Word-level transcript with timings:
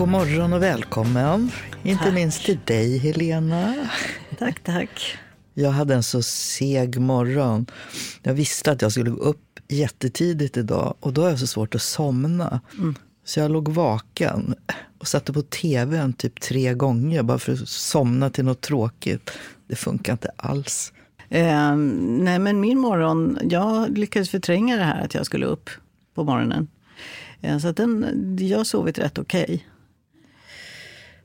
God 0.00 0.08
morgon 0.08 0.52
och 0.52 0.62
välkommen. 0.62 1.50
Inte 1.82 2.04
tack. 2.04 2.14
minst 2.14 2.44
till 2.44 2.58
dig, 2.64 2.98
Helena. 2.98 3.74
Tack, 4.38 4.60
tack. 4.60 5.18
Jag 5.54 5.70
hade 5.70 5.94
en 5.94 6.02
så 6.02 6.22
seg 6.22 7.00
morgon. 7.00 7.66
Jag 8.22 8.34
visste 8.34 8.70
att 8.70 8.82
jag 8.82 8.92
skulle 8.92 9.10
gå 9.10 9.22
upp 9.22 9.60
jättetidigt 9.68 10.56
idag 10.56 10.94
och 11.00 11.12
då 11.12 11.22
har 11.22 11.28
jag 11.28 11.38
så 11.38 11.46
svårt 11.46 11.74
att 11.74 11.82
somna. 11.82 12.60
Mm. 12.78 12.94
Så 13.24 13.40
jag 13.40 13.50
låg 13.50 13.68
vaken 13.68 14.54
och 14.98 15.08
satte 15.08 15.32
på 15.32 15.42
tvn 15.42 16.12
typ 16.12 16.40
tre 16.40 16.74
gånger 16.74 17.22
bara 17.22 17.38
för 17.38 17.52
att 17.52 17.68
somna 17.68 18.30
till 18.30 18.44
något 18.44 18.60
tråkigt. 18.60 19.30
Det 19.68 19.76
funkar 19.76 20.12
inte 20.12 20.30
alls. 20.36 20.92
Eh, 21.28 21.76
nej, 21.76 22.38
men 22.38 22.60
min 22.60 22.78
morgon, 22.78 23.38
jag 23.42 23.98
lyckades 23.98 24.30
förtränga 24.30 24.76
det 24.76 24.84
här 24.84 25.04
att 25.04 25.14
jag 25.14 25.26
skulle 25.26 25.46
upp 25.46 25.70
på 26.14 26.24
morgonen. 26.24 26.68
Eh, 27.40 27.58
så 27.58 27.68
att 27.68 27.76
den, 27.76 28.36
jag 28.40 28.58
har 28.58 28.64
sovit 28.64 28.98
rätt 28.98 29.18
okej. 29.18 29.44
Okay. 29.44 29.60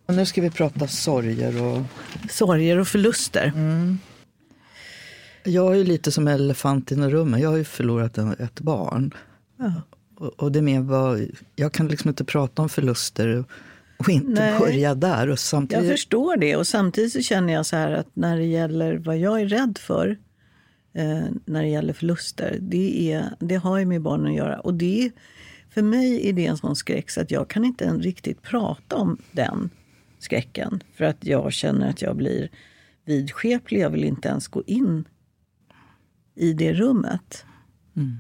Nu 0.08 0.26
ska 0.26 0.41
vi 0.41 0.50
prata 0.50 0.88
sorger 0.88 1.64
och... 1.64 1.82
Sorger 2.30 2.77
och 2.77 2.88
förluster. 2.88 3.52
Mm. 3.55 3.98
Jag 5.44 5.77
är 5.77 5.84
lite 5.84 6.12
som 6.12 6.27
elefanten 6.27 7.04
i 7.04 7.09
rummet. 7.09 7.41
Jag 7.41 7.50
har 7.50 7.58
ju 7.58 7.63
förlorat 7.63 8.18
ett 8.18 8.60
barn. 8.60 9.13
Ja. 9.58 9.72
Och, 10.38 10.52
det 10.52 10.62
med 10.62 10.84
vad, 10.84 11.27
jag 11.55 11.73
kan 11.73 11.88
liksom 11.88 12.10
inte 12.10 12.23
prata 12.23 12.62
om 12.62 12.70
förluster 12.70 13.44
och 13.98 14.10
inte 14.10 14.32
Nej. 14.32 14.60
börja 14.60 14.96
där. 14.96 15.30
Och 15.30 15.40
samtidigt... 15.40 15.86
Jag 15.86 15.94
förstår 15.94 16.38
det. 16.38 16.55
Och 16.55 16.68
samtidigt 16.68 17.13
så 17.13 17.22
känner 17.22 17.54
jag 17.54 17.66
så 17.66 17.76
här 17.76 17.91
att 17.91 18.08
när 18.13 18.38
det 18.38 18.46
gäller 18.46 18.96
vad 18.96 19.18
jag 19.18 19.41
är 19.41 19.48
rädd 19.48 19.77
för 19.82 20.18
eh, 20.94 21.26
när 21.46 21.62
det 21.62 21.70
gäller 21.70 21.94
förluster, 21.94 22.57
det, 22.62 23.12
är, 23.12 23.29
det 23.40 23.55
har 23.55 23.77
ju 23.77 23.85
med 23.85 24.01
barnen 24.01 24.27
att 24.27 24.38
göra. 24.38 24.60
Och 24.60 24.74
det, 24.74 25.12
för 25.74 25.82
mig 25.82 26.29
är 26.29 26.34
det 26.34 26.46
en 26.46 26.57
sån 26.57 26.76
skräck 26.76 27.10
så 27.10 27.22
att 27.22 27.32
jag 27.32 27.48
kan 27.48 27.66
inte 27.66 27.90
riktigt 27.90 28.41
prata 28.41 28.96
om 28.96 29.18
den 29.32 29.70
skräcken. 30.26 30.84
För 30.93 31.05
att 31.05 31.26
jag 31.26 31.54
känner 31.54 31.90
att 31.90 32.01
jag 32.01 32.15
blir 32.15 32.49
vidskeplig. 33.05 33.79
Jag 33.79 33.90
vill 33.90 34.04
inte 34.04 34.27
ens 34.27 34.48
gå 34.48 34.63
in 34.67 35.05
i 36.35 36.54
det 36.54 36.73
rummet. 36.73 37.45
Mm. 37.95 38.17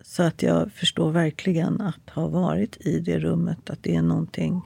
Så 0.00 0.22
att 0.22 0.42
jag 0.42 0.72
förstår 0.72 1.10
verkligen 1.10 1.80
att 1.80 2.10
ha 2.10 2.28
varit 2.28 2.86
i 2.86 3.00
det 3.00 3.18
rummet, 3.18 3.70
att 3.70 3.82
det 3.82 3.94
är 3.94 4.02
någonting 4.02 4.62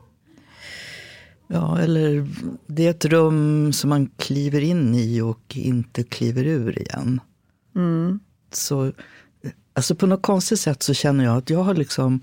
Ja, 1.51 1.79
eller 1.79 2.29
det 2.67 2.87
är 2.87 2.91
ett 2.91 3.05
rum 3.05 3.73
som 3.73 3.91
man 3.91 4.11
kliver 4.17 4.61
in 4.61 4.95
i 4.95 5.21
och 5.21 5.57
inte 5.57 6.03
kliver 6.03 6.45
ur 6.45 6.79
igen. 6.79 7.21
Mm. 7.77 8.21
Så, 8.53 8.93
alltså 9.73 9.95
på 9.95 10.07
något 10.07 10.23
konstigt 10.23 10.61
sätt 10.61 10.83
så 10.83 10.95
känner 10.95 11.25
jag 11.25 11.37
att 11.37 11.51
jag 11.51 11.63
har 11.63 11.75
liksom 11.75 12.21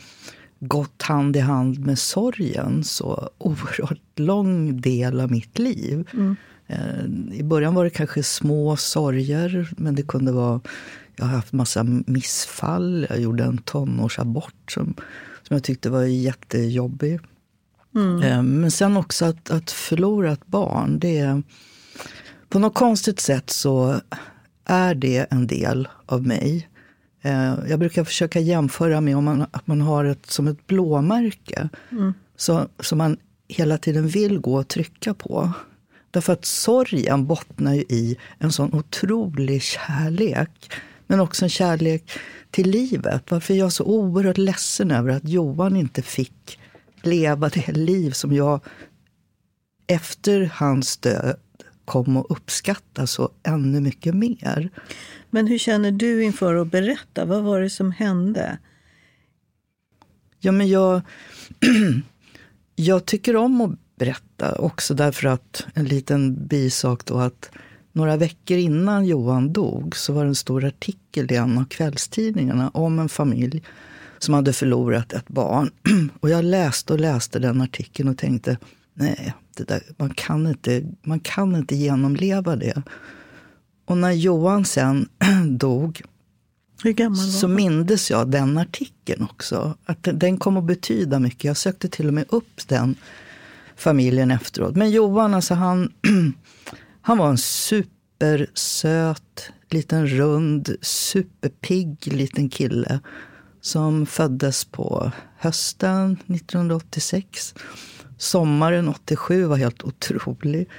gått 0.60 1.02
hand 1.02 1.36
i 1.36 1.40
hand 1.40 1.80
med 1.86 2.00
sorgen 2.00 2.84
så 2.84 3.30
oerhört 3.38 4.20
lång 4.20 4.82
del 4.82 5.20
av 5.20 5.32
mitt 5.32 5.60
liv. 5.60 6.08
Mm. 6.14 6.36
Eh, 6.68 7.40
I 7.40 7.44
början 7.44 7.76
var 7.76 7.84
det 7.84 7.90
kanske 7.90 8.24
små 8.24 8.78
sorger, 8.78 9.74
men 9.78 9.96
det 9.96 10.04
kunde 10.04 10.32
vara... 10.32 10.62
Jag 11.18 11.26
har 11.26 11.36
haft 11.36 11.54
massa 11.54 11.84
missfall. 11.84 13.08
Jag 13.10 13.20
gjorde 13.20 13.44
en 13.44 13.58
tonårsabort 13.58 14.72
som, 14.72 14.94
som 15.44 15.54
jag 15.56 15.64
tyckte 15.64 15.90
var 15.90 16.04
jättejobbig. 16.04 17.20
Mm. 17.96 18.24
Eh, 18.24 18.44
men 18.44 18.72
sen 18.72 18.98
också 18.98 19.26
att, 19.26 19.52
att 19.52 19.72
förlora 19.72 20.32
ett 20.32 20.48
barn, 20.48 21.00
det 21.00 21.18
är... 21.18 21.44
På 22.50 22.60
något 22.60 22.74
konstigt 22.74 23.20
sätt 23.20 23.50
så 23.50 24.02
är 24.66 24.96
det 24.96 25.28
en 25.30 25.48
del 25.48 25.88
av 26.06 26.28
mig. 26.28 26.70
Eh, 27.26 27.56
jag 27.70 27.80
brukar 27.80 28.04
försöka 28.04 28.40
jämföra 28.40 29.02
med 29.02 29.18
om 29.18 29.24
man, 29.24 29.46
att 29.52 29.68
man 29.68 29.82
har 29.82 30.06
ett 30.06 30.26
som 30.26 30.48
ett 30.48 30.68
blåmärke. 30.68 31.70
Mm. 31.92 32.14
Så, 32.36 32.68
som 32.80 32.98
man 32.98 33.18
hela 33.48 33.78
tiden 33.78 34.08
vill 34.08 34.40
gå 34.40 34.56
och 34.56 34.68
trycka 34.68 35.14
på. 35.14 35.52
Därför 36.12 36.34
att 36.34 36.46
sorgen 36.46 37.28
bottnar 37.28 37.74
ju 37.74 37.82
i 37.82 38.18
en 38.40 38.52
sån 38.52 38.74
otrolig 38.74 39.62
kärlek. 39.62 40.72
Men 41.08 41.20
också 41.20 41.46
en 41.46 41.50
kärlek 41.50 42.12
till 42.52 42.70
livet. 42.70 43.24
Varför 43.32 43.54
är 43.54 43.58
jag 43.58 43.74
så 43.74 43.84
oerhört 43.84 44.38
ledsen 44.38 44.92
över 44.92 45.10
att 45.12 45.30
Johan 45.30 45.76
inte 45.76 46.02
fick 46.02 46.60
leva 47.02 47.50
det 47.50 47.72
liv 47.72 48.12
som 48.12 48.34
jag 48.34 48.60
efter 49.88 50.52
hans 50.54 50.98
död 50.98 51.36
kom 51.86 52.18
att 52.18 52.26
uppskatta 52.30 53.08
så 53.08 53.30
ännu 53.44 53.80
mycket 53.80 54.16
mer. 54.16 54.70
Men 55.36 55.48
hur 55.48 55.58
känner 55.58 55.92
du 55.92 56.24
inför 56.24 56.56
att 56.56 56.72
berätta? 56.72 57.26
Vad 57.26 57.44
var 57.44 57.62
det 57.62 57.70
som 57.70 57.92
hände? 57.92 58.58
Ja, 60.40 60.52
men 60.52 60.68
jag, 60.68 61.02
jag 62.76 63.06
tycker 63.06 63.36
om 63.36 63.62
att 63.62 63.72
berätta 63.96 64.56
också 64.56 64.94
därför 64.94 65.28
att 65.28 65.66
en 65.74 65.86
liten 65.86 66.48
bisak 66.48 67.06
då 67.06 67.18
att 67.18 67.50
några 67.92 68.18
veckor 68.18 68.58
innan 68.58 69.06
Johan 69.06 69.54
dog 69.54 69.96
så 69.96 70.14
var 70.14 70.24
det 70.24 70.30
en 70.30 70.36
stor 70.36 70.66
artikel 70.66 71.32
i 71.32 71.36
en 71.36 71.58
av 71.58 71.66
kvällstidningarna 71.66 72.70
om 72.70 73.00
en 73.00 73.10
familj 73.10 73.64
som 74.20 74.34
hade 74.34 74.54
förlorat 74.54 75.14
ett 75.14 75.28
barn. 75.28 75.72
Och 76.20 76.30
jag 76.30 76.46
läste 76.46 76.94
och 76.94 77.00
läste 77.00 77.40
den 77.40 77.62
artikeln 77.62 78.10
och 78.10 78.18
tänkte, 78.18 78.58
nej, 78.94 79.34
det 79.58 79.64
där, 79.64 79.82
man, 79.98 80.10
kan 80.10 80.48
inte, 80.48 80.84
man 81.04 81.20
kan 81.20 81.56
inte 81.56 81.76
genomleva 81.76 82.56
det. 82.56 82.84
Och 83.86 83.98
när 83.98 84.12
Johan 84.12 84.66
sen 84.66 85.10
dog 85.58 86.02
så 87.40 87.48
mindes 87.48 88.12
jag 88.12 88.32
den 88.32 88.58
artikeln 88.58 89.24
också. 89.24 89.78
Att 89.86 90.08
den 90.14 90.38
kom 90.38 90.58
att 90.58 90.64
betyda 90.64 91.20
mycket. 91.20 91.44
Jag 91.44 91.58
sökte 91.58 91.90
till 91.90 92.08
och 92.08 92.14
med 92.14 92.26
upp 92.30 92.68
den 92.68 92.96
familjen 93.76 94.32
efteråt. 94.32 94.76
Men 94.76 94.92
Johan, 94.92 95.34
alltså 95.34 95.54
han, 95.54 95.92
han 97.02 97.18
var 97.18 97.30
en 97.30 97.38
supersöt, 97.38 98.72
liten 99.70 100.08
rund, 100.08 100.76
superpigg 100.82 102.14
liten 102.14 102.50
kille 102.50 103.00
som 103.62 104.06
föddes 104.06 104.66
på 104.66 105.12
hösten 105.38 106.12
1986. 106.28 107.56
Sommaren 108.18 108.88
87 108.88 109.46
var 109.46 109.58
helt 109.58 109.84
otrolig. 109.84 110.70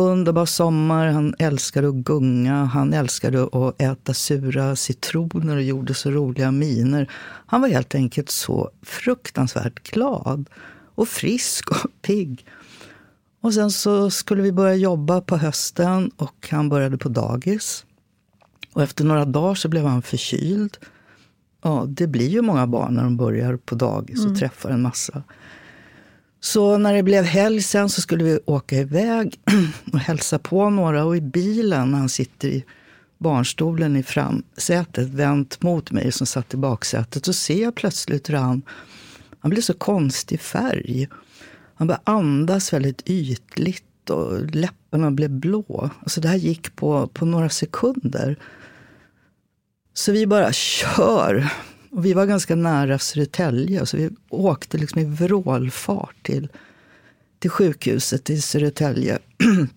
Underbar 0.00 0.46
sommar. 0.46 1.06
Han 1.06 1.34
älskade 1.38 1.88
att 1.88 1.94
gunga. 1.94 2.64
Han 2.64 2.92
älskade 2.92 3.42
att 3.42 3.82
äta 3.82 4.14
sura 4.14 4.76
citroner 4.76 5.56
och 5.56 5.62
gjorde 5.62 5.94
så 5.94 6.10
roliga 6.10 6.50
miner. 6.50 7.10
Han 7.46 7.60
var 7.60 7.68
helt 7.68 7.94
enkelt 7.94 8.30
så 8.30 8.70
fruktansvärt 8.82 9.90
glad 9.90 10.48
och 10.94 11.08
frisk 11.08 11.70
och 11.70 11.90
pigg. 12.02 12.46
Och 13.40 13.54
sen 13.54 13.70
så 13.70 14.10
skulle 14.10 14.42
vi 14.42 14.52
börja 14.52 14.74
jobba 14.74 15.20
på 15.20 15.36
hösten 15.36 16.10
och 16.16 16.48
han 16.50 16.68
började 16.68 16.98
på 16.98 17.08
dagis. 17.08 17.84
Och 18.72 18.82
efter 18.82 19.04
några 19.04 19.24
dagar 19.24 19.54
så 19.54 19.68
blev 19.68 19.84
han 19.84 20.02
förkyld. 20.02 20.76
Ja, 21.62 21.84
det 21.88 22.06
blir 22.06 22.28
ju 22.28 22.42
många 22.42 22.66
barn 22.66 22.94
när 22.94 23.02
de 23.02 23.16
börjar 23.16 23.56
på 23.56 23.74
dagis 23.74 24.18
och 24.18 24.26
mm. 24.26 24.38
träffar 24.38 24.70
en 24.70 24.82
massa. 24.82 25.22
Så 26.40 26.78
när 26.78 26.94
det 26.94 27.02
blev 27.02 27.24
helg 27.24 27.62
sen 27.62 27.88
så 27.88 28.00
skulle 28.00 28.24
vi 28.24 28.38
åka 28.46 28.76
iväg 28.76 29.40
och 29.92 29.98
hälsa 29.98 30.38
på 30.38 30.70
några. 30.70 31.04
Och 31.04 31.16
i 31.16 31.20
bilen, 31.20 31.90
när 31.90 31.98
han 31.98 32.08
sitter 32.08 32.48
i 32.48 32.64
barnstolen 33.18 33.96
i 33.96 34.02
framsätet, 34.02 35.08
vänt 35.08 35.62
mot 35.62 35.90
mig 35.90 36.12
som 36.12 36.26
satt 36.26 36.54
i 36.54 36.56
baksätet, 36.56 37.24
så 37.24 37.32
ser 37.32 37.62
jag 37.62 37.74
plötsligt 37.74 38.28
hur 38.28 38.34
han, 38.34 38.62
han 39.40 39.50
blir 39.50 39.62
så 39.62 39.74
konstig 39.74 40.40
färg. 40.40 41.08
Han 41.74 41.86
börjar 41.86 42.02
andas 42.04 42.72
väldigt 42.72 43.02
ytligt 43.04 44.10
och 44.10 44.54
läpparna 44.54 45.10
blev 45.10 45.30
blå. 45.30 45.90
Alltså 46.02 46.20
det 46.20 46.28
här 46.28 46.36
gick 46.36 46.76
på, 46.76 47.06
på 47.06 47.24
några 47.24 47.48
sekunder. 47.48 48.38
Så 49.94 50.12
vi 50.12 50.26
bara 50.26 50.52
kör. 50.52 51.50
Och 51.90 52.04
vi 52.04 52.12
var 52.12 52.26
ganska 52.26 52.54
nära 52.54 52.98
Södertälje, 52.98 53.86
så 53.86 53.96
vi 53.96 54.10
åkte 54.28 54.78
liksom 54.78 55.00
i 55.00 55.04
vrålfart 55.04 56.22
till, 56.22 56.48
till 57.38 57.50
sjukhuset 57.50 58.30
i 58.30 58.40
Södertälje. 58.40 59.18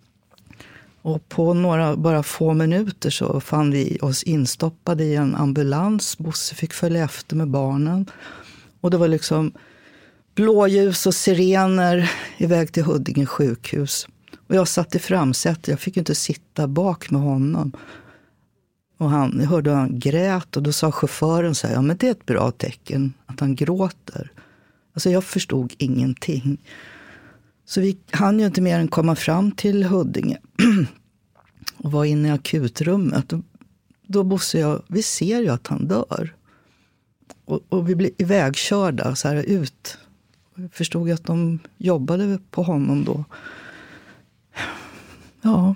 Och 1.02 1.30
på 1.30 1.54
några, 1.54 1.96
bara 1.96 2.24
få 2.24 2.54
minuter 2.54 3.10
så 3.10 3.40
fann 3.40 3.72
vi 3.72 3.98
oss 4.02 4.24
instoppade 4.24 5.04
i 5.04 5.16
en 5.16 5.36
ambulans. 5.36 6.18
Bosse 6.18 6.56
fick 6.56 6.74
följa 6.74 7.04
efter 7.04 7.36
med 7.36 7.48
barnen. 7.48 8.06
Och 8.82 8.92
det 8.92 8.98
var 8.98 9.08
liksom 9.08 9.52
blåljus 10.36 11.06
och 11.06 11.16
sirener 11.16 12.12
iväg 12.38 12.72
till 12.72 12.84
Huddinge 12.84 13.26
sjukhus. 13.26 14.08
Och 14.48 14.56
jag 14.56 14.68
satt 14.68 14.96
i 14.96 15.00
framsätet, 15.00 15.68
jag 15.68 15.80
fick 15.80 15.98
inte 15.98 16.16
sitta 16.16 16.68
bak 16.68 17.10
med 17.10 17.22
honom. 17.22 17.72
Och 18.98 19.10
han, 19.10 19.38
jag 19.40 19.48
hörde 19.48 19.72
han 19.72 20.00
grät 20.00 20.58
och 20.58 20.64
då 20.64 20.72
sa 20.72 20.92
chauffören 20.92 21.56
så 21.56 21.68
här, 21.68 21.74
ja 21.74 21.82
men 21.82 21.98
det 21.98 22.08
är 22.08 22.12
ett 22.12 22.26
bra 22.26 22.52
tecken 22.52 23.14
att 23.26 23.40
han 23.40 23.56
gråter. 23.56 24.32
Alltså 24.94 25.10
jag 25.10 25.24
förstod 25.24 25.74
ingenting. 25.78 26.58
Så 27.66 27.82
vi 27.82 27.98
hann 28.12 28.40
ju 28.40 28.46
inte 28.46 28.62
mer 28.62 28.80
än 28.80 28.88
komma 28.88 29.16
fram 29.16 29.52
till 29.52 29.84
Huddinge 29.84 30.38
och 31.78 31.92
var 31.92 32.06
inne 32.06 32.28
i 32.28 32.32
akutrummet. 32.32 33.30
Då, 33.30 33.42
då 34.08 34.24
Bosse 34.24 34.60
jag, 34.60 34.82
vi 34.88 35.04
ser 35.04 35.42
ju 35.42 35.50
att 35.50 35.68
han 35.68 35.88
dör. 35.88 36.34
Och, 37.46 37.62
och 37.70 37.90
vi 37.90 37.96
blir 37.96 38.12
ivägkörda 38.18 39.16
så 39.16 39.28
här 39.28 39.36
ut 39.36 39.98
Jag 40.56 40.74
förstod 40.74 41.12
att 41.12 41.24
de 41.24 41.60
jobbade 41.78 42.40
på 42.52 42.64
honom 42.64 43.04
då. 43.04 43.24
Ja. 45.42 45.76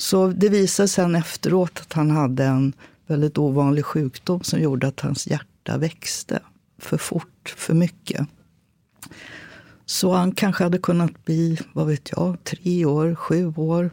Så 0.00 0.26
det 0.26 0.48
visade 0.48 0.88
sen 0.88 1.14
efteråt 1.14 1.80
att 1.80 1.92
han 1.92 2.10
hade 2.10 2.44
en 2.44 2.72
väldigt 3.06 3.38
ovanlig 3.38 3.84
sjukdom 3.84 4.42
som 4.42 4.60
gjorde 4.60 4.86
att 4.86 5.00
hans 5.00 5.26
hjärta 5.26 5.78
växte 5.78 6.40
för 6.78 6.98
fort, 6.98 7.54
för 7.56 7.74
mycket. 7.74 8.26
Så 9.86 10.12
han 10.12 10.32
kanske 10.32 10.64
hade 10.64 10.78
kunnat 10.78 11.24
bli, 11.24 11.58
vad 11.72 11.86
vet 11.86 12.10
jag, 12.10 12.44
tre 12.44 12.84
år, 12.84 13.14
sju 13.14 13.52
år. 13.56 13.90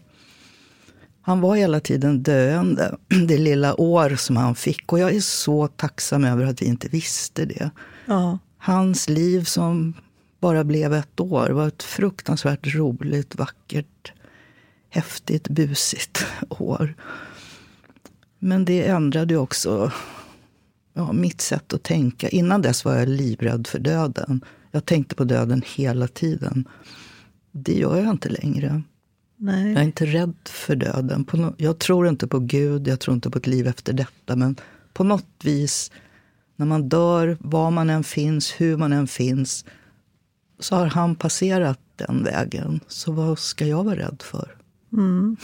Han 1.21 1.41
var 1.41 1.55
hela 1.55 1.79
tiden 1.79 2.23
döende, 2.23 2.97
det 3.27 3.37
lilla 3.37 3.81
år 3.81 4.15
som 4.15 4.37
han 4.37 4.55
fick. 4.55 4.93
Och 4.93 4.99
jag 4.99 5.15
är 5.15 5.21
så 5.21 5.67
tacksam 5.67 6.23
över 6.23 6.45
att 6.45 6.61
vi 6.61 6.65
inte 6.65 6.87
visste 6.87 7.45
det. 7.45 7.69
Ja. 8.05 8.39
Hans 8.57 9.09
liv 9.09 9.43
som 9.43 9.93
bara 10.39 10.63
blev 10.63 10.93
ett 10.93 11.19
år 11.19 11.49
var 11.49 11.67
ett 11.67 11.83
fruktansvärt 11.83 12.75
roligt, 12.75 13.35
vackert, 13.35 14.11
häftigt, 14.95 15.49
busigt 15.49 16.25
år. 16.49 16.95
Men 18.39 18.65
det 18.65 18.87
ändrade 18.87 19.37
också 19.37 19.91
ja, 20.93 21.13
mitt 21.13 21.41
sätt 21.41 21.73
att 21.73 21.83
tänka. 21.83 22.29
Innan 22.29 22.61
dess 22.61 22.85
var 22.85 22.95
jag 22.95 23.09
livrädd 23.09 23.67
för 23.67 23.79
döden. 23.79 24.45
Jag 24.71 24.85
tänkte 24.85 25.15
på 25.15 25.23
döden 25.23 25.61
hela 25.75 26.07
tiden. 26.07 26.67
Det 27.51 27.73
gör 27.73 27.97
jag 27.97 28.09
inte 28.09 28.29
längre. 28.29 28.81
Nej. 29.37 29.71
Jag 29.71 29.81
är 29.81 29.85
inte 29.85 30.05
rädd 30.05 30.35
för 30.45 30.75
döden. 30.75 31.25
jag 31.57 31.79
tror 31.79 32.07
inte 32.07 32.27
på 32.27 32.39
Gud, 32.39 32.87
jag 32.87 32.99
tror 32.99 33.15
inte 33.15 33.29
på 33.29 33.37
ett 33.37 33.47
liv 33.47 33.67
efter 33.67 33.93
detta. 33.93 34.35
Men 34.35 34.55
på 34.93 35.03
något 35.03 35.43
vis, 35.43 35.91
när 36.55 36.65
man 36.65 36.89
dör, 36.89 37.37
var 37.39 37.71
man 37.71 37.89
än 37.89 38.03
finns, 38.03 38.53
hur 38.57 38.77
man 38.77 38.93
än 38.93 39.07
finns, 39.07 39.65
så 40.59 40.75
har 40.75 40.85
han 40.85 41.15
passerat 41.15 41.79
den 41.95 42.23
vägen. 42.23 42.79
Så 42.87 43.11
vad 43.11 43.39
ska 43.39 43.65
jag 43.65 43.83
vara 43.83 43.95
rädd 43.95 44.21
för? 44.21 44.55
Mm. 44.97 45.37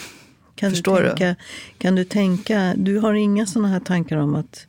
Kan 0.56 0.70
Förstår 0.70 1.02
du 1.02 1.08
tänka, 1.08 1.28
du? 1.28 1.36
Kan 1.78 1.96
du 1.96 2.04
tänka, 2.04 2.74
du 2.78 3.00
har 3.00 3.14
inga 3.14 3.46
sådana 3.46 3.68
här 3.68 3.80
tankar 3.80 4.18
om 4.18 4.36
att 4.36 4.68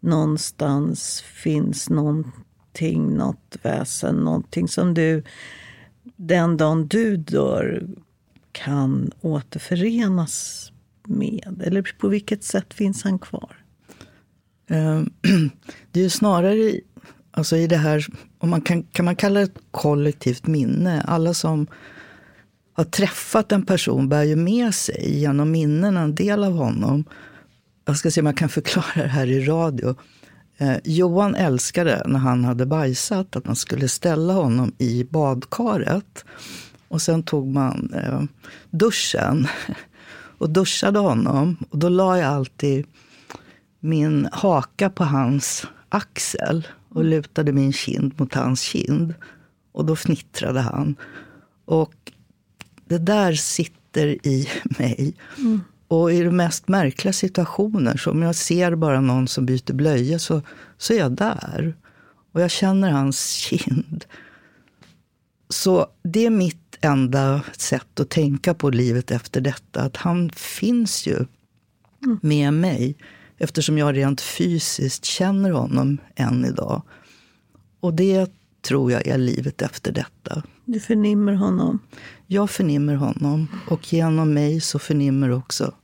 någonstans 0.00 1.20
finns 1.20 1.90
någonting, 1.90 3.16
något 3.16 3.56
väsen, 3.62 4.16
någonting 4.16 4.68
som 4.68 4.94
du 4.94 5.22
den 6.16 6.56
dagen 6.56 6.86
du 6.86 7.16
dör 7.16 7.86
kan 8.52 9.10
återförenas 9.20 10.72
med? 11.04 11.62
Eller 11.64 11.94
på 11.98 12.08
vilket 12.08 12.44
sätt 12.44 12.74
finns 12.74 13.02
han 13.04 13.18
kvar? 13.18 13.56
Ehm, 14.68 15.10
det 15.92 16.00
är 16.00 16.04
ju 16.04 16.10
snarare 16.10 16.80
alltså 17.30 17.56
i 17.56 17.66
det 17.66 17.76
här, 17.76 18.06
om 18.38 18.50
man 18.50 18.60
kan, 18.60 18.82
kan 18.82 19.04
man 19.04 19.16
kalla 19.16 19.40
det 19.40 19.44
ett 19.44 19.58
kollektivt 19.70 20.46
minne. 20.46 21.02
Alla 21.02 21.34
som 21.34 21.66
har 22.76 22.84
träffat 22.84 23.52
en 23.52 23.66
person 23.66 24.08
bär 24.08 24.22
ju 24.22 24.36
med 24.36 24.74
sig 24.74 25.18
genom 25.18 25.50
minnen 25.50 25.96
en 25.96 26.14
del 26.14 26.44
av 26.44 26.52
honom. 26.52 27.04
Jag 27.84 27.96
ska 27.96 28.10
se 28.10 28.20
om 28.20 28.26
jag 28.26 28.36
kan 28.36 28.48
förklara 28.48 29.02
det 29.02 29.08
här 29.08 29.26
i 29.26 29.44
radio. 29.44 29.94
Eh, 30.56 30.76
Johan 30.84 31.34
älskade 31.34 32.02
när 32.06 32.18
han 32.18 32.44
hade 32.44 32.66
bajsat 32.66 33.36
att 33.36 33.44
man 33.44 33.56
skulle 33.56 33.88
ställa 33.88 34.32
honom 34.32 34.72
i 34.78 35.04
badkaret. 35.04 36.24
Och 36.88 37.02
sen 37.02 37.22
tog 37.22 37.46
man 37.46 37.92
eh, 37.94 38.22
duschen 38.70 39.46
och 40.38 40.50
duschade 40.50 40.98
honom. 40.98 41.56
Och 41.70 41.78
då 41.78 41.88
la 41.88 42.18
jag 42.18 42.32
alltid 42.32 42.86
min 43.80 44.28
haka 44.32 44.90
på 44.90 45.04
hans 45.04 45.66
axel 45.88 46.66
och 46.88 47.04
lutade 47.04 47.52
min 47.52 47.72
kind 47.72 48.20
mot 48.20 48.34
hans 48.34 48.60
kind. 48.60 49.14
Och 49.72 49.84
då 49.84 49.96
fnittrade 49.96 50.60
han. 50.60 50.96
Och 51.64 52.12
det 52.88 52.98
där 52.98 53.32
sitter 53.32 54.26
i 54.26 54.48
mig. 54.78 55.14
Mm. 55.38 55.60
Och 55.88 56.12
i 56.12 56.22
de 56.22 56.36
mest 56.36 56.68
märkliga 56.68 57.12
situationer, 57.12 57.96
så 57.96 58.10
om 58.10 58.22
jag 58.22 58.34
ser 58.34 58.74
bara 58.74 59.00
någon 59.00 59.28
som 59.28 59.46
byter 59.46 59.72
blöja 59.72 60.18
så, 60.18 60.42
så 60.78 60.92
är 60.92 60.98
jag 60.98 61.12
där. 61.12 61.76
Och 62.32 62.40
jag 62.40 62.50
känner 62.50 62.90
hans 62.90 63.26
kind. 63.30 64.04
Så 65.48 65.86
det 66.02 66.26
är 66.26 66.30
mitt 66.30 66.78
enda 66.80 67.42
sätt 67.56 68.00
att 68.00 68.10
tänka 68.10 68.54
på 68.54 68.70
livet 68.70 69.10
efter 69.10 69.40
detta. 69.40 69.80
Att 69.80 69.96
han 69.96 70.30
finns 70.30 71.06
ju 71.06 71.16
mm. 72.04 72.18
med 72.22 72.52
mig. 72.52 72.96
Eftersom 73.38 73.78
jag 73.78 73.96
rent 73.96 74.20
fysiskt 74.20 75.04
känner 75.04 75.50
honom 75.50 75.98
än 76.14 76.44
idag. 76.44 76.82
Och 77.80 77.94
det 77.94 78.30
tror 78.62 78.92
jag 78.92 79.06
är 79.06 79.18
livet 79.18 79.62
efter 79.62 79.92
detta. 79.92 80.42
Du 80.64 80.80
förnimmer 80.80 81.32
honom? 81.32 81.78
Jag 82.26 82.50
förnimmer 82.50 82.94
honom. 82.94 83.48
Och 83.68 83.92
genom 83.92 84.34
mig 84.34 84.60
så 84.60 84.78
förnimmer 84.78 85.30
också 85.30 85.74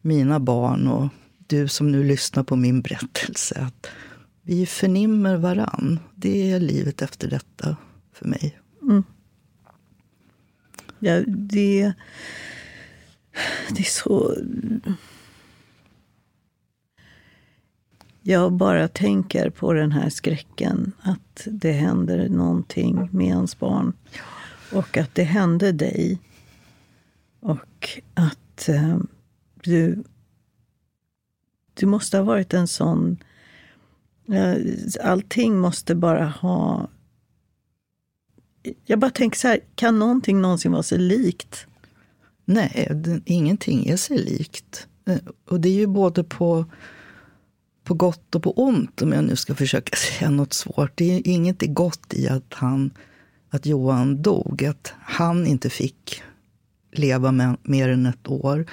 mina 0.00 0.40
barn 0.40 0.88
och 0.88 1.08
du 1.46 1.68
som 1.68 1.92
nu 1.92 2.04
lyssnar 2.04 2.42
på 2.42 2.56
min 2.56 2.82
berättelse. 2.82 3.60
Att 3.60 3.86
vi 4.42 4.66
förnimmer 4.66 5.36
varann. 5.36 5.98
Det 6.14 6.52
är 6.52 6.60
livet 6.60 7.02
efter 7.02 7.30
detta 7.30 7.76
för 8.12 8.28
mig. 8.28 8.58
Mm. 8.82 9.04
Ja, 10.98 11.20
det, 11.26 11.92
det 13.68 13.80
är 13.80 13.90
så... 13.90 14.36
Jag 18.22 18.52
bara 18.52 18.88
tänker 18.88 19.50
på 19.50 19.72
den 19.72 19.92
här 19.92 20.10
skräcken, 20.10 20.92
att 21.02 21.46
det 21.46 21.72
händer 21.72 22.28
någonting 22.28 23.08
med 23.12 23.26
ens 23.26 23.58
barn. 23.58 23.92
Och 24.72 24.96
att 24.96 25.14
det 25.14 25.22
hände 25.22 25.72
dig. 25.72 26.18
Och 27.40 28.00
att 28.14 28.68
eh, 28.68 28.98
du, 29.62 30.04
du 31.74 31.86
måste 31.86 32.16
ha 32.16 32.24
varit 32.24 32.54
en 32.54 32.68
sån... 32.68 33.16
Eh, 34.28 34.56
allting 35.02 35.58
måste 35.58 35.94
bara 35.94 36.26
ha... 36.26 36.88
Jag 38.84 38.98
bara 38.98 39.10
tänker 39.10 39.38
så 39.38 39.48
här, 39.48 39.60
kan 39.74 39.98
någonting 39.98 40.40
någonsin 40.40 40.72
vara 40.72 40.82
sig 40.82 40.98
likt? 40.98 41.66
Nej, 42.44 42.88
det, 42.90 43.20
ingenting 43.24 43.86
är 43.86 43.96
sig 43.96 44.18
likt. 44.18 44.86
Eh, 45.06 45.18
och 45.48 45.60
det 45.60 45.68
är 45.68 45.74
ju 45.74 45.86
både 45.86 46.24
på 46.24 46.64
på 47.84 47.94
gott 47.94 48.34
och 48.34 48.42
på 48.42 48.52
ont, 48.52 49.02
om 49.02 49.12
jag 49.12 49.24
nu 49.24 49.36
ska 49.36 49.54
försöka 49.54 49.96
säga 50.18 50.30
något 50.30 50.52
svårt. 50.52 50.92
Det 50.94 51.04
är 51.04 51.28
inget 51.28 51.62
gott 51.74 52.14
i 52.14 52.28
att, 52.28 52.54
han, 52.54 52.90
att 53.52 53.66
Johan 53.66 54.22
dog, 54.22 54.64
att 54.64 54.92
han 55.00 55.46
inte 55.46 55.70
fick 55.70 56.22
leva 56.92 57.32
med, 57.32 57.56
mer 57.62 57.88
än 57.88 58.06
ett 58.06 58.28
år. 58.28 58.66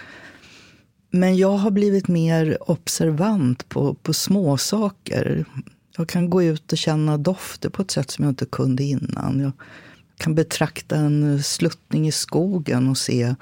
Men 1.12 1.38
jag 1.38 1.58
har 1.58 1.72
blivit 1.72 2.08
mer 2.08 2.58
observant 2.72 3.70
på, 3.70 3.94
på 3.94 4.14
små 4.14 4.58
saker. 4.58 5.46
Jag 5.98 6.10
kan 6.10 6.30
gå 6.30 6.44
ut 6.44 6.72
och 6.72 6.78
känna 6.78 7.18
dofter 7.18 7.70
på 7.70 7.82
ett 7.82 7.92
sätt 7.92 8.12
som 8.12 8.24
jag 8.24 8.32
inte 8.32 8.46
kunde 8.46 8.84
innan. 8.84 9.40
Jag 9.40 9.52
kan 10.18 10.36
betrakta 10.36 10.96
en 10.96 11.44
sluttning 11.44 12.08
i 12.08 12.12
skogen 12.12 12.88
och 12.88 12.98
se 12.98 13.36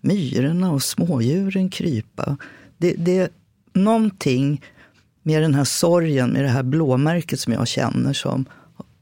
myrorna 0.00 0.72
och 0.72 0.82
smådjuren 0.82 1.70
krypa. 1.70 2.36
Det, 2.78 2.94
det 2.94 3.18
är 3.18 3.28
någonting 3.72 4.62
med 5.22 5.42
den 5.42 5.54
här 5.54 5.64
sorgen, 5.64 6.30
med 6.30 6.44
det 6.44 6.48
här 6.48 6.62
blåmärket 6.62 7.40
som 7.40 7.52
jag 7.52 7.68
känner 7.68 8.12
som 8.12 8.46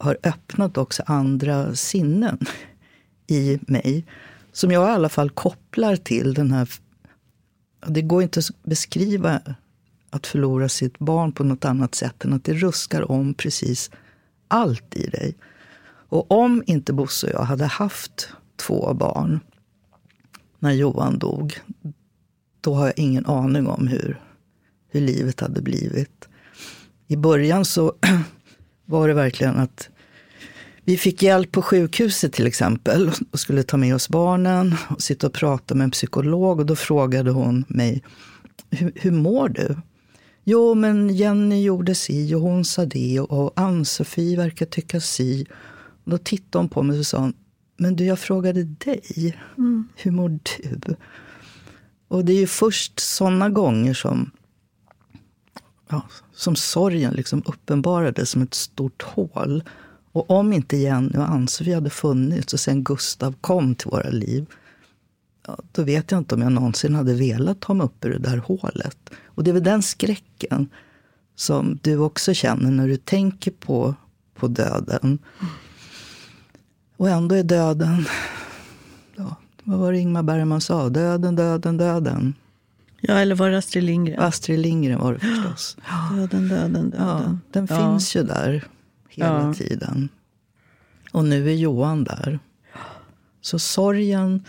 har 0.01 0.19
öppnat 0.23 0.79
också 0.79 1.03
andra 1.07 1.75
sinnen 1.75 2.39
i 3.27 3.59
mig. 3.63 4.05
Som 4.53 4.71
jag 4.71 4.89
i 4.89 4.93
alla 4.93 5.09
fall 5.09 5.31
kopplar 5.31 5.97
till 5.97 6.35
den 6.35 6.53
här... 6.53 6.69
Det 7.87 8.03
går 8.03 8.23
inte 8.23 8.41
att 8.41 8.63
beskriva 8.63 9.41
att 10.11 10.27
förlora 10.27 10.69
sitt 10.69 10.99
barn 10.99 11.33
på 11.33 11.45
något 11.45 11.65
annat 11.65 11.95
sätt 11.95 12.25
än 12.25 12.33
att 12.33 12.45
det 12.45 12.55
ruskar 12.55 13.11
om 13.11 13.35
precis 13.35 13.91
allt 14.49 14.97
i 14.97 15.07
dig. 15.07 15.35
Och 16.09 16.31
om 16.31 16.63
inte 16.67 16.93
Bosse 16.93 17.27
och 17.27 17.33
jag 17.33 17.45
hade 17.45 17.67
haft 17.67 18.29
två 18.57 18.95
barn 18.95 19.41
när 20.59 20.73
Johan 20.73 21.19
dog, 21.19 21.61
då 22.61 22.75
har 22.75 22.87
jag 22.87 22.99
ingen 22.99 23.27
aning 23.27 23.67
om 23.67 23.87
hur 23.87 24.21
hur 24.91 25.01
livet 25.01 25.41
hade 25.41 25.63
blivit. 25.63 26.29
I 27.07 27.17
början 27.17 27.65
så 27.65 27.95
var 28.91 29.09
det 29.09 29.15
verkligen 29.15 29.57
att 29.57 29.89
vi 30.85 30.97
fick 30.97 31.23
hjälp 31.23 31.53
på 31.53 31.63
sjukhuset 31.63 32.33
till 32.33 32.47
exempel 32.47 33.11
och 33.31 33.41
skulle 33.41 33.63
ta 33.63 33.77
med 33.77 33.95
oss 33.95 34.09
barnen 34.09 34.75
och 34.89 35.03
sitta 35.03 35.27
och 35.27 35.33
prata 35.33 35.75
med 35.75 35.85
en 35.85 35.91
psykolog. 35.91 36.61
Och 36.61 36.67
då 36.67 36.77
frågade 36.77 37.31
hon 37.31 37.65
mig, 37.69 38.03
hur, 38.71 39.11
mår 39.11 39.49
du? 39.49 39.77
Jo, 40.45 40.75
men 40.75 41.09
Jenny 41.09 41.63
gjorde 41.63 41.95
si 41.95 42.35
och 42.35 42.41
hon 42.41 42.65
sa 42.65 42.85
det 42.85 43.21
och 43.21 43.61
Ann-Sofie 43.61 44.37
verkar 44.37 44.67
tycka 44.67 45.01
si. 45.01 45.47
Och 46.05 46.11
då 46.11 46.19
tittade 46.19 46.63
hon 46.63 46.69
på 46.69 46.83
mig 46.83 46.99
och 46.99 47.07
sa, 47.07 47.33
men 47.77 47.97
du, 47.97 48.05
jag 48.05 48.19
frågade 48.19 48.65
dig. 48.65 49.37
Mm. 49.59 49.89
Hur 49.97 50.11
mår 50.11 50.29
du? 50.29 50.97
Och 52.09 52.25
det 52.25 52.33
är 52.33 52.41
ju 52.41 52.47
först 52.47 53.01
sådana 53.01 53.49
gånger 53.49 53.95
som 53.95 54.31
ja, 55.89 56.03
som 56.41 56.57
sorgen 56.57 57.15
liksom 57.15 57.43
uppenbarades 57.47 58.31
som 58.31 58.43
ett 58.43 58.55
stort 58.55 59.03
hål. 59.03 59.65
Och 60.13 60.31
om 60.31 60.53
inte 60.53 60.77
Jenny 60.77 61.19
och 61.19 61.31
Ann-Sofie 61.31 61.75
hade 61.75 61.91
funnits 61.91 62.53
och 62.53 62.61
sen 62.61 62.85
Gustav 62.85 63.35
kom 63.41 63.75
till 63.75 63.91
våra 63.91 64.11
liv, 64.11 64.47
ja, 65.47 65.59
då 65.73 65.83
vet 65.83 66.11
jag 66.11 66.19
inte 66.19 66.35
om 66.35 66.43
jag 66.43 66.53
någonsin 66.53 66.95
hade 66.95 67.15
velat 67.15 67.61
ta 67.61 67.75
mig 67.75 67.85
upp 67.85 68.05
ur 68.05 68.11
det 68.11 68.19
där 68.19 68.37
hålet. 68.37 69.11
Och 69.25 69.45
det 69.45 69.51
är 69.51 69.53
väl 69.53 69.63
den 69.63 69.83
skräcken 69.83 70.69
som 71.37 71.79
du 71.83 71.99
också 71.99 72.35
känner 72.35 72.71
när 72.71 72.89
du 72.89 72.97
tänker 72.97 73.51
på, 73.51 73.95
på 74.35 74.49
döden. 74.49 75.19
Och 76.97 77.09
ändå 77.09 77.35
är 77.35 77.43
döden, 77.43 78.07
ja, 79.17 79.37
vad 79.65 79.79
var 79.79 79.93
det 79.93 79.99
Ingmar 79.99 80.23
Bergman 80.23 80.61
sa? 80.61 80.89
Döden, 80.89 81.37
döden, 81.37 81.77
döden. 81.77 82.35
Ja, 83.01 83.15
eller 83.19 83.35
var 83.35 83.51
det 83.51 83.59
Astrid 83.59 83.85
Lindgren? 83.85 84.21
Astrid 84.21 84.59
Lindgren 84.59 84.99
var 84.99 85.13
det 85.13 85.19
förstås. 85.21 85.77
Döden, 86.17 86.49
döden, 86.49 86.73
döden. 86.73 86.95
Ja, 86.99 87.39
den 87.53 87.67
Ja. 87.71 87.77
finns 87.93 88.17
ju 88.17 88.23
där 88.23 88.65
hela 89.09 89.43
Ja. 89.47 89.55
tiden. 89.55 90.09
Och 91.13 91.25
nu 91.25 91.49
är 91.51 91.55
Johan 91.55 92.05
där. 92.05 92.39
Så 93.41 93.59
sorgen 93.59 94.45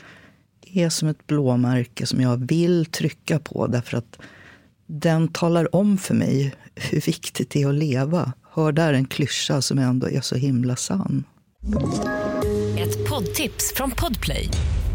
är 0.74 0.89
som 0.89 1.08
ett 1.08 1.27
blåmärke 1.27 2.05
som 2.05 2.22
jag 2.22 2.48
vill 2.48 2.86
trycka 2.86 3.39
på 3.39 3.67
därför 3.67 3.98
att 3.98 4.17
den 4.86 5.27
talar 5.27 5.75
om 5.75 5.98
för 5.98 6.13
mig 6.15 6.55
hur 6.75 7.01
viktigt 7.01 7.50
det 7.50 7.62
är 7.62 7.67
att 7.70 7.75
leva. 7.75 8.34
Hör 8.53 8.72
där 8.72 8.93
en 8.93 9.05
klyscha 9.05 9.62
som 9.62 9.77
ändå 9.79 10.10
är 10.10 10.22
så 10.22 10.36
himla 10.36 10.75
sann. 10.75 11.24
Ett 12.77 13.10
poddtips 13.10 13.74
från 13.75 13.91
Podplay. 13.91 14.50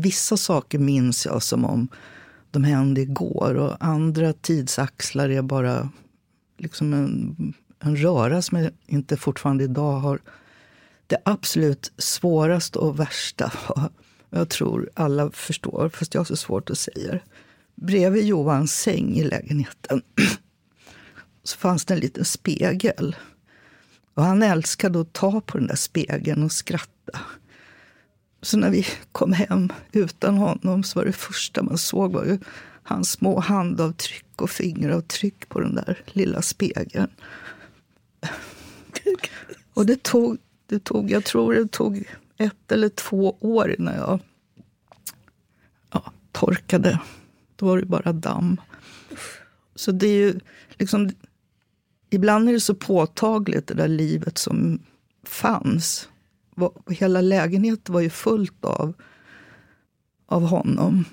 Vissa 0.00 0.36
saker 0.36 0.78
minns 0.78 1.26
jag 1.26 1.42
som 1.42 1.64
om 1.64 1.88
de 2.50 2.64
hände 2.64 3.00
igår 3.00 3.54
och 3.54 3.76
andra 3.80 4.32
tidsaxlar 4.32 5.28
är 5.28 5.42
bara 5.42 5.90
liksom 6.58 6.92
en, 6.92 7.54
en 7.78 7.96
röra 7.96 8.42
som 8.42 8.58
jag 8.58 8.72
inte 8.86 9.16
fortfarande 9.16 9.64
idag 9.64 9.92
har 9.92 10.20
det 11.06 11.22
absolut 11.24 11.92
svåraste 11.98 12.78
och 12.78 13.00
värsta 13.00 13.52
var, 13.68 13.90
jag 14.30 14.48
tror 14.48 14.90
alla 14.94 15.30
förstår, 15.30 15.88
fast 15.88 16.14
jag 16.14 16.20
har 16.20 16.24
så 16.24 16.36
svårt 16.36 16.70
att 16.70 16.78
säga 16.78 17.12
det. 17.12 17.20
Bredvid 17.74 18.24
Johans 18.24 18.72
säng 18.72 19.16
i 19.16 19.24
lägenheten 19.24 20.02
så 21.44 21.56
fanns 21.56 21.84
det 21.84 21.94
en 21.94 22.00
liten 22.00 22.24
spegel. 22.24 23.16
Och 24.14 24.24
han 24.24 24.42
älskade 24.42 25.00
att 25.00 25.12
ta 25.12 25.40
på 25.40 25.58
den 25.58 25.66
där 25.66 25.76
spegeln 25.76 26.42
och 26.42 26.52
skratta. 26.52 27.20
Så 28.42 28.56
när 28.56 28.70
vi 28.70 28.86
kom 29.12 29.32
hem 29.32 29.72
utan 29.92 30.36
honom 30.36 30.82
så 30.82 30.98
var 30.98 31.06
det 31.06 31.12
första 31.12 31.62
man 31.62 31.78
såg 31.78 32.12
var 32.12 32.24
ju 32.24 32.38
hans 32.82 33.10
små 33.10 33.40
handavtryck 33.40 34.42
och 34.42 34.50
fingeravtryck 34.50 35.48
på 35.48 35.60
den 35.60 35.74
där 35.74 36.02
lilla 36.06 36.42
spegeln. 36.42 37.10
Och 39.74 39.86
det 39.86 40.02
tog, 40.02 40.38
det 40.66 40.84
tog, 40.84 41.10
jag 41.10 41.24
tror 41.24 41.54
det 41.54 41.72
tog 41.72 42.04
ett 42.36 42.72
eller 42.72 42.88
två 42.88 43.36
år 43.40 43.74
innan 43.78 43.94
jag 43.94 44.20
ja, 45.90 46.12
torkade. 46.32 47.00
Då 47.56 47.66
var 47.66 47.78
det 47.78 47.86
bara 47.86 48.12
damm. 48.12 48.60
Så 49.74 49.92
det 49.92 50.06
är 50.06 50.16
ju 50.16 50.40
liksom, 50.78 51.10
ibland 52.10 52.48
är 52.48 52.52
det 52.52 52.60
så 52.60 52.74
påtagligt 52.74 53.66
det 53.66 53.74
där 53.74 53.88
livet 53.88 54.38
som 54.38 54.82
fanns. 55.24 56.08
Var- 56.60 56.92
Hela 56.92 57.20
lägenheten 57.20 57.94
var 57.94 58.00
ju 58.00 58.10
fullt 58.10 58.64
av, 58.64 58.92
av 60.26 60.42
honom. 60.46 61.04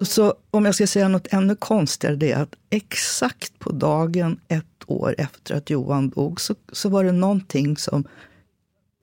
Så 0.00 0.34
om 0.50 0.64
jag 0.64 0.74
ska 0.74 0.86
säga 0.86 1.08
något 1.08 1.26
ännu 1.30 1.56
konstigare, 1.56 2.16
det 2.16 2.32
är 2.32 2.42
att 2.42 2.56
exakt 2.70 3.58
på 3.58 3.72
dagen 3.72 4.40
ett 4.48 4.64
år 4.86 5.14
efter 5.18 5.54
att 5.54 5.70
Johan 5.70 6.10
dog 6.10 6.40
så, 6.40 6.54
så 6.72 6.88
var 6.88 7.04
det 7.04 7.12
någonting 7.12 7.76
som... 7.76 8.04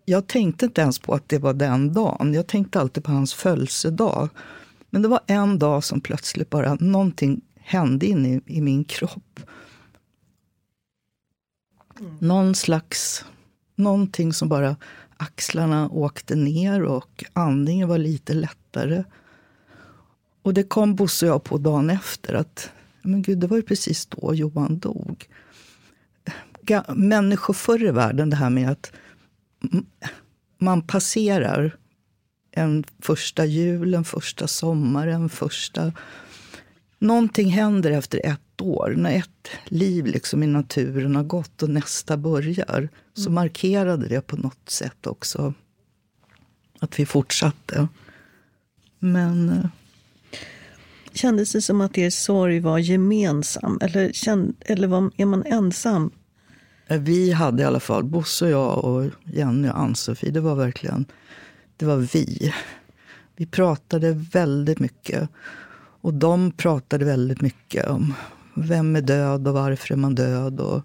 Jag 0.06 0.28
tänkte 0.28 0.66
inte 0.66 0.82
ens 0.82 1.00
på 1.00 1.14
att 1.14 1.30
det 1.30 1.38
var 1.38 1.54
den 1.54 1.94
dagen. 1.94 2.34
Jag 2.34 2.48
tänkte 2.48 2.80
alltid 2.80 3.04
på 3.04 3.12
hans 3.12 3.34
födelsedag. 3.34 4.30
Men 4.90 5.02
det 5.02 5.08
var 5.08 5.20
en 5.28 5.60
dag 5.60 5.84
som 5.84 6.02
plötsligt 6.02 6.50
bara 6.50 6.76
någonting 6.76 7.42
hände 7.56 8.06
inne 8.06 8.30
i, 8.30 8.42
i 8.46 8.62
min 8.62 8.84
kropp. 8.84 9.40
Någon 12.20 12.56
slags... 12.56 13.26
Någonting 13.78 14.34
som 14.34 14.50
bara... 14.50 14.76
Axlarna 15.20 15.90
åkte 15.90 16.36
ner 16.36 16.84
och 16.84 17.26
andningen 17.34 17.88
var 17.88 17.98
lite 17.98 18.34
lättare. 18.34 19.04
Och 20.42 20.54
det 20.54 20.64
kom 20.64 20.96
Bosse 20.96 21.26
och 21.26 21.36
jag 21.36 21.44
på 21.44 21.58
dagen 21.58 21.90
efter. 21.90 22.34
att 22.34 22.70
men 23.02 23.22
gud, 23.22 23.40
Det 23.40 23.48
var 23.48 23.58
ju 23.58 23.64
precis 23.64 24.06
då 24.06 24.34
Johan 24.34 24.80
dog. 24.80 25.26
Människor 26.88 27.54
förr 27.54 27.84
i 27.84 27.92
världen, 27.92 28.30
det 28.30 28.36
här 28.36 28.50
med 28.50 28.72
att 28.72 28.92
man 30.58 30.82
passerar 30.82 31.78
en 32.52 32.84
första 33.00 33.46
jul, 33.46 33.94
en 33.94 34.06
första 34.06 34.48
sommar, 34.48 35.08
en 35.08 35.30
första... 35.30 35.92
Någonting 37.00 37.50
händer 37.50 37.92
efter 37.92 38.26
ett 38.26 38.47
år. 38.62 38.94
När 38.98 39.18
ett 39.18 39.50
liv 39.66 40.06
liksom 40.06 40.44
i 40.44 40.48
naturen 40.48 41.16
har 41.16 41.24
gått 41.24 41.64
och 41.64 41.70
nästa 41.70 42.18
börjar 42.18 42.90
så 43.14 43.30
markerade 43.30 44.08
det 44.08 44.22
på 44.22 44.38
något 44.38 44.70
sätt 44.70 45.08
också 45.08 45.54
att 46.80 47.00
vi 47.00 47.06
fortsatte. 47.06 47.88
Men... 49.00 49.50
eh, 49.50 49.66
Kändes 51.14 51.52
det 51.52 51.62
som 51.62 51.82
att 51.82 51.98
er 51.98 52.10
sorg 52.10 52.60
var 52.60 52.78
gemensam? 52.78 53.80
Eller, 53.82 54.12
känd, 54.14 54.56
eller 54.60 54.88
var, 54.88 55.12
är 55.18 55.26
man 55.26 55.44
ensam? 55.46 56.12
Vi 56.88 57.32
hade 57.32 57.64
i 57.64 57.66
alla 57.66 57.80
fall, 57.80 58.04
Bosse 58.04 58.46
och 58.46 58.52
jag 58.52 58.86
och 58.86 59.06
Jenny 59.24 59.70
och 59.70 59.80
Ann-Sofie, 59.80 60.32
det 60.32 60.40
var 60.40 60.56
verkligen, 60.56 61.06
det 61.78 61.86
var 61.86 61.98
vi. 61.98 62.54
Vi 63.36 63.46
pratade 63.46 64.14
väldigt 64.14 64.80
mycket. 64.80 65.30
Och 66.02 66.14
de 66.14 66.52
pratade 66.52 67.06
väldigt 67.06 67.42
mycket 67.42 67.88
om 67.88 68.14
vem 68.58 68.96
är 68.96 69.02
död 69.02 69.48
och 69.48 69.54
varför 69.54 69.94
är 69.94 69.98
man 69.98 70.16
död. 70.16 70.60
Och, 70.60 70.82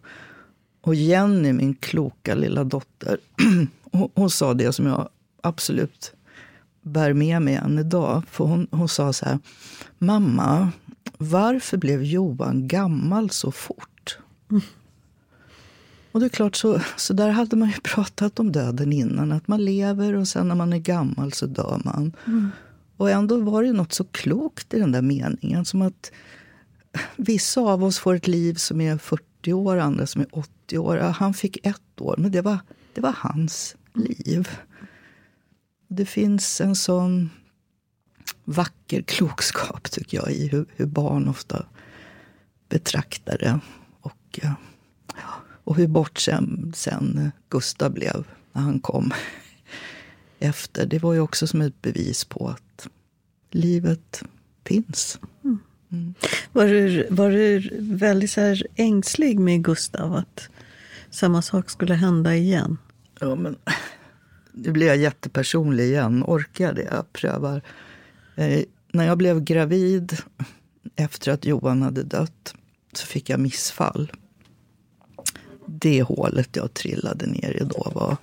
och 0.81 0.95
Jenny, 0.95 1.53
min 1.53 1.75
kloka 1.75 2.35
lilla 2.35 2.65
dotter, 2.65 3.19
hon, 3.93 4.11
hon 4.15 4.31
sa 4.31 4.55
det 4.55 4.73
som 4.73 4.87
jag 4.87 5.09
absolut 5.43 6.13
bär 6.83 7.13
med 7.13 7.43
mig 7.43 7.55
än 7.55 7.79
idag. 7.79 8.23
För 8.31 8.45
hon, 8.45 8.67
hon 8.71 8.89
sa 8.89 9.13
så 9.13 9.25
här, 9.25 9.39
mamma, 9.99 10.71
varför 11.19 11.77
blev 11.77 12.03
Johan 12.03 12.69
gammal 12.69 13.31
så 13.31 13.53
fort? 13.53 14.19
Och 16.13 16.21
det 16.21 16.27
är 16.27 16.31
klart, 16.31 16.57
så, 16.57 16.81
så 16.97 17.13
där 17.13 17.29
hade 17.29 17.57
man 17.57 17.69
ju 17.69 17.75
pratat 17.83 18.41
om 18.41 18.53
döden 18.53 18.93
innan. 18.93 19.33
Att 19.33 19.49
man 19.49 19.65
lever 19.65 20.15
och 20.15 20.29
sen 20.29 20.49
när 20.49 20.55
man 20.55 20.73
är 20.73 20.79
gammal 20.79 21.33
så 21.33 21.47
dör 21.47 21.81
man. 21.85 22.13
Och 22.97 23.11
ändå 23.11 23.41
var 23.41 23.63
det 23.63 23.73
något 23.73 23.93
så 23.93 24.05
klokt 24.05 24.75
i 24.75 24.79
den 24.79 24.93
där 24.93 25.03
meningen. 25.03 25.65
Som 25.65 25.83
att 25.83 26.13
vissa 27.17 27.61
av 27.61 27.85
oss 27.85 27.99
får 27.99 28.15
ett 28.15 28.27
liv 28.27 28.55
som 28.55 28.81
är 28.81 28.99
40 28.99 29.53
år, 29.53 29.77
andra 29.77 30.07
som 30.07 30.21
är 30.21 30.27
80 30.33 30.79
år. 30.79 30.97
Han 30.97 31.35
fick 31.35 31.67
ett 31.67 32.01
år, 32.01 32.15
men 32.19 32.33
det 32.33 32.41
var, 32.41 32.59
det 32.95 33.01
var 33.01 33.15
hans 33.19 33.77
liv. 33.95 34.49
Det 35.89 36.07
finns 36.07 36.61
en 36.61 36.77
sån 36.77 37.31
vacker 38.45 39.03
klokskap, 39.03 39.91
tycker 39.91 40.17
jag, 40.17 40.33
i 40.33 40.49
hur, 40.49 40.67
hur 40.77 40.87
barn 40.87 41.29
ofta 41.29 41.67
betraktar 42.69 43.39
det. 43.39 43.61
Och, 44.01 44.41
eh, 44.43 44.53
och 45.65 45.77
hur 45.77 45.87
bortskämd 45.87 46.77
sen 46.77 47.33
Gustav 47.49 47.93
blev 47.93 48.27
när 48.53 48.63
han 48.63 48.81
kom 48.81 49.13
efter. 50.39 50.87
Det 50.87 50.99
var 50.99 51.13
ju 51.13 51.21
också 51.21 51.47
som 51.47 51.61
ett 51.61 51.83
bevis 51.83 52.25
på 52.25 52.49
att 52.49 52.89
livet 53.51 54.23
finns. 54.65 55.21
Mm. 55.45 55.59
Mm. 55.93 56.15
Var 56.53 56.67
du, 56.67 57.07
var 57.11 57.31
du 57.31 57.71
väldigt 57.81 58.31
så 58.31 58.41
här 58.41 58.67
ängslig 58.77 59.41
med 59.41 59.65
Gustav 59.65 60.15
att 60.15 60.49
samma 61.11 61.43
sak 61.43 61.71
skulle 61.71 61.95
hända 61.95 62.37
igen? 62.37 62.79
Ja, 63.21 63.35
men 63.35 63.57
nu 64.53 64.73
blir 64.73 64.87
jag 64.87 64.97
jättepersonlig 64.97 65.85
igen. 65.85 66.25
Orkar 66.27 66.65
jag 66.65 66.75
det? 66.75 66.89
Jag 66.91 67.13
prövar. 67.13 67.63
Eh, 68.37 68.63
när 68.93 69.07
jag 69.07 69.19
blev 69.19 69.45
gravid 69.45 70.17
efter 70.97 71.33
att 71.33 71.45
Johan 71.45 71.83
hade 71.83 72.03
dött 72.03 72.55
så 72.93 73.07
fick 73.07 73.31
jag 73.31 73.41
missfall. 73.41 74.13
Det 75.67 76.03
hålet 76.03 76.57
jag 76.57 76.75
trillade 76.75 77.27
ner 77.27 77.63
i 77.63 77.65
då 77.65 77.93
var 77.95 78.17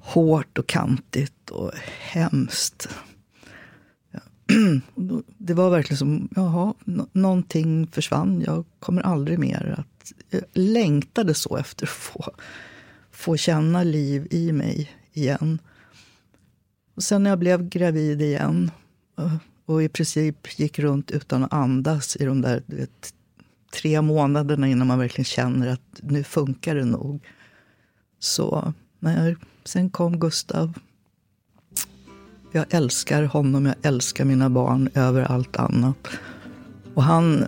hårt 0.00 0.58
och 0.58 0.66
kantigt 0.66 1.50
och 1.50 1.72
hemskt. 1.98 2.88
Det 5.38 5.54
var 5.54 5.70
verkligen 5.70 5.98
som, 5.98 6.28
jaha, 6.36 6.74
någonting 7.12 7.86
försvann. 7.86 8.40
Jag 8.46 8.64
kommer 8.78 9.02
aldrig 9.02 9.38
mer 9.38 9.74
att... 9.78 10.12
Jag 10.30 10.42
längtade 10.52 11.34
så 11.34 11.56
efter 11.56 11.86
att 11.86 11.90
få, 11.90 12.30
få 13.10 13.36
känna 13.36 13.82
liv 13.82 14.26
i 14.30 14.52
mig 14.52 14.90
igen. 15.12 15.58
Och 16.94 17.02
sen 17.02 17.22
när 17.22 17.30
jag 17.30 17.38
blev 17.38 17.68
gravid 17.68 18.22
igen 18.22 18.70
eh, 19.18 19.36
och 19.66 19.82
i 19.82 19.88
princip 19.88 20.58
gick 20.58 20.78
runt 20.78 21.10
utan 21.10 21.44
att 21.44 21.52
andas 21.52 22.16
i 22.16 22.24
de 22.24 22.40
där 22.42 22.62
vet, 22.66 23.14
tre 23.72 24.02
månaderna 24.02 24.68
innan 24.68 24.86
man 24.86 24.98
verkligen 24.98 25.24
känner 25.24 25.68
att 25.68 26.00
nu 26.02 26.24
funkar 26.24 26.74
det 26.74 26.84
nog. 26.84 27.26
Så 28.18 28.74
när, 28.98 29.36
sen 29.64 29.90
kom 29.90 30.20
Gustav. 30.20 30.78
Jag 32.56 32.66
älskar 32.70 33.22
honom, 33.22 33.66
jag 33.66 33.74
älskar 33.82 34.24
mina 34.24 34.50
barn 34.50 34.88
över 34.94 35.22
allt 35.22 35.56
annat. 35.56 35.96
Och 36.94 37.02
han, 37.02 37.46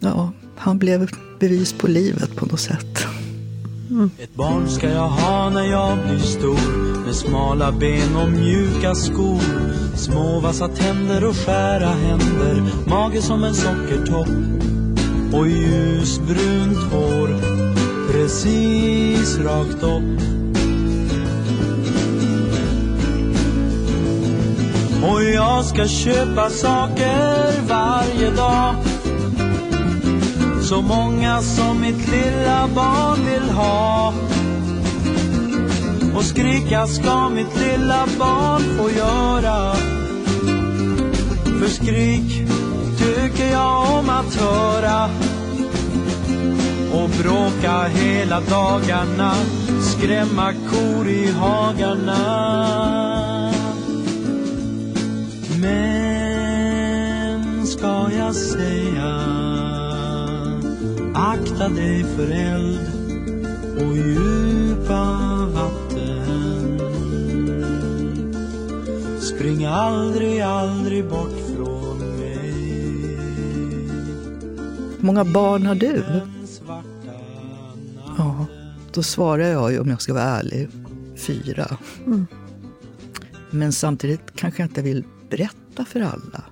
ja, 0.00 0.32
han 0.56 0.78
blev 0.78 1.10
bevis 1.40 1.72
på 1.72 1.86
livet 1.86 2.36
på 2.36 2.46
något 2.46 2.60
sätt. 2.60 3.06
Mm. 3.90 4.10
Ett 4.18 4.34
barn 4.34 4.68
ska 4.68 4.90
jag 4.90 5.08
ha 5.08 5.50
när 5.50 5.64
jag 5.64 5.98
blir 5.98 6.18
stor 6.18 7.04
med 7.06 7.14
smala 7.14 7.72
ben 7.72 8.16
och 8.16 8.28
mjuka 8.30 8.94
skor 8.94 9.96
Små 9.96 10.40
vassa 10.40 10.68
tänder 10.68 11.24
och 11.24 11.36
skära 11.36 11.88
händer 11.88 12.62
Mage 12.88 13.22
som 13.22 13.44
en 13.44 13.54
sockertopp 13.54 14.28
och 15.32 15.48
ljusbrunt 15.48 16.92
hår 16.92 17.28
precis 18.12 19.38
rakt 19.38 19.82
upp 19.82 20.45
Och 25.08 25.24
jag 25.24 25.64
ska 25.64 25.88
köpa 25.88 26.50
saker 26.50 27.60
varje 27.68 28.30
dag. 28.30 28.74
Så 30.62 30.82
många 30.82 31.42
som 31.42 31.80
mitt 31.80 32.08
lilla 32.08 32.68
barn 32.74 33.24
vill 33.24 33.50
ha. 33.50 34.12
Och 36.16 36.24
skrika 36.24 36.86
ska 36.86 37.28
mitt 37.28 37.60
lilla 37.60 38.06
barn 38.18 38.62
få 38.78 38.90
göra. 38.90 39.74
För 41.60 41.68
skrik 41.68 42.48
tycker 42.98 43.52
jag 43.52 43.98
om 43.98 44.10
att 44.10 44.34
höra. 44.34 45.10
Och 46.92 47.10
bråka 47.10 47.82
hela 47.82 48.40
dagarna. 48.40 49.34
Skrämma 49.82 50.52
kor 50.52 51.08
i 51.08 51.32
hagarna. 51.32 53.35
Men 55.60 56.96
ska 57.66 58.10
jag 58.18 58.34
säga 58.34 59.36
akta 61.14 61.68
dig 61.68 62.04
för 62.04 62.30
eld 62.30 62.80
och 63.76 63.96
djupa 63.96 65.20
vatten. 65.54 66.80
Spring 69.20 69.64
aldrig, 69.64 70.40
aldrig 70.40 71.08
bort 71.08 71.34
från 71.54 71.98
mig. 71.98 73.16
Hur 74.98 75.06
många 75.06 75.24
barn 75.24 75.66
har 75.66 75.74
du? 75.74 76.04
Ja, 78.18 78.46
då 78.92 79.02
svarar 79.02 79.44
jag 79.44 79.72
ju 79.72 79.80
om 79.80 79.88
jag 79.88 80.02
ska 80.02 80.14
vara 80.14 80.24
ärlig, 80.24 80.68
fyra. 81.16 81.76
Mm. 82.06 82.26
Men 83.50 83.72
samtidigt 83.72 84.20
kanske 84.34 84.62
jag 84.62 84.68
inte 84.68 84.82
vill 84.82 85.04
berätta 85.30 85.84
för 85.84 86.00
alla. 86.00 86.44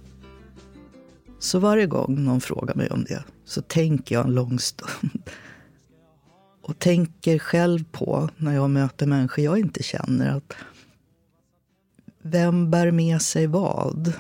Så 1.39 1.59
varje 1.59 1.87
gång 1.87 2.25
någon 2.25 2.41
frågar 2.41 2.75
mig 2.75 2.91
om 2.91 3.05
det 3.05 3.25
så 3.45 3.63
tänker 3.63 4.15
jag 4.15 4.27
en 4.27 4.35
lång 4.35 4.59
stund 4.59 5.31
och 6.63 6.79
tänker 6.79 7.39
själv 7.39 7.85
på, 7.93 8.29
när 8.37 8.55
jag 8.55 8.71
möter 8.71 9.07
människor 9.07 9.45
jag 9.45 9.59
inte 9.59 9.83
känner, 9.83 10.37
att 10.37 10.53
vem 12.23 12.71
bär 12.71 12.91
med 12.91 13.23
sig 13.23 13.47
vad? 13.47 14.13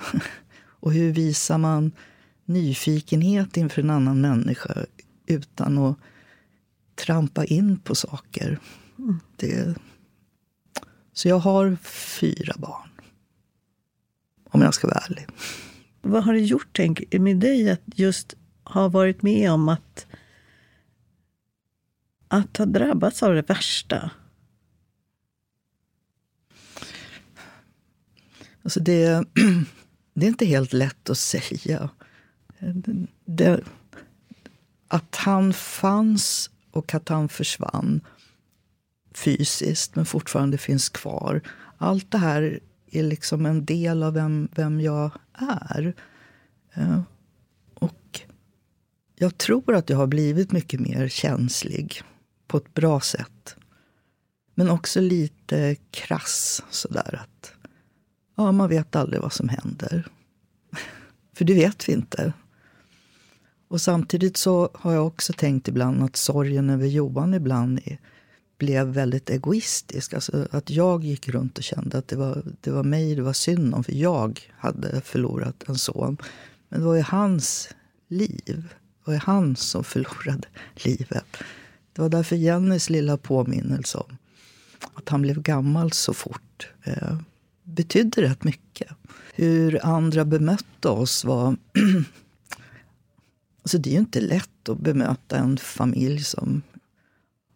Och 0.84 0.92
hur 0.92 1.12
visar 1.12 1.58
man 1.58 1.92
nyfikenhet 2.44 3.56
inför 3.56 3.82
en 3.82 3.90
annan 3.90 4.20
människa 4.20 4.74
utan 5.26 5.78
att 5.78 5.98
trampa 6.94 7.44
in 7.44 7.78
på 7.78 7.94
saker? 7.94 8.58
Det... 9.36 9.74
Så 11.12 11.28
jag 11.28 11.38
har 11.38 11.76
fyra 12.20 12.54
barn. 12.58 12.88
Om 14.54 14.62
jag 14.62 14.74
ska 14.74 14.86
vara 14.86 14.98
ärlig. 14.98 15.26
Vad 16.02 16.24
har 16.24 16.32
det 16.32 16.40
gjort 16.40 16.68
tänk, 16.72 17.12
med 17.12 17.36
dig 17.36 17.70
att 17.70 17.80
just 17.84 18.34
ha 18.64 18.88
varit 18.88 19.22
med 19.22 19.50
om 19.50 19.68
att 19.68 20.06
att 22.28 22.56
ha 22.56 22.66
drabbats 22.66 23.22
av 23.22 23.34
det 23.34 23.48
värsta? 23.48 24.10
Alltså 28.62 28.80
det, 28.80 29.24
det 30.14 30.26
är 30.26 30.28
inte 30.28 30.46
helt 30.46 30.72
lätt 30.72 31.10
att 31.10 31.18
säga. 31.18 31.90
Det, 33.24 33.60
att 34.88 35.16
han 35.16 35.52
fanns 35.52 36.50
och 36.70 36.94
att 36.94 37.08
han 37.08 37.28
försvann 37.28 38.00
fysiskt 39.14 39.96
men 39.96 40.06
fortfarande 40.06 40.58
finns 40.58 40.88
kvar. 40.88 41.40
Allt 41.78 42.10
det 42.10 42.18
här 42.18 42.60
är 42.94 43.02
liksom 43.02 43.46
en 43.46 43.64
del 43.64 44.02
av 44.02 44.12
vem, 44.12 44.48
vem 44.54 44.80
jag 44.80 45.10
är. 45.32 45.94
Eh, 46.74 47.00
och 47.74 48.20
jag 49.16 49.38
tror 49.38 49.74
att 49.74 49.90
jag 49.90 49.96
har 49.96 50.06
blivit 50.06 50.52
mycket 50.52 50.80
mer 50.80 51.08
känslig 51.08 52.02
på 52.46 52.56
ett 52.56 52.74
bra 52.74 53.00
sätt. 53.00 53.56
Men 54.54 54.70
också 54.70 55.00
lite 55.00 55.76
krass 55.90 56.62
sådär 56.70 57.20
att 57.22 57.52
ja, 58.36 58.52
man 58.52 58.68
vet 58.68 58.96
aldrig 58.96 59.22
vad 59.22 59.32
som 59.32 59.48
händer. 59.48 60.08
För 61.32 61.44
det 61.44 61.54
vet 61.54 61.88
vi 61.88 61.92
inte. 61.92 62.32
Och 63.68 63.80
samtidigt 63.80 64.36
så 64.36 64.70
har 64.74 64.92
jag 64.92 65.06
också 65.06 65.32
tänkt 65.32 65.68
ibland 65.68 66.02
att 66.02 66.16
sorgen 66.16 66.70
över 66.70 66.86
Johan 66.86 67.34
ibland 67.34 67.80
är, 67.84 67.98
blev 68.58 68.86
väldigt 68.86 69.30
egoistisk. 69.30 70.14
Alltså 70.14 70.48
att 70.50 70.70
jag 70.70 71.04
gick 71.04 71.28
runt 71.28 71.58
och 71.58 71.64
kände 71.64 71.98
att 71.98 72.08
det 72.08 72.16
var, 72.16 72.42
det 72.60 72.70
var 72.70 72.82
mig 72.82 73.14
det 73.14 73.22
var 73.22 73.32
synd 73.32 73.74
om, 73.74 73.84
för 73.84 73.92
jag 73.92 74.40
hade 74.56 75.00
förlorat 75.00 75.64
en 75.68 75.78
son. 75.78 76.16
Men 76.68 76.80
det 76.80 76.86
var 76.86 76.94
ju 76.94 77.02
hans 77.02 77.68
liv. 78.08 78.68
Det 78.98 79.04
var 79.04 79.14
ju 79.14 79.20
han 79.20 79.56
som 79.56 79.84
förlorade 79.84 80.48
livet. 80.74 81.24
Det 81.92 82.02
var 82.02 82.08
därför 82.08 82.36
Jennys 82.36 82.90
lilla 82.90 83.16
påminnelse 83.16 83.98
om 83.98 84.16
att 84.94 85.08
han 85.08 85.22
blev 85.22 85.42
gammal 85.42 85.92
så 85.92 86.14
fort 86.14 86.68
eh, 86.82 87.18
betydde 87.62 88.22
rätt 88.22 88.44
mycket. 88.44 88.88
Hur 89.34 89.86
andra 89.86 90.24
bemötte 90.24 90.88
oss 90.88 91.24
var... 91.24 91.56
alltså 93.62 93.78
det 93.78 93.90
är 93.90 93.92
ju 93.92 93.98
inte 93.98 94.20
lätt 94.20 94.68
att 94.68 94.78
bemöta 94.78 95.38
en 95.38 95.56
familj 95.56 96.24
som 96.24 96.62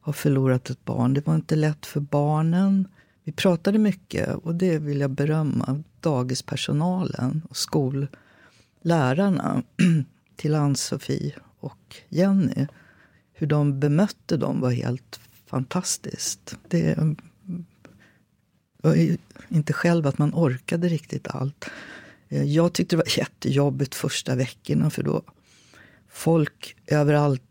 har 0.09 0.13
förlorat 0.13 0.71
ett 0.71 0.85
barn. 0.85 1.15
Det 1.15 1.27
var 1.27 1.35
inte 1.35 1.57
lätt 1.57 1.87
för 1.87 2.01
barnen. 2.01 2.89
Vi 3.25 3.33
pratade 3.33 3.79
mycket, 3.79 4.35
och 4.35 4.55
det 4.55 4.79
vill 4.79 5.01
jag 5.01 5.11
berömma, 5.11 5.83
dagispersonalen 6.01 7.43
och 7.49 7.57
skollärarna 7.57 9.63
till 10.37 10.55
Ann-Sofie 10.55 11.35
och 11.61 11.97
Jenny 12.09 12.67
hur 13.33 13.47
de 13.47 13.81
bemötte 13.81 14.37
dem 14.37 14.61
var 14.61 14.71
helt 14.71 15.21
fantastiskt. 15.47 16.59
Det 16.69 16.99
var 18.83 19.17
inte 19.49 19.73
själv 19.73 20.07
att 20.07 20.19
man 20.19 20.35
orkade 20.35 20.89
riktigt 20.89 21.29
allt. 21.29 21.71
Eh, 22.29 22.43
jag 22.43 22.73
tyckte 22.73 22.97
det 22.97 23.03
var 23.03 23.13
jättejobbigt 23.19 23.95
första 23.95 24.35
veckorna 24.35 24.91
för 24.91 25.03
då 25.03 25.23
folk 26.19 26.77
överallt, 26.87 27.43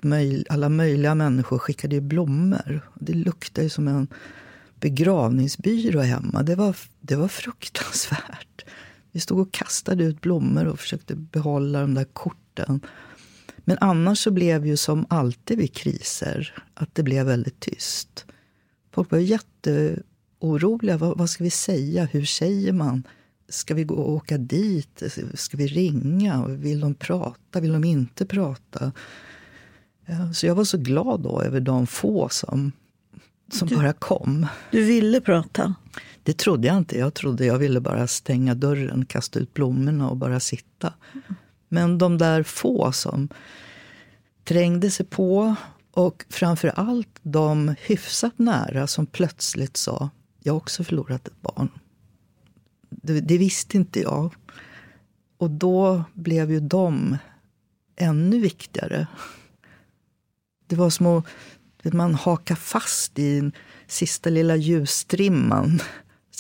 alla 0.50 0.70
möjliga 0.70 1.16
människor 1.16 1.58
skickade 1.58 1.96
ju 1.96 2.02
blommor. 2.02 2.92
Det 2.96 3.14
luktade 3.14 3.64
ju 3.64 3.70
som 3.70 3.88
en 3.88 4.08
begravningsbyrå 4.80 6.00
hemma. 6.02 6.44
Det 6.44 6.56
var, 6.56 6.76
det 7.00 7.16
var 7.16 7.28
fruktansvärt. 7.28 8.66
Vi 9.12 9.20
stod 9.20 9.40
och 9.40 9.54
kastade 9.54 10.04
ut 10.04 10.22
blommor 10.22 10.66
och 10.66 10.80
försökte 10.80 11.16
behålla 11.16 11.82
de 11.82 11.94
där 11.94 12.04
korten. 12.04 12.80
Men 13.58 13.78
annars 13.82 14.20
så 14.20 14.32
blev 14.32 14.66
ju 14.66 14.78
som 14.78 15.06
alltid 15.10 15.58
vid 15.58 15.74
kriser 15.74 16.64
att 16.74 16.96
det 16.96 17.04
blev 17.04 17.26
väldigt 17.26 17.60
tyst. 17.60 18.26
Folk 18.94 19.12
var 19.12 19.20
jätteoroliga. 19.20 20.98
Vad, 20.98 21.18
vad 21.18 21.30
ska 21.30 21.44
vi 21.44 21.50
säga? 21.50 22.06
Hur 22.06 22.26
säger 22.26 22.74
man 22.74 23.04
ska 23.50 23.74
vi 23.74 23.84
gå 23.84 23.96
och 23.96 24.12
åka 24.12 24.38
dit? 24.38 25.04
Ska 25.34 25.58
vi 25.58 25.68
ringa? 25.68 26.48
Vill 26.48 26.80
de 26.80 26.96
prata? 26.96 27.60
Vill 27.60 27.74
de 27.74 27.84
inte 27.84 28.26
prata? 28.26 28.92
Så 30.34 30.46
jag 30.46 30.56
var 30.56 30.64
så 30.64 30.78
glad 30.78 31.22
då 31.22 31.42
över 31.42 31.60
de 31.60 31.88
få 31.88 32.30
som, 32.30 32.72
som 33.52 33.68
du, 33.68 33.76
bara 33.76 33.94
kom. 33.94 34.48
Du 34.72 34.84
ville 34.84 35.22
prata? 35.22 35.76
Det 36.24 36.38
trodde 36.38 36.68
jag 36.68 36.78
inte. 36.78 36.98
Jag 36.98 37.14
trodde 37.14 37.46
jag 37.46 37.58
ville 37.58 37.80
bara 37.80 38.08
stänga 38.08 38.56
dörren, 38.56 39.06
kasta 39.06 39.40
ut 39.40 39.54
blommorna 39.54 40.10
och 40.10 40.18
bara 40.18 40.40
sitta. 40.40 40.94
Men 41.70 41.98
de 41.98 42.18
där 42.18 42.44
få 42.44 42.92
som 42.92 43.30
trängde 44.44 44.92
sig 44.92 45.06
på 45.06 45.56
och 45.92 46.26
framför 46.30 46.68
allt 46.68 47.20
de 47.22 47.76
hyfsat 47.80 48.40
nära 48.40 48.88
som 48.88 49.06
plötsligt 49.06 49.78
sa 49.78 50.10
jag 50.44 50.54
har 50.54 50.58
också 50.58 50.84
förlorat 50.84 51.28
ett 51.28 51.42
barn. 51.42 51.70
Det, 53.08 53.22
det 53.22 53.38
visste 53.38 53.78
inte 53.78 54.00
jag. 54.00 54.36
Och 55.38 55.52
då 55.52 56.04
blev 56.13 56.52
ju 56.52 56.60
de 56.60 57.17
ännu 57.96 58.39
viktigare. 58.39 59.08
Det 60.67 60.76
var 60.76 60.89
som 60.89 61.08
att 61.08 61.93
man 61.93 62.15
hakar 62.15 62.56
fast 62.56 63.20
i 63.20 63.39
den 63.39 63.52
sista 63.88 64.30
lilla 64.30 64.56
ljusstrimman. 64.56 65.80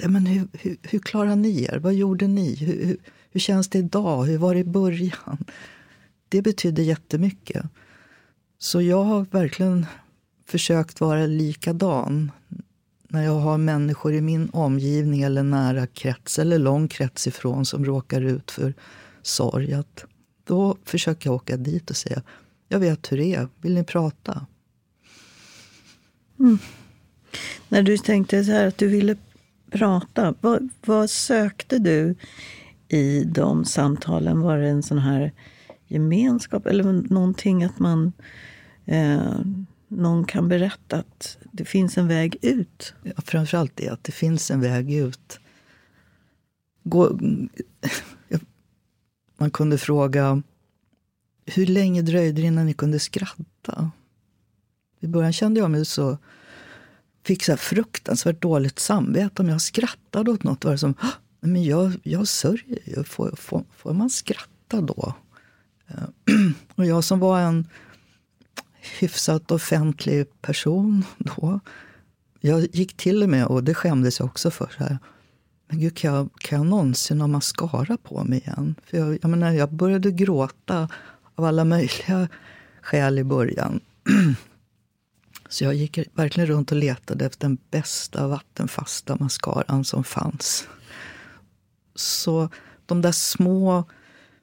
Men 0.07 0.25
hur, 0.25 0.47
hur, 0.53 0.77
hur 0.81 0.99
klarade 0.99 1.35
ni 1.35 1.63
er? 1.63 1.79
Vad 1.79 1.93
gjorde 1.93 2.27
ni? 2.27 2.55
Hur, 2.55 2.85
hur, 2.85 2.97
hur 3.31 3.39
känns 3.39 3.69
det 3.69 3.79
idag? 3.79 4.25
Hur 4.25 4.37
var 4.37 4.53
det 4.53 4.59
i 4.59 4.63
början? 4.63 5.45
Det 6.29 6.41
betydde 6.41 6.83
jättemycket. 6.83 7.65
Så 8.57 8.81
jag 8.81 9.03
har 9.03 9.25
verkligen 9.31 9.85
försökt 10.45 11.01
vara 11.01 11.25
likadan 11.25 12.31
när 13.07 13.23
jag 13.23 13.39
har 13.39 13.57
människor 13.57 14.13
i 14.13 14.21
min 14.21 14.49
omgivning 14.53 15.21
eller 15.21 15.43
nära 15.43 15.87
krets 15.87 16.39
eller 16.39 16.59
lång 16.59 16.87
krets 16.87 17.27
ifrån 17.27 17.65
som 17.65 17.85
råkar 17.85 18.21
ut 18.21 18.51
för 18.51 18.73
sorg. 19.21 19.73
Att 19.73 20.05
då 20.43 20.77
försöker 20.85 21.29
jag 21.29 21.35
åka 21.35 21.57
dit 21.57 21.89
och 21.89 21.97
säga 21.97 22.21
jag 22.69 22.79
vet 22.79 23.11
hur 23.11 23.17
det 23.17 23.35
är. 23.35 23.47
Vill 23.61 23.73
ni 23.73 23.83
prata? 23.83 24.45
Mm. 26.39 26.57
När 27.69 27.83
du 27.83 27.97
tänkte 27.97 28.43
så 28.43 28.51
här 28.51 28.67
att 28.67 28.77
du 28.77 28.87
ville 28.87 29.15
prata, 29.71 30.33
vad, 30.41 30.69
vad, 30.85 31.09
sökte 31.09 31.79
du 31.79 32.15
i 32.87 33.23
de 33.23 33.65
samtalen? 33.65 34.41
Var 34.41 34.57
det 34.57 34.67
en 34.67 34.83
sån 34.83 34.97
här 34.97 35.31
gemenskap 35.87 36.65
eller 36.65 36.83
någonting 37.13 37.63
att 37.63 37.79
man 37.79 38.13
eh, 38.85 39.39
någon 39.87 40.25
kan 40.25 40.47
berätta 40.47 40.97
att 40.97 41.37
det 41.51 41.65
finns 41.65 41.97
en 41.97 42.07
väg 42.07 42.37
ut? 42.41 42.93
Ja, 43.03 43.13
framförallt 43.25 43.71
det, 43.75 43.89
att 43.89 44.03
det 44.03 44.11
finns 44.11 44.51
en 44.51 44.61
väg 44.61 44.93
ut. 44.93 45.39
Gå, 46.83 47.19
man 49.37 49.51
kunde 49.51 49.77
fråga 49.77 50.43
hur 51.45 51.65
länge 51.65 52.01
dröjde 52.01 52.41
det 52.41 52.47
innan 52.47 52.65
ni 52.65 52.73
kunde 52.73 52.99
skratta? 52.99 53.91
I 54.99 55.07
början 55.07 55.33
kände 55.33 55.59
jag 55.59 55.71
mig 55.71 55.85
så 55.85 56.17
fick 57.23 57.43
så 57.43 57.57
fruktansvärt 57.57 58.41
dåligt 58.41 58.79
samvete 58.79 59.41
om 59.41 59.49
jag 59.49 59.61
skrattade 59.61 60.31
åt 60.31 60.43
något. 60.43 60.65
Var 60.65 60.71
det 60.71 60.77
som, 60.77 60.95
men 61.39 61.63
jag, 61.63 61.93
jag 62.03 62.27
sörjer 62.27 62.79
ju. 62.85 63.03
Får, 63.03 63.35
får, 63.35 63.63
får 63.77 63.93
man 63.93 64.09
skratta 64.09 64.81
då? 64.81 65.13
Eh, 65.87 66.35
Och 66.75 66.85
jag 66.85 67.03
som 67.03 67.19
var 67.19 67.39
en 67.39 67.67
hyfsat 68.99 69.51
offentlig 69.51 70.41
person 70.41 71.03
då. 71.17 71.59
Jag 72.39 72.75
gick 72.75 72.97
till 72.97 73.23
och 73.23 73.29
med, 73.29 73.45
och 73.45 73.63
det 73.63 73.73
skämdes 73.73 74.19
jag 74.19 74.25
också 74.25 74.51
för, 74.51 74.73
så 74.77 74.83
här, 74.83 74.97
men 75.69 75.79
gud, 75.79 75.97
kan 75.97 76.13
jag, 76.13 76.29
kan 76.37 76.57
jag 76.57 76.65
någonsin 76.65 77.21
ha 77.21 77.27
mascara 77.27 77.97
på 77.97 78.23
mig 78.23 78.39
igen? 78.39 78.75
För 78.83 78.97
jag, 78.97 79.19
jag, 79.21 79.29
menar, 79.29 79.51
jag 79.51 79.73
började 79.73 80.11
gråta 80.11 80.89
av 81.35 81.45
alla 81.45 81.65
möjliga 81.65 82.27
skäl 82.81 83.19
i 83.19 83.23
början. 83.23 83.79
Så 85.49 85.63
jag 85.63 85.73
gick 85.73 85.99
verkligen 86.13 86.47
runt 86.47 86.71
och 86.71 86.77
letade 86.77 87.25
efter 87.25 87.47
den 87.47 87.57
bästa 87.71 88.27
vattenfasta 88.27 89.17
mascaran 89.19 89.83
som 89.83 90.03
fanns. 90.03 90.67
Så 91.95 92.49
de 92.85 93.01
där 93.01 93.11
små, 93.11 93.83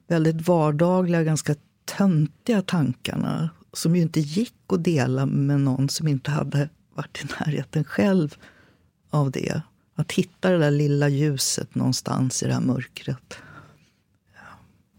väldigt 0.07 0.47
vardagliga, 0.47 1.23
ganska 1.23 1.55
töntiga 1.85 2.61
tankarna 2.61 3.49
som 3.77 3.95
ju 3.95 4.01
inte 4.01 4.19
gick 4.19 4.53
att 4.67 4.83
dela 4.83 5.25
med 5.25 5.61
någon 5.61 5.89
som 5.89 6.07
inte 6.07 6.31
hade 6.31 6.69
varit 6.93 7.23
i 7.23 7.27
närheten 7.39 7.83
själv 7.83 8.35
av 9.09 9.31
det. 9.31 9.61
Att 9.95 10.11
hitta 10.11 10.49
det 10.49 10.57
där 10.57 10.71
lilla 10.71 11.09
ljuset 11.09 11.75
någonstans 11.75 12.43
i 12.43 12.45
det 12.45 12.53
här 12.53 12.61
mörkret. 12.61 13.37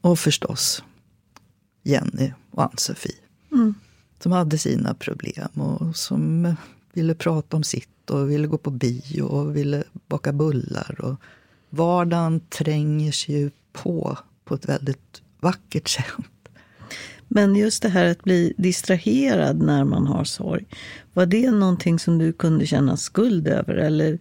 Och 0.00 0.18
förstås 0.18 0.82
Jenny 1.82 2.32
och 2.50 2.62
Ann-Sofie. 2.62 3.14
Mm. 3.52 3.74
Som 4.18 4.32
hade 4.32 4.58
sina 4.58 4.94
problem 4.94 5.48
och 5.54 5.96
som 5.96 6.54
ville 6.92 7.14
prata 7.14 7.56
om 7.56 7.64
sitt 7.64 8.10
och 8.10 8.30
ville 8.30 8.46
gå 8.46 8.58
på 8.58 8.70
bio 8.70 9.22
och 9.22 9.56
ville 9.56 9.84
baka 10.08 10.32
bullar. 10.32 11.00
Och 11.00 11.20
vardagen 11.70 12.40
tränger 12.40 13.12
sig 13.12 13.34
ju 13.34 13.50
på 13.72 14.18
på 14.44 14.54
ett 14.54 14.68
väldigt 14.68 15.22
vackert 15.40 15.88
sätt. 15.96 16.04
Men 17.28 17.56
just 17.56 17.82
det 17.82 17.88
här 17.88 18.06
att 18.10 18.22
bli 18.22 18.54
distraherad 18.56 19.62
när 19.62 19.84
man 19.84 20.06
har 20.06 20.24
sorg. 20.24 20.66
Var 21.12 21.26
det 21.26 21.50
någonting 21.50 21.98
som 21.98 22.18
du 22.18 22.32
kunde 22.32 22.66
känna 22.66 22.96
skuld 22.96 23.48
över 23.48 23.74
eller 23.74 24.18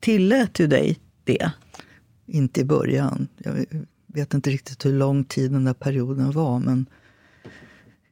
tillät 0.00 0.54
du 0.54 0.66
dig 0.66 0.98
det? 1.24 1.50
Inte 2.26 2.60
i 2.60 2.64
början. 2.64 3.28
Jag 3.38 3.66
vet 4.06 4.34
inte 4.34 4.50
riktigt 4.50 4.86
hur 4.86 4.92
lång 4.92 5.24
tid 5.24 5.50
den 5.50 5.64
där 5.64 5.74
perioden 5.74 6.30
var. 6.30 6.60
Men 6.60 6.86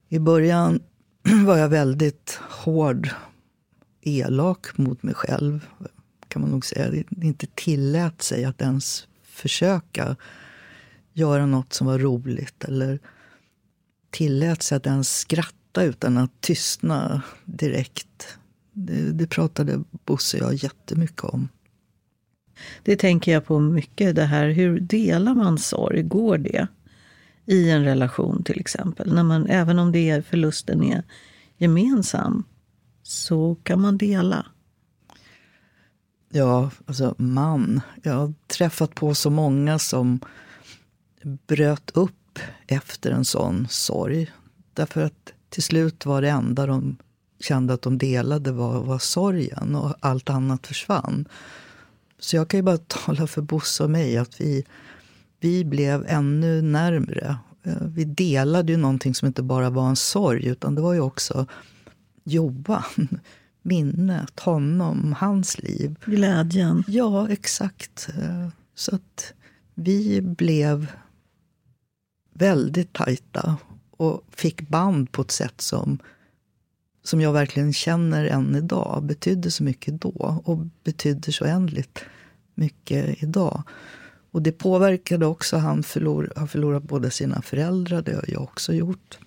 i 0.08 0.18
början 0.18 0.80
var 1.46 1.56
jag 1.56 1.68
väldigt 1.68 2.38
hård, 2.50 3.08
elak 4.00 4.78
mot 4.78 5.02
mig 5.02 5.14
själv. 5.14 5.66
Kan 6.28 6.42
man 6.42 6.50
nog 6.50 6.66
säga. 6.66 7.04
Jag 7.08 7.24
inte 7.24 7.46
tillät 7.54 8.22
sig 8.22 8.44
att 8.44 8.62
ens 8.62 9.08
försöka 9.24 10.16
göra 11.12 11.46
något 11.46 11.72
som 11.72 11.86
var 11.86 11.98
roligt. 11.98 12.64
Eller 12.64 12.98
tillät 14.16 14.62
sig 14.62 14.76
att 14.76 14.86
ens 14.86 15.18
skratta 15.18 15.82
utan 15.82 16.18
att 16.18 16.40
tystna 16.40 17.22
direkt. 17.44 18.38
Det, 18.72 19.12
det 19.12 19.26
pratade 19.26 19.82
Bosse 20.04 20.36
och 20.36 20.42
jag 20.42 20.54
jättemycket 20.54 21.24
om. 21.24 21.48
Det 22.82 22.96
tänker 22.96 23.32
jag 23.32 23.44
på 23.44 23.60
mycket, 23.60 24.16
det 24.16 24.24
här 24.24 24.48
hur 24.48 24.80
delar 24.80 25.34
man 25.34 25.58
sorg? 25.58 26.02
Går 26.02 26.38
det? 26.38 26.66
I 27.46 27.70
en 27.70 27.84
relation 27.84 28.42
till 28.44 28.60
exempel. 28.60 29.14
När 29.14 29.22
man, 29.22 29.46
även 29.46 29.78
om 29.78 29.92
det 29.92 30.10
är, 30.10 30.22
förlusten 30.22 30.82
är 30.82 31.02
gemensam 31.56 32.44
så 33.02 33.56
kan 33.62 33.80
man 33.80 33.98
dela. 33.98 34.46
Ja, 36.28 36.70
alltså 36.86 37.14
man. 37.18 37.80
Jag 38.02 38.12
har 38.14 38.34
träffat 38.46 38.94
på 38.94 39.14
så 39.14 39.30
många 39.30 39.78
som 39.78 40.20
bröt 41.46 41.90
upp 41.94 42.12
efter 42.66 43.10
en 43.10 43.24
sån 43.24 43.66
sorg. 43.70 44.32
Därför 44.74 45.04
att 45.04 45.32
till 45.48 45.62
slut 45.62 46.06
var 46.06 46.22
det 46.22 46.30
enda 46.30 46.66
de 46.66 46.96
kände 47.40 47.74
att 47.74 47.82
de 47.82 47.98
delade 47.98 48.52
var, 48.52 48.82
var 48.82 48.98
sorgen 48.98 49.74
och 49.74 49.94
allt 50.00 50.30
annat 50.30 50.66
försvann. 50.66 51.28
Så 52.18 52.36
jag 52.36 52.48
kan 52.48 52.58
ju 52.58 52.62
bara 52.62 52.78
tala 52.86 53.26
för 53.26 53.42
Bosse 53.42 53.84
och 53.84 53.90
mig 53.90 54.16
att 54.16 54.40
vi, 54.40 54.64
vi 55.40 55.64
blev 55.64 56.04
ännu 56.08 56.62
närmre. 56.62 57.36
Eh, 57.62 57.86
vi 57.86 58.04
delade 58.04 58.72
ju 58.72 58.78
någonting 58.78 59.14
som 59.14 59.26
inte 59.26 59.42
bara 59.42 59.70
var 59.70 59.88
en 59.88 59.96
sorg 59.96 60.46
utan 60.46 60.74
det 60.74 60.80
var 60.80 60.92
ju 60.92 61.00
också 61.00 61.46
Johan, 62.24 63.08
minnet, 63.62 64.40
honom, 64.40 65.14
hans 65.18 65.58
liv. 65.58 65.96
Glädjen. 66.04 66.84
Ja, 66.86 67.28
exakt. 67.28 68.08
Eh, 68.18 68.48
så 68.74 68.94
att 68.94 69.32
vi 69.74 70.20
blev 70.20 70.86
väldigt 72.38 72.92
tajta 72.92 73.56
och 73.90 74.24
fick 74.30 74.68
band 74.68 75.12
på 75.12 75.22
ett 75.22 75.30
sätt 75.30 75.60
som, 75.60 75.98
som 77.02 77.20
jag 77.20 77.32
verkligen 77.32 77.72
känner 77.72 78.24
än 78.24 78.56
idag. 78.56 79.02
Betydde 79.02 79.50
så 79.50 79.64
mycket 79.64 80.00
då 80.00 80.42
och 80.44 80.58
betyder 80.84 81.32
så 81.32 81.44
oändligt 81.44 82.04
mycket 82.54 83.22
idag. 83.22 83.62
Och 84.30 84.42
det 84.42 84.52
påverkade 84.52 85.26
också. 85.26 85.56
Han 85.56 85.82
förlor, 85.82 86.32
har 86.36 86.46
förlorat 86.46 86.82
båda 86.82 87.10
sina 87.10 87.42
föräldrar, 87.42 88.02
det 88.02 88.14
har 88.14 88.24
jag 88.28 88.42
också 88.42 88.72
gjort. 88.72 89.18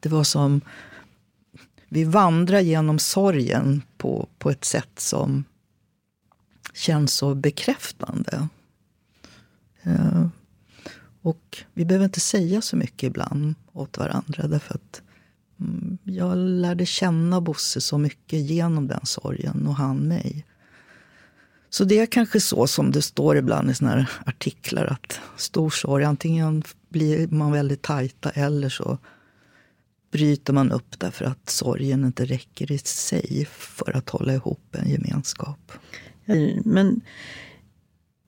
Det 0.00 0.08
var 0.08 0.24
som... 0.24 0.60
Vi 1.88 2.04
vandrar 2.04 2.60
genom 2.60 2.98
sorgen 2.98 3.82
på, 3.96 4.28
på 4.38 4.50
ett 4.50 4.64
sätt 4.64 5.00
som 5.00 5.44
känns 6.74 7.14
så 7.14 7.34
bekräftande. 7.34 8.48
Eh, 9.82 10.26
och 11.22 11.64
vi 11.74 11.84
behöver 11.84 12.04
inte 12.04 12.20
säga 12.20 12.60
så 12.60 12.76
mycket 12.76 13.02
ibland 13.02 13.54
åt 13.72 13.98
varandra. 13.98 14.46
Därför 14.46 14.74
att 14.74 15.02
mm, 15.60 15.98
jag 16.04 16.38
lärde 16.38 16.86
känna 16.86 17.40
Bosse 17.40 17.80
så 17.80 17.98
mycket 17.98 18.38
genom 18.40 18.88
den 18.88 19.06
sorgen 19.06 19.66
och 19.66 19.74
han 19.74 19.96
mig. 19.96 20.46
Så 21.70 21.84
det 21.84 21.98
är 21.98 22.06
kanske 22.06 22.40
så 22.40 22.66
som 22.66 22.90
det 22.90 23.02
står 23.02 23.36
ibland 23.36 23.70
i 23.70 23.74
såna 23.74 23.90
här 23.90 24.10
artiklar 24.26 24.86
att 24.86 25.20
stor 25.36 25.70
sorg, 25.70 26.04
antingen 26.04 26.62
blir 26.88 27.28
man 27.28 27.52
väldigt 27.52 27.82
tajta 27.82 28.30
eller 28.30 28.68
så 28.68 28.98
bryter 30.10 30.52
man 30.52 30.72
upp 30.72 30.98
därför 30.98 31.24
att 31.24 31.50
sorgen 31.50 32.04
inte 32.04 32.24
räcker 32.24 32.72
i 32.72 32.78
sig 32.78 33.48
för 33.50 33.96
att 33.96 34.10
hålla 34.10 34.34
ihop 34.34 34.76
en 34.76 34.90
gemenskap. 34.90 35.72
Men 36.64 37.00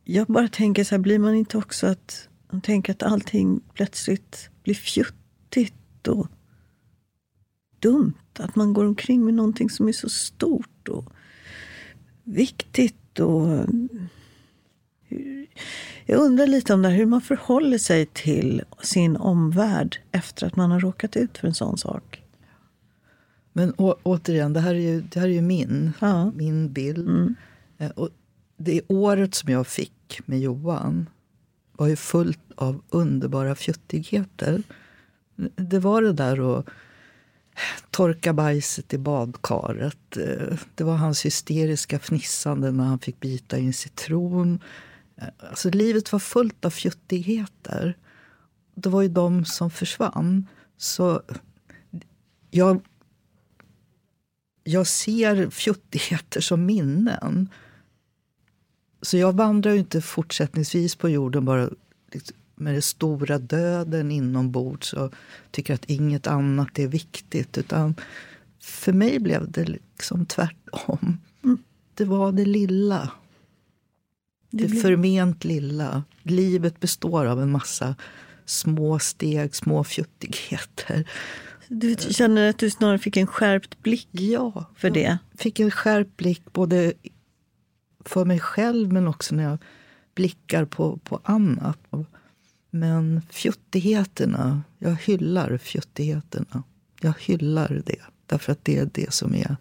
jag 0.05 0.27
bara 0.27 0.49
tänker 0.49 0.85
så 0.85 0.95
här, 0.95 1.03
blir 1.03 1.19
man 1.19 1.35
inte 1.35 1.59
också 1.59 1.87
att 1.87 2.29
man 2.53 2.61
tänker 2.61 2.93
att 2.93 3.03
allting 3.03 3.61
plötsligt 3.75 4.51
blir 4.63 4.75
fjuttigt 4.75 6.09
och 6.09 6.27
dumt? 7.79 8.15
Att 8.39 8.57
man 8.57 8.73
går 8.73 8.85
omkring 8.85 9.25
med 9.25 9.35
någonting 9.35 9.71
som 9.71 9.89
är 9.89 9.93
så 9.93 10.09
stort 10.09 10.89
och 10.89 11.05
viktigt. 12.25 13.21
och... 13.21 13.67
Jag 16.07 16.21
undrar 16.21 16.47
lite 16.47 16.75
om 16.75 16.83
det 16.83 16.89
här, 16.89 16.97
hur 16.97 17.07
man 17.07 17.21
förhåller 17.21 17.79
sig 17.79 18.07
till 18.07 18.63
sin 18.83 19.17
omvärld 19.17 20.01
efter 20.11 20.47
att 20.47 20.57
man 20.57 20.71
har 20.71 20.81
råkat 20.81 21.17
ut 21.17 21.39
för 21.39 21.49
en 21.49 21.55
sån 21.55 21.79
sak. 21.79 22.23
Men 23.53 23.75
å, 23.77 23.95
återigen, 24.03 24.53
det 24.53 24.61
här 24.61 24.75
är 24.75 24.79
ju, 24.79 25.01
det 25.01 25.21
här 25.21 25.29
är 25.29 25.33
ju 25.33 25.43
min, 25.43 25.93
ja. 26.01 26.31
min 26.31 26.73
bild. 26.73 27.09
Mm. 27.09 27.35
Eh, 27.79 27.91
och 27.91 28.09
det 28.57 28.81
året 28.89 29.35
som 29.35 29.53
jag 29.53 29.67
fick 29.67 30.21
med 30.27 30.41
Johan 30.41 31.07
var 31.73 31.87
ju 31.87 31.97
fullt 31.97 32.53
av 32.55 32.83
underbara 32.89 33.55
fjuttigheter. 33.55 34.63
Det 35.57 35.79
var 35.79 36.03
det 36.03 36.13
där 36.13 36.59
att 36.59 36.67
torka 37.91 38.33
bajset 38.33 38.95
i 38.95 38.99
badkaret. 38.99 39.99
Det 40.75 40.85
var 40.85 40.97
hans 40.97 41.27
hysteriska 41.27 41.99
fnissande 41.99 42.71
när 42.71 42.85
han 42.85 42.99
fick 42.99 43.21
bita 43.21 43.59
i 43.59 43.67
en 43.67 43.73
citron. 43.73 44.61
Alltså, 45.39 45.71
livet 45.71 46.13
var 46.13 46.19
fullt 46.19 46.65
av 46.65 46.71
fjuttigheter. 46.71 47.97
Det 48.75 48.89
var 48.89 49.03
ju 49.03 49.09
de 49.09 49.45
som 49.45 49.71
försvann. 49.71 50.47
Så 50.77 51.23
jag, 52.51 52.81
jag 54.65 54.87
ser 54.87 55.51
fjuttigheter 55.51 56.41
som 56.41 56.67
minnen. 56.67 57.49
Så 59.03 59.17
jag 59.17 59.33
vandrar 59.33 59.73
ju 59.73 59.79
inte 59.79 60.01
fortsättningsvis 60.01 60.97
på 60.97 61.09
jorden 61.09 61.45
bara 61.45 61.71
liksom 62.13 62.37
med 62.55 62.75
den 62.75 62.83
stora 62.83 63.39
döden 63.39 64.11
inombords 64.11 64.93
och 64.93 65.15
tycker 65.51 65.75
att 65.75 65.85
inget 65.85 66.27
annat 66.27 66.79
är 66.79 66.89
viktigt. 66.89 67.59
Utan 67.59 67.95
för 68.61 68.93
mig 68.93 69.19
blev 69.19 69.51
det 69.51 69.65
liksom 69.65 70.27
tvärtom. 70.27 71.21
Mm. 71.45 71.59
Det 71.95 72.05
var 72.05 72.33
det 72.33 72.45
lilla. 72.45 73.11
Det, 74.51 74.69
förment 74.69 75.45
lilla. 75.45 76.05
Livet 76.23 76.81
består 76.81 77.27
av 77.27 77.43
en 77.43 77.51
massa 77.51 77.95
små 78.45 78.99
steg, 78.99 79.55
små 79.55 79.85
fjuttigheter. 79.85 81.11
Du 81.69 81.97
känner 81.97 82.51
att 82.51 82.59
du 82.59 82.71
snarare 82.71 82.99
fick 82.99 83.17
en 83.17 83.27
skärpt 83.27 83.83
blick 83.83 84.09
ja, 84.11 84.71
för 84.77 84.91
det? 84.91 85.19
Jag 85.31 85.41
fick 85.41 85.61
en 85.61 85.71
skärpt 85.71 86.17
blick 86.17 86.53
både 86.53 86.93
för 88.05 88.25
mig 88.25 88.41
själv 88.41 88.93
men 88.93 89.09
också 89.09 89.35
när 89.35 89.43
jag 89.43 89.59
blickar 90.15 90.65
på, 90.65 90.97
på 90.97 91.21
annat. 91.25 91.79
Men 92.71 93.23
fjuttigheterna, 93.31 94.63
jag 94.79 94.97
hyllar 94.97 95.59
fjuttigheterna. 95.59 96.63
Jag 97.01 97.15
hyllar 97.21 97.83
det, 97.87 98.01
därför 98.27 98.53
att 98.53 98.65
det 98.65 98.79
är 98.79 98.91
det 98.93 99.13
som 99.13 99.35
är 99.35 99.57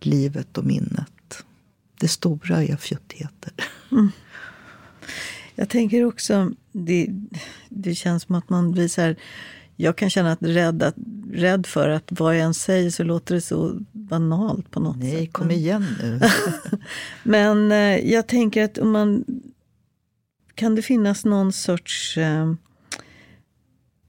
livet 0.00 0.58
och 0.58 0.64
minnet. 0.64 1.44
Det 1.98 2.08
stora 2.08 2.64
är 2.64 2.76
fjuttigheter. 2.76 3.52
Mm. 3.92 4.10
Jag 5.54 5.68
tänker 5.68 6.04
också, 6.04 6.52
det, 6.72 7.08
det 7.68 7.94
känns 7.94 8.22
som 8.22 8.34
att 8.34 8.48
man 8.48 8.72
blir 8.72 8.88
så 8.88 9.00
här, 9.00 9.16
jag 9.76 9.96
kan 9.96 10.10
känna 10.10 10.32
att 10.32 10.42
rädd, 10.42 10.82
att, 10.82 10.94
rädd 11.32 11.66
för 11.66 11.88
att 11.88 12.04
vad 12.08 12.36
jag 12.36 12.42
än 12.42 12.54
säger 12.54 12.90
så 12.90 13.02
låter 13.02 13.34
det 13.34 13.40
så 13.40 13.78
banalt 13.92 14.70
på 14.70 14.80
något 14.80 14.96
Nej, 14.96 15.10
sätt. 15.10 15.18
Nej, 15.18 15.26
kom 15.26 15.50
igen 15.50 15.86
nu. 16.02 16.20
Men 17.22 17.72
eh, 17.72 18.12
jag 18.12 18.26
tänker 18.26 18.64
att 18.64 18.78
om 18.78 18.90
man 18.90 19.24
kan 20.54 20.74
det 20.74 20.82
finnas 20.82 21.24
någon 21.24 21.52
sorts... 21.52 22.18
Eh, 22.18 22.52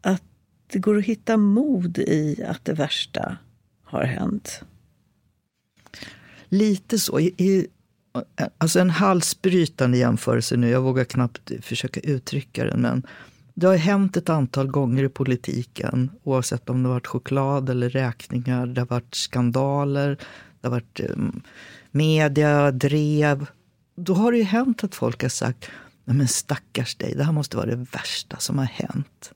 att 0.02 0.23
det 0.67 0.80
går 0.80 0.97
att 0.97 1.06
hitta 1.06 1.38
mod 1.38 1.97
i 1.97 2.43
att 2.47 2.65
det 2.65 2.73
värsta 2.73 3.38
har 3.84 4.04
hänt? 4.04 4.62
Lite 6.49 6.99
så. 6.99 7.19
I, 7.19 7.26
i, 7.26 7.67
alltså 8.58 8.80
en 8.80 8.89
halsbrytande 8.89 9.97
jämförelse 9.97 10.58
nu. 10.58 10.69
Jag 10.69 10.82
vågar 10.82 11.04
knappt 11.04 11.52
försöka 11.62 11.99
uttrycka 11.99 12.65
den. 12.65 12.82
Men 12.82 13.08
det 13.54 13.68
har 13.68 13.76
hänt 13.76 14.18
ett 14.18 14.30
antal 14.30 14.68
gånger 14.68 15.04
i 15.04 15.10
politiken. 15.10 16.12
Oavsett 16.24 16.70
om 16.70 16.84
det 16.84 16.89
har 16.89 16.94
varit 16.94 17.08
choklad 17.08 17.70
eller 17.70 17.89
räkningar. 17.89 18.66
Det 18.66 18.82
har 18.82 18.86
varit 18.86 19.16
skandaler. 19.16 20.18
Det 20.62 20.68
har 20.68 20.72
varit 20.72 21.00
um, 21.00 21.42
media, 21.92 22.72
drev. 22.72 23.46
Då 23.96 24.13
har 24.13 24.32
det 24.32 24.38
ju 24.38 24.44
hänt 24.44 24.84
att 24.84 24.96
folk 24.96 25.22
har 25.22 25.30
sagt 25.30 25.70
Nej 26.06 26.18
men 26.18 26.28
stackars 26.28 26.96
dig, 26.96 27.16
det 27.16 27.24
här 27.24 27.32
måste 27.32 27.58
vara 27.58 27.66
det 27.66 27.76
värsta 27.76 28.38
som 28.39 28.58
har 28.58 28.66
hänt. 28.66 29.34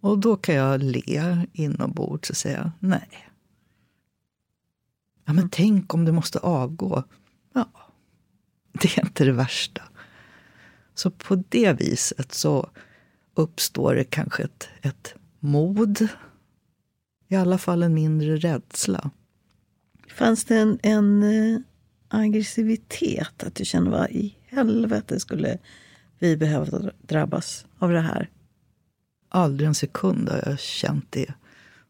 Och 0.00 0.18
då 0.18 0.36
kan 0.36 0.54
jag 0.54 0.82
le 0.82 1.46
inombords 1.52 2.30
och 2.30 2.36
säga 2.36 2.72
nej. 2.78 3.28
Ja, 5.24 5.32
men 5.32 5.48
tänk 5.48 5.94
om 5.94 6.04
du 6.04 6.12
måste 6.12 6.38
avgå. 6.38 7.04
Ja, 7.52 7.68
det 8.72 8.98
är 8.98 9.04
inte 9.04 9.24
det 9.24 9.32
värsta. 9.32 9.82
Så 10.94 11.10
på 11.10 11.42
det 11.48 11.72
viset 11.72 12.32
så 12.32 12.70
uppstår 13.34 13.94
det 13.94 14.04
kanske 14.04 14.42
ett, 14.42 14.68
ett 14.82 15.14
mod. 15.40 16.08
I 17.28 17.36
alla 17.36 17.58
fall 17.58 17.82
en 17.82 17.94
mindre 17.94 18.36
rädsla. 18.36 19.10
Fanns 20.08 20.44
det 20.44 20.56
en, 20.56 20.78
en 20.82 21.22
eh, 21.22 21.60
aggressivitet? 22.08 23.42
Att 23.42 23.54
du 23.54 23.64
kände, 23.64 23.90
vad 23.90 24.10
i 24.10 24.36
helvete 24.46 25.20
skulle 25.20 25.58
vi 26.18 26.36
behöva 26.36 26.90
drabbas 27.02 27.66
av 27.78 27.90
det 27.90 28.00
här? 28.00 28.30
Aldrig 29.28 29.66
en 29.66 29.74
sekund 29.74 30.28
har 30.28 30.42
jag 30.46 30.60
känt 30.60 31.06
det. 31.10 31.34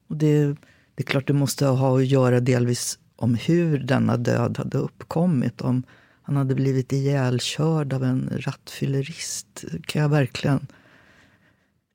Och 0.08 0.16
det, 0.16 0.46
det 0.94 1.02
är 1.02 1.04
klart 1.04 1.26
det 1.26 1.32
måste 1.32 1.66
ha 1.66 1.98
att 1.98 2.06
göra 2.06 2.40
delvis 2.40 2.98
om 3.16 3.34
hur 3.34 3.78
denna 3.78 4.16
död 4.16 4.58
hade 4.58 4.78
uppkommit. 4.78 5.60
Om 5.60 5.82
han 6.22 6.36
hade 6.36 6.54
blivit 6.54 6.92
ihjälkörd 6.92 7.92
av 7.92 8.04
en 8.04 8.30
rattfyllerist 8.32 9.64
kan 9.86 10.02
jag 10.02 10.08
verkligen 10.08 10.66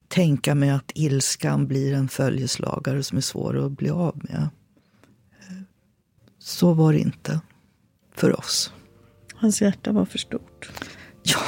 tänka 0.08 0.56
mig 0.56 0.70
att 0.70 0.92
ilskan 0.96 1.68
blir 1.68 1.94
en 1.94 2.08
följeslagare 2.08 3.04
som 3.04 3.18
är 3.18 3.22
svår 3.22 3.66
att 3.66 3.72
bli 3.72 3.90
av 3.90 4.18
med. 4.30 4.50
Så 6.40 6.74
var 6.74 6.94
det 6.94 7.00
inte 7.00 7.42
för 8.16 8.40
oss. 8.40 8.74
Hans 9.36 9.62
hjärta 9.62 9.92
var 9.92 10.06
för 10.06 10.18
stort. 10.18 10.72
Ja, 11.24 11.40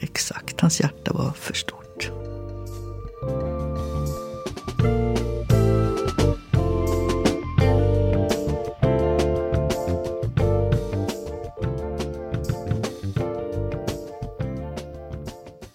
exakt. 0.00 0.60
Hans 0.60 0.80
hjärta 0.80 1.12
var 1.12 1.32
för 1.32 1.54
stort. 1.54 2.10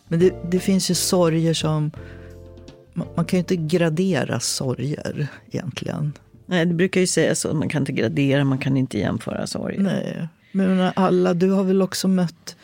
Men 0.10 0.20
det, 0.20 0.34
det, 0.52 0.60
finns 0.60 0.92
ju 0.92 0.96
sorger 0.96 1.54
som... 1.54 1.92
Man, 2.94 3.08
man 3.16 3.26
kan 3.26 3.38
ju 3.38 3.40
inte 3.40 3.56
gradera 3.56 4.40
sorger 4.40 5.28
egentligen. 5.52 6.14
Nej, 6.46 6.66
det 6.66 6.74
brukar 6.74 7.02
ju 7.02 7.08
sägas 7.08 7.40
så. 7.40 7.54
Man 7.54 7.70
kan 7.70 7.82
inte 7.82 7.92
gradera, 7.92 8.44
man 8.44 8.58
kan 8.58 8.78
inte 8.78 8.98
jämföra 8.98 9.48
sorger. 9.48 9.80
Nej, 9.80 10.28
men 10.52 10.92
alla, 10.96 11.34
du 11.34 11.50
har 11.52 11.64
väl 11.64 11.82
också 11.82 12.08
mött 12.08 12.56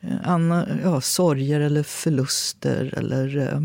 eh, 0.00 0.16
Anna, 0.24 0.66
ja, 0.82 1.00
sorger 1.00 1.60
eller 1.60 1.82
förluster 1.82 2.94
eller 2.96 3.38
eh, 3.38 3.60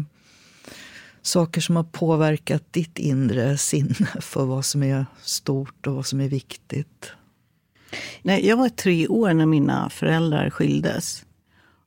saker 1.21 1.61
som 1.61 1.75
har 1.75 1.83
påverkat 1.83 2.73
ditt 2.73 2.99
inre 2.99 3.57
sinne 3.57 4.07
för 4.21 4.45
vad 4.45 4.65
som 4.65 4.83
är 4.83 5.05
stort 5.21 5.87
och 5.87 5.95
vad 5.95 6.05
som 6.05 6.21
är 6.21 6.29
viktigt? 6.29 7.11
Nej, 8.21 8.47
jag 8.47 8.57
var 8.57 8.69
tre 8.69 9.07
år 9.07 9.33
när 9.33 9.45
mina 9.45 9.89
föräldrar 9.89 10.49
skildes. 10.49 11.25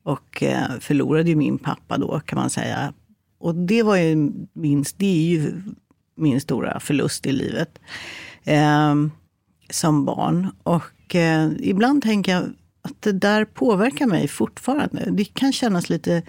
Och 0.03 0.43
eh, 0.43 0.79
förlorade 0.81 1.31
ju 1.31 1.37
min 1.37 1.59
pappa 1.59 1.99
då, 1.99 2.21
kan 2.21 2.39
man 2.39 2.51
säga. 2.51 2.93
Och 3.39 3.55
det 3.55 3.83
var 3.83 3.97
ju 3.97 4.33
min, 4.53 4.85
det 4.97 5.07
är 5.07 5.29
ju 5.31 5.63
min 6.15 6.41
stora 6.41 6.81
förlust 6.81 7.27
i 7.27 7.33
livet. 7.33 7.79
Eh, 8.45 8.95
som 9.71 10.05
barn. 10.05 10.49
Och 10.63 11.15
eh, 11.15 11.51
ibland 11.59 12.03
tänker 12.03 12.33
jag 12.33 12.43
att 12.83 13.03
det 13.03 13.13
där 13.13 13.45
påverkar 13.45 14.07
mig 14.07 14.29
fortfarande. 14.29 15.11
Det 15.11 15.25
kan 15.25 15.53
kännas 15.53 15.91
lite 15.91 16.23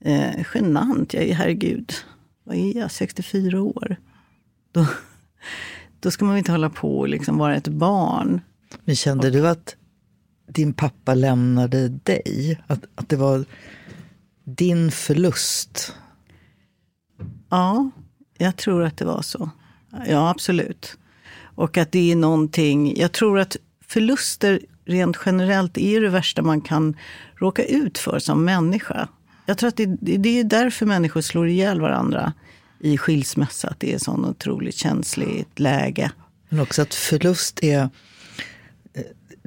eh, 0.00 0.46
genant. 0.54 1.14
Jag 1.14 1.24
är, 1.24 1.34
herregud, 1.34 1.92
vad 2.44 2.56
är 2.56 2.78
jag, 2.78 2.90
64 2.90 3.62
år? 3.62 3.96
Då, 4.72 4.86
då 6.00 6.10
ska 6.10 6.24
man 6.24 6.38
inte 6.38 6.52
hålla 6.52 6.70
på 6.70 6.98
och 6.98 7.08
liksom 7.08 7.38
vara 7.38 7.56
ett 7.56 7.68
barn. 7.68 8.40
Men 8.84 8.96
kände 8.96 9.30
du 9.30 9.48
att 9.48 9.76
din 10.48 10.72
pappa 10.72 11.14
lämnade 11.14 11.88
dig? 11.88 12.60
Att, 12.66 12.84
att 12.94 13.08
det 13.08 13.16
var 13.16 13.44
din 14.44 14.90
förlust? 14.90 15.94
Ja, 17.48 17.90
jag 18.38 18.56
tror 18.56 18.82
att 18.82 18.96
det 18.96 19.04
var 19.04 19.22
så. 19.22 19.50
Ja, 20.06 20.30
absolut. 20.30 20.98
Och 21.40 21.78
att 21.78 21.92
det 21.92 22.12
är 22.12 22.16
någonting, 22.16 22.96
jag 22.96 23.12
tror 23.12 23.38
att 23.38 23.56
förluster 23.86 24.60
rent 24.84 25.18
generellt 25.26 25.78
är 25.78 26.00
det 26.00 26.08
värsta 26.08 26.42
man 26.42 26.60
kan 26.60 26.96
råka 27.34 27.64
ut 27.64 27.98
för 27.98 28.18
som 28.18 28.44
människa. 28.44 29.08
Jag 29.46 29.58
tror 29.58 29.68
att 29.68 29.76
det, 29.76 29.86
det 30.00 30.40
är 30.40 30.44
därför 30.44 30.86
människor 30.86 31.20
slår 31.20 31.48
ihjäl 31.48 31.80
varandra 31.80 32.32
i 32.80 32.98
skilsmässa. 32.98 33.68
Att 33.68 33.80
det 33.80 33.92
är 33.92 33.96
ett 33.96 34.02
sånt 34.02 34.26
otroligt 34.26 34.74
känsligt 34.74 35.58
läge. 35.58 36.10
Men 36.48 36.60
också 36.60 36.82
att 36.82 36.94
förlust 36.94 37.64
är, 37.64 37.88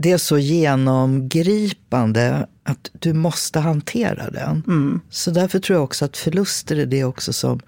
det 0.01 0.11
är 0.11 0.17
så 0.17 0.37
genomgripande 0.37 2.47
att 2.63 2.91
du 2.93 3.13
måste 3.13 3.59
hantera 3.59 4.29
den. 4.29 4.63
Mm. 4.67 5.01
Så 5.09 5.31
därför 5.31 5.59
tror 5.59 5.77
jag 5.77 5.83
också 5.83 6.05
att 6.05 6.17
förluster 6.17 6.75
är 6.75 6.85
det 6.85 7.03
också 7.03 7.33
som 7.33 7.59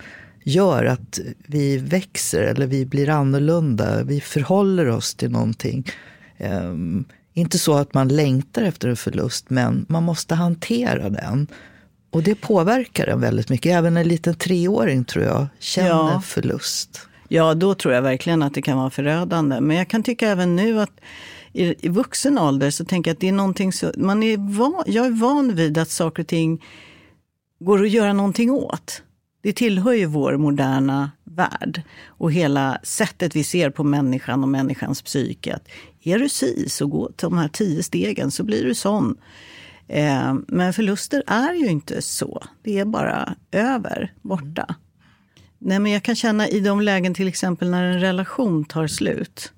gör 0.43 0.85
att 0.85 1.19
vi 1.47 1.77
växer 1.77 2.41
eller 2.41 2.67
vi 2.67 2.85
blir 2.85 3.09
annorlunda. 3.09 4.03
Vi 4.03 4.21
förhåller 4.21 4.89
oss 4.89 5.15
till 5.15 5.31
någonting. 5.31 5.85
Um, 6.39 7.05
inte 7.33 7.59
så 7.59 7.73
att 7.73 7.93
man 7.93 8.07
längtar 8.07 8.61
efter 8.61 8.87
en 8.87 8.95
förlust, 8.95 9.49
men 9.49 9.85
man 9.89 10.03
måste 10.03 10.35
hantera 10.35 11.09
den. 11.09 11.47
Och 12.11 12.23
det 12.23 12.35
påverkar 12.35 13.07
en 13.07 13.21
väldigt 13.21 13.49
mycket. 13.49 13.71
Även 13.71 13.97
en 13.97 14.07
liten 14.07 14.35
treåring 14.35 15.05
tror 15.05 15.25
jag 15.25 15.47
känner 15.59 15.89
ja. 15.89 16.21
förlust. 16.25 17.07
Ja, 17.27 17.53
då 17.53 17.75
tror 17.75 17.93
jag 17.93 18.01
verkligen 18.01 18.43
att 18.43 18.53
det 18.53 18.61
kan 18.61 18.77
vara 18.77 18.89
förödande. 18.89 19.61
Men 19.61 19.77
jag 19.77 19.87
kan 19.87 20.03
tycka 20.03 20.29
även 20.29 20.55
nu 20.55 20.81
att 20.81 20.91
i, 21.53 21.85
i 21.85 21.89
vuxen 21.89 22.37
ålder 22.37 22.69
så 22.69 22.85
tänker 22.85 23.11
jag 23.11 23.15
att 23.15 23.21
det 23.21 23.27
är 23.27 23.31
någonting 23.31 23.73
så, 23.73 23.91
man 23.97 24.23
är 24.23 24.37
van, 24.57 24.83
jag 24.85 25.05
är 25.05 25.11
van 25.11 25.55
vid 25.55 25.77
att 25.77 25.89
saker 25.89 26.23
och 26.23 26.27
ting 26.27 26.63
går 27.59 27.83
att 27.83 27.89
göra 27.89 28.13
någonting 28.13 28.51
åt. 28.51 29.01
Det 29.41 29.53
tillhör 29.53 29.93
ju 29.93 30.05
vår 30.05 30.37
moderna 30.37 31.11
värld 31.23 31.81
och 32.07 32.31
hela 32.31 32.79
sättet 32.83 33.35
vi 33.35 33.43
ser 33.43 33.69
på 33.69 33.83
människan 33.83 34.43
och 34.43 34.49
människans 34.49 35.01
psyke. 35.01 35.55
Att 35.55 35.67
är 36.03 36.19
du 36.19 36.29
si, 36.29 36.69
så 36.69 36.87
gå 36.87 37.07
till 37.07 37.29
de 37.29 37.37
här 37.37 37.47
tio 37.47 37.83
stegen 37.83 38.31
så 38.31 38.43
blir 38.43 38.63
du 38.63 38.75
sån. 38.75 39.17
Eh, 39.87 40.35
men 40.47 40.73
förluster 40.73 41.23
är 41.27 41.53
ju 41.53 41.67
inte 41.67 42.01
så. 42.01 42.43
Det 42.63 42.79
är 42.79 42.85
bara 42.85 43.35
över, 43.51 44.13
borta. 44.21 44.75
Nej, 45.59 45.79
men 45.79 45.91
jag 45.91 46.03
kan 46.03 46.15
känna 46.15 46.47
i 46.47 46.59
de 46.59 46.81
lägen, 46.81 47.13
till 47.13 47.27
exempel 47.27 47.69
när 47.69 47.83
en 47.83 47.99
relation 47.99 48.65
tar 48.65 48.87
slut. 48.87 49.51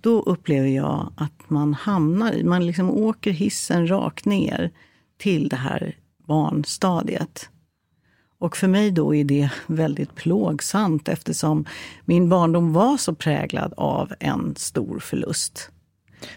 Då 0.00 0.22
upplever 0.22 0.68
jag 0.68 1.12
att 1.16 1.50
man 1.50 1.74
hamnar 1.74 2.32
i, 2.32 2.44
man 2.44 2.66
liksom 2.66 2.90
åker 2.90 3.30
hissen 3.30 3.90
rakt 3.90 4.24
ner 4.24 4.70
till 5.18 5.48
det 5.48 5.56
här 5.56 5.96
barnstadiet. 6.26 7.48
Och 8.38 8.56
för 8.56 8.68
mig 8.68 8.90
då 8.90 9.14
är 9.14 9.24
det 9.24 9.50
väldigt 9.66 10.14
plågsamt 10.14 11.08
eftersom 11.08 11.64
min 12.04 12.28
barndom 12.28 12.72
var 12.72 12.96
så 12.96 13.14
präglad 13.14 13.74
av 13.76 14.12
en 14.20 14.54
stor 14.56 14.98
förlust. 14.98 15.70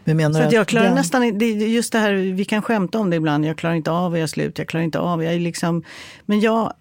Men 0.04 0.34
så 0.34 0.42
att 0.42 0.52
jag 0.52 0.68
klarar 0.68 0.86
den... 0.86 0.96
nästan 0.96 1.38
det 1.38 1.50
just 1.50 1.92
det 1.92 2.00
här, 2.00 2.14
vi 2.14 2.46
kan 2.46 2.62
skämta 2.62 3.00
om 3.00 3.10
det 3.10 3.16
ibland, 3.16 3.46
jag 3.46 3.58
klarar 3.58 3.76
inte 3.76 3.92
av, 3.92 4.18
jag 4.18 4.24
är 4.24 4.28
slut, 4.28 4.58
jag 4.58 4.68
klarar 4.68 4.84
inte 4.84 5.00
av, 5.00 5.24
jag 5.24 5.34
är 5.34 5.40
liksom... 5.40 5.84
Men 6.26 6.40
jag, 6.40 6.74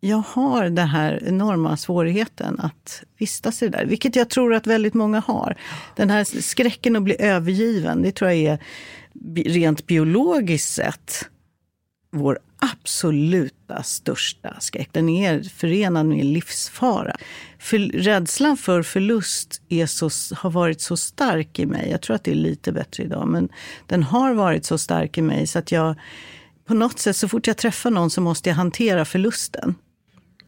jag 0.00 0.22
har 0.26 0.64
den 0.64 0.88
här 0.88 1.22
enorma 1.26 1.76
svårigheten 1.76 2.60
att 2.60 3.02
vistas 3.18 3.62
i 3.62 3.68
det 3.68 3.78
där, 3.78 3.86
vilket 3.86 4.16
jag 4.16 4.30
tror 4.30 4.54
att 4.54 4.66
väldigt 4.66 4.94
många 4.94 5.20
har. 5.20 5.56
Den 5.96 6.10
här 6.10 6.24
skräcken 6.24 6.96
att 6.96 7.02
bli 7.02 7.16
övergiven, 7.18 8.02
det 8.02 8.12
tror 8.12 8.30
jag 8.30 8.38
är 8.38 8.58
rent 9.44 9.86
biologiskt 9.86 10.74
sett 10.74 11.28
vår 12.12 12.38
absoluta 12.58 13.82
största 13.82 14.60
skräck. 14.60 14.88
Den 14.92 15.08
är 15.08 15.42
förenad 15.42 16.06
med 16.06 16.24
livsfara. 16.24 17.16
För, 17.58 17.78
rädslan 17.78 18.56
för 18.56 18.82
förlust 18.82 19.62
är 19.68 19.86
så, 19.86 20.10
har 20.36 20.50
varit 20.50 20.80
så 20.80 20.96
stark 20.96 21.58
i 21.58 21.66
mig. 21.66 21.90
Jag 21.90 22.00
tror 22.00 22.16
att 22.16 22.24
det 22.24 22.30
är 22.30 22.34
lite 22.34 22.72
bättre 22.72 23.02
idag, 23.02 23.28
men 23.28 23.48
den 23.86 24.02
har 24.02 24.34
varit 24.34 24.64
så 24.64 24.78
stark 24.78 25.18
i 25.18 25.22
mig 25.22 25.46
så 25.46 25.58
att 25.58 25.72
jag 25.72 25.96
på 26.66 26.74
något 26.74 26.98
sätt, 26.98 27.16
så 27.16 27.28
fort 27.28 27.46
jag 27.46 27.56
träffar 27.56 27.90
någon 27.90 28.10
så 28.10 28.20
måste 28.20 28.48
jag 28.48 28.56
hantera 28.56 29.04
förlusten. 29.04 29.74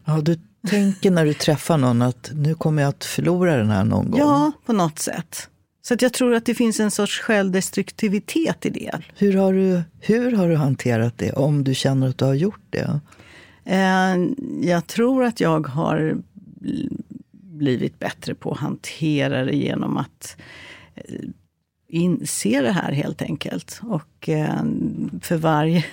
Ja, 0.05 0.21
du 0.21 0.39
tänker 0.67 1.11
när 1.11 1.25
du 1.25 1.33
träffar 1.33 1.77
någon 1.77 2.01
att 2.01 2.31
nu 2.33 2.55
kommer 2.55 2.81
jag 2.81 2.89
att 2.89 3.05
förlora 3.05 3.57
den 3.57 3.69
här 3.69 3.83
någon 3.83 4.11
gång? 4.11 4.19
Ja, 4.19 4.51
på 4.65 4.73
något 4.73 4.99
sätt. 4.99 5.47
Så 5.81 5.93
att 5.93 6.01
jag 6.01 6.13
tror 6.13 6.33
att 6.33 6.45
det 6.45 6.55
finns 6.55 6.79
en 6.79 6.91
sorts 6.91 7.19
självdestruktivitet 7.19 8.65
i 8.65 8.69
det. 8.69 8.99
Hur 9.17 9.37
har, 9.37 9.53
du, 9.53 9.81
hur 9.99 10.31
har 10.31 10.49
du 10.49 10.55
hanterat 10.55 11.17
det, 11.17 11.31
om 11.31 11.63
du 11.63 11.75
känner 11.75 12.09
att 12.09 12.17
du 12.17 12.25
har 12.25 12.33
gjort 12.33 12.65
det? 12.69 12.99
Eh, 13.65 14.15
jag 14.61 14.87
tror 14.87 15.23
att 15.23 15.39
jag 15.39 15.67
har 15.67 16.17
blivit 17.31 17.99
bättre 17.99 18.35
på 18.35 18.51
att 18.51 18.57
hantera 18.57 19.45
det 19.45 19.55
genom 19.55 19.97
att 19.97 20.37
eh, 20.95 21.03
inse 21.87 22.61
det 22.61 22.71
här 22.71 22.91
helt 22.91 23.21
enkelt. 23.21 23.81
Och 23.83 24.29
eh, 24.29 24.63
för 25.21 25.37
varje, 25.37 25.85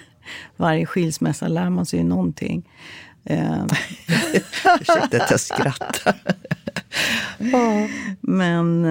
varje 0.56 0.86
skilsmässa 0.86 1.48
lär 1.48 1.70
man 1.70 1.86
sig 1.86 1.98
ju 1.98 2.04
någonting. 2.04 2.68
Ursäkta 4.80 5.22
att 5.24 5.30
jag 5.30 5.40
skrattar. 5.40 6.14
Men 8.20 8.84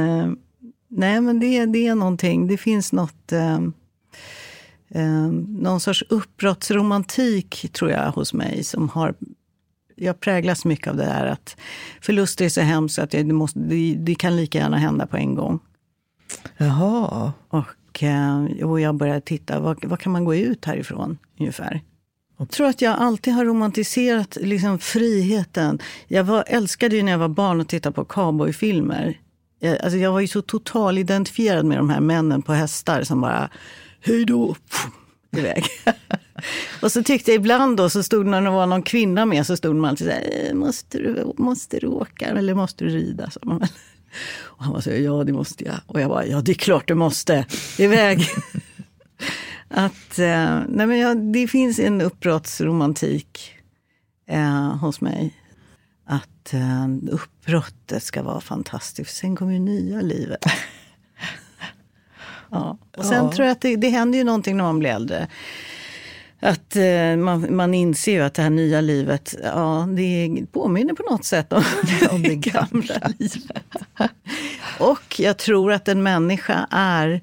Nej, 0.87 1.21
men 1.21 1.39
det, 1.39 1.65
det 1.65 1.87
är 1.87 1.95
någonting. 1.95 2.47
Det 2.47 2.57
finns 2.57 2.93
något... 2.93 3.31
Eh, 3.31 3.59
eh, 4.89 5.27
någon 5.47 5.79
sorts 5.79 6.03
uppbrottsromantik, 6.09 7.69
tror 7.73 7.91
jag, 7.91 8.11
hos 8.11 8.33
mig 8.33 8.63
som 8.63 8.89
har... 8.89 9.13
Jag 9.95 10.19
präglas 10.19 10.65
mycket 10.65 10.87
av 10.87 10.97
det 10.97 11.05
här 11.05 11.25
att 11.25 11.57
förluster 12.01 12.45
är 12.45 12.49
så 12.49 12.61
hemskt 12.61 12.99
att 12.99 13.11
det, 13.11 13.23
måste, 13.23 13.59
det, 13.59 13.95
det 13.95 14.15
kan 14.15 14.35
lika 14.35 14.57
gärna 14.57 14.77
hända 14.77 15.07
på 15.07 15.17
en 15.17 15.35
gång. 15.35 15.59
Jaha. 16.57 17.33
Och, 17.47 18.03
eh, 18.03 18.45
och 18.63 18.79
jag 18.79 18.95
började 18.95 19.21
titta, 19.21 19.59
vad, 19.59 19.85
vad 19.85 19.99
kan 19.99 20.11
man 20.11 20.25
gå 20.25 20.35
ut 20.35 20.65
härifrån 20.65 21.17
ungefär? 21.39 21.81
Jag 22.37 22.49
tror 22.49 22.67
att 22.67 22.81
jag 22.81 22.99
alltid 22.99 23.33
har 23.33 23.45
romantiserat 23.45 24.37
liksom, 24.41 24.79
friheten. 24.79 25.79
Jag 26.07 26.23
var, 26.23 26.43
älskade 26.47 26.95
ju 26.95 27.03
när 27.03 27.11
jag 27.11 27.19
var 27.19 27.27
barn 27.27 27.61
att 27.61 27.69
titta 27.69 27.91
på 27.91 28.05
cowboyfilmer. 28.05 29.19
Jag, 29.59 29.81
alltså 29.81 29.97
jag 29.97 30.11
var 30.11 30.19
ju 30.19 30.27
så 30.27 30.41
totalidentifierad 30.41 31.65
med 31.65 31.77
de 31.77 31.89
här 31.89 31.99
männen 31.99 32.41
på 32.41 32.53
hästar 32.53 33.03
som 33.03 33.21
bara, 33.21 33.49
hej 34.01 34.25
då, 34.25 34.55
iväg. 35.37 35.65
och 36.81 36.91
så 36.91 37.03
tyckte 37.03 37.31
jag 37.31 37.35
ibland 37.35 37.77
då, 37.77 37.89
så 37.89 38.03
stod 38.03 38.25
när 38.25 38.41
det 38.41 38.49
var 38.49 38.67
någon 38.67 38.83
kvinna 38.83 39.25
med, 39.25 39.47
så 39.47 39.57
stod 39.57 39.75
man 39.75 39.89
alltid 39.89 40.07
så 40.07 40.13
här, 40.13 40.47
eh, 40.49 40.53
måste 40.53 40.97
du, 40.97 41.33
måste 41.37 41.79
du 41.79 41.87
åka 41.87 42.25
eller 42.25 42.53
måste 42.53 42.83
du 42.83 42.89
rida? 42.89 43.29
Så 43.29 43.39
man, 43.43 43.55
och 44.39 44.63
han 44.63 44.73
var 44.73 44.81
så 44.81 44.89
ja 44.89 45.23
det 45.23 45.33
måste 45.33 45.63
jag. 45.65 45.75
Och 45.87 46.01
jag 46.01 46.09
bara, 46.09 46.25
ja 46.25 46.41
det 46.41 46.51
är 46.51 46.53
klart 46.53 46.87
du 46.87 46.95
måste, 46.95 47.45
iväg 47.77 48.27
att, 49.69 50.19
eh, 50.19 50.59
nej 50.67 50.87
men 50.87 50.99
ja, 50.99 51.15
det 51.15 51.47
finns 51.47 51.79
en 51.79 52.01
uppbrottsromantik 52.01 53.53
eh, 54.27 54.75
hos 54.75 55.01
mig 55.01 55.33
att 56.05 56.53
eh, 56.53 56.87
uppbrottet 57.11 58.03
ska 58.03 58.23
vara 58.23 58.41
fantastiskt. 58.41 59.15
Sen 59.15 59.35
kommer 59.35 59.53
ju 59.53 59.59
nya 59.59 60.01
livet. 60.01 60.45
ja. 62.49 62.77
Och 62.97 63.05
sen 63.05 63.25
ja. 63.25 63.31
tror 63.31 63.45
jag 63.45 63.51
att 63.51 63.61
det, 63.61 63.75
det 63.75 63.89
händer 63.89 64.17
ju 64.17 64.23
någonting 64.23 64.57
när 64.57 64.63
man 64.63 64.79
blir 64.79 64.89
äldre. 64.89 65.27
Att 66.39 66.75
eh, 66.75 67.15
man, 67.17 67.55
man 67.55 67.73
inser 67.73 68.11
ju 68.11 68.21
att 68.21 68.33
det 68.33 68.41
här 68.41 68.49
nya 68.49 68.81
livet, 68.81 69.35
ja, 69.43 69.87
det 69.91 70.45
påminner 70.51 70.93
på 70.93 71.03
något 71.11 71.25
sätt 71.25 71.53
om, 71.53 71.63
om 72.11 72.23
det 72.23 72.35
gamla 72.51 73.11
livet. 73.19 73.75
Och 74.79 75.19
jag 75.19 75.37
tror 75.37 75.71
att 75.71 75.87
en 75.87 76.03
människa 76.03 76.67
är... 76.71 77.21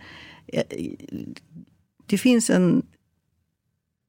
Det 2.07 2.19
finns 2.19 2.51
en 2.51 2.83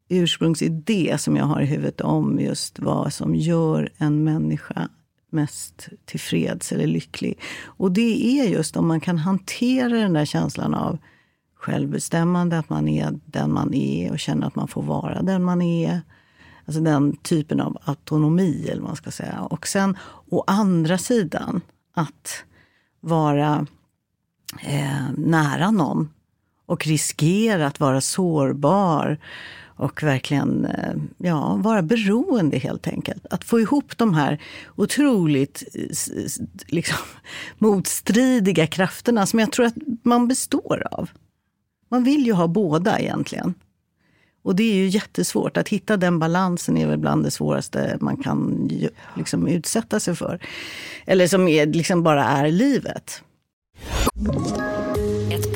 ursprungsidé 0.10 1.18
som 1.18 1.36
jag 1.36 1.46
har 1.46 1.62
i 1.62 1.66
huvudet 1.66 2.02
om 2.02 2.40
just 2.40 2.80
vad 2.80 3.14
som 3.14 3.36
gör 3.36 3.92
en 3.98 4.24
människa 4.24 4.90
mest 5.30 5.90
tillfreds 6.06 6.72
eller 6.72 6.88
lycklig. 6.88 7.40
Och 7.66 7.92
det 7.92 8.40
är 8.40 8.46
just 8.46 8.78
om 8.78 8.88
man 8.88 9.00
kan 9.00 9.18
hantera 9.18 9.90
den 9.90 10.14
där 10.14 10.26
känslan 10.26 10.74
av 10.74 10.98
självbestämmande, 11.56 12.60
att 12.60 12.70
man 12.70 12.88
är 12.88 13.20
den 13.26 13.54
man 13.54 13.74
är 13.74 14.12
och 14.12 14.20
känner 14.20 14.48
att 14.48 14.56
man 14.56 14.68
får 14.68 14.84
vara 14.84 15.22
den 15.22 15.44
man 15.44 15.62
är. 15.62 16.02
Alltså 16.66 16.82
den 16.82 17.16
typen 17.16 17.60
av 17.60 17.78
autonomi, 17.86 18.68
eller 18.70 18.82
vad 18.82 18.90
man 18.90 18.96
ska 18.96 19.12
säga. 19.12 19.42
Och 19.42 19.68
sen 19.68 19.98
å 20.30 20.44
andra 20.48 20.98
sidan, 20.98 21.62
att 21.94 22.44
vara 23.00 23.68
eh, 24.62 25.12
nära 25.18 25.72
någon 25.72 26.10
och 26.66 26.88
riskera 26.88 27.68
att 27.68 27.80
vara 27.80 28.02
sårbar 28.02 29.18
och 29.78 30.04
verkligen 30.04 30.66
eh, 30.66 30.94
ja, 31.18 31.56
vara 31.56 31.82
beroende 31.82 32.58
helt 32.58 32.88
enkelt. 32.88 33.26
Att 33.30 33.44
få 33.44 33.60
ihop 33.60 33.98
de 33.98 34.14
här 34.14 34.42
otroligt 34.76 35.64
eh, 35.74 36.26
liksom, 36.68 36.98
motstridiga 37.58 38.68
krafterna 38.68 39.26
som 39.26 39.40
jag 39.40 39.52
tror 39.52 39.66
att 39.66 39.76
man 40.04 40.28
består 40.28 40.88
av. 40.92 41.10
Man 41.90 42.04
vill 42.04 42.26
ju 42.26 42.34
ha 42.34 42.48
båda 42.48 43.00
egentligen. 43.00 43.54
Och 44.44 44.56
det 44.56 44.64
är 44.64 44.76
ju 44.76 44.88
jättesvårt. 44.88 45.58
Att 45.58 45.70
hitta 45.70 45.98
den 45.98 46.20
balansen 46.20 46.78
är 46.78 46.88
väl 46.88 46.98
bland 46.98 47.24
det 47.24 47.32
svåraste 47.32 47.98
man 48.02 48.18
kan 48.18 48.70
liksom 49.16 49.48
utsätta 49.48 50.00
sig 50.00 50.16
för. 50.16 50.40
Eller 51.06 51.28
som 51.28 51.48
är, 51.48 51.66
liksom 51.66 52.04
bara 52.04 52.24
är 52.26 52.52
livet. 52.52 53.22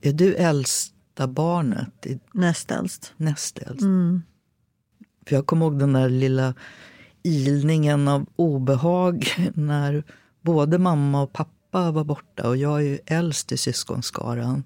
Är 0.00 0.12
du 0.12 0.34
äldsta 0.34 1.26
barnet? 1.26 2.06
Näst 2.32 2.70
äldst. 2.70 3.12
näst 3.16 3.58
äldst? 3.58 3.84
För 5.26 5.36
jag 5.36 5.46
kommer 5.46 5.66
ihåg 5.66 5.78
den 5.78 5.92
där 5.92 6.08
lilla 6.08 6.54
ilningen 7.22 8.08
av 8.08 8.26
obehag 8.36 9.26
när 9.54 10.04
både 10.42 10.78
mamma 10.78 11.22
och 11.22 11.32
pappa 11.32 11.90
var 11.90 12.04
borta. 12.04 12.48
Och 12.48 12.56
jag 12.56 12.78
är 12.80 12.84
ju 12.84 12.98
äldst 13.06 13.52
i 13.52 13.56
syskonskaran. 13.56 14.64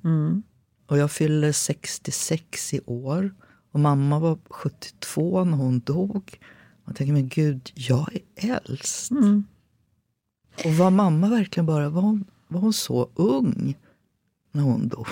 Och 0.87 0.99
jag 0.99 1.11
fyller 1.11 1.53
66 1.53 2.75
i 2.75 2.81
år. 2.87 3.35
Och 3.73 3.81
mamma 3.81 4.19
var 4.19 4.39
72 4.51 5.45
när 5.45 5.57
hon 5.57 5.81
dog. 5.81 6.39
Man 6.85 6.95
tänker, 6.95 7.13
men 7.13 7.29
gud, 7.29 7.71
jag 7.75 8.09
är 8.37 8.61
äldst. 8.67 9.13
Och 10.65 10.73
var 10.75 10.91
mamma 10.91 11.29
verkligen 11.29 11.67
bara, 11.67 11.89
var 11.89 12.03
hon, 12.03 12.25
var 12.49 12.61
hon 12.61 12.73
så 12.73 13.11
ung 13.15 13.77
när 14.55 14.63
hon 14.63 14.89
dog? 14.89 15.07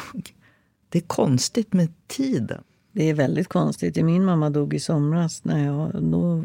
Det 0.88 0.98
är 0.98 1.02
konstigt 1.02 1.72
med 1.72 1.88
tiden. 2.06 2.64
Det 2.92 3.10
är 3.10 3.14
väldigt 3.14 3.48
konstigt. 3.48 3.96
Min 3.96 4.24
mamma 4.24 4.50
dog 4.50 4.74
i 4.74 4.80
somras 4.80 5.44
när 5.44 5.64
jag 5.64 6.02
då 6.02 6.44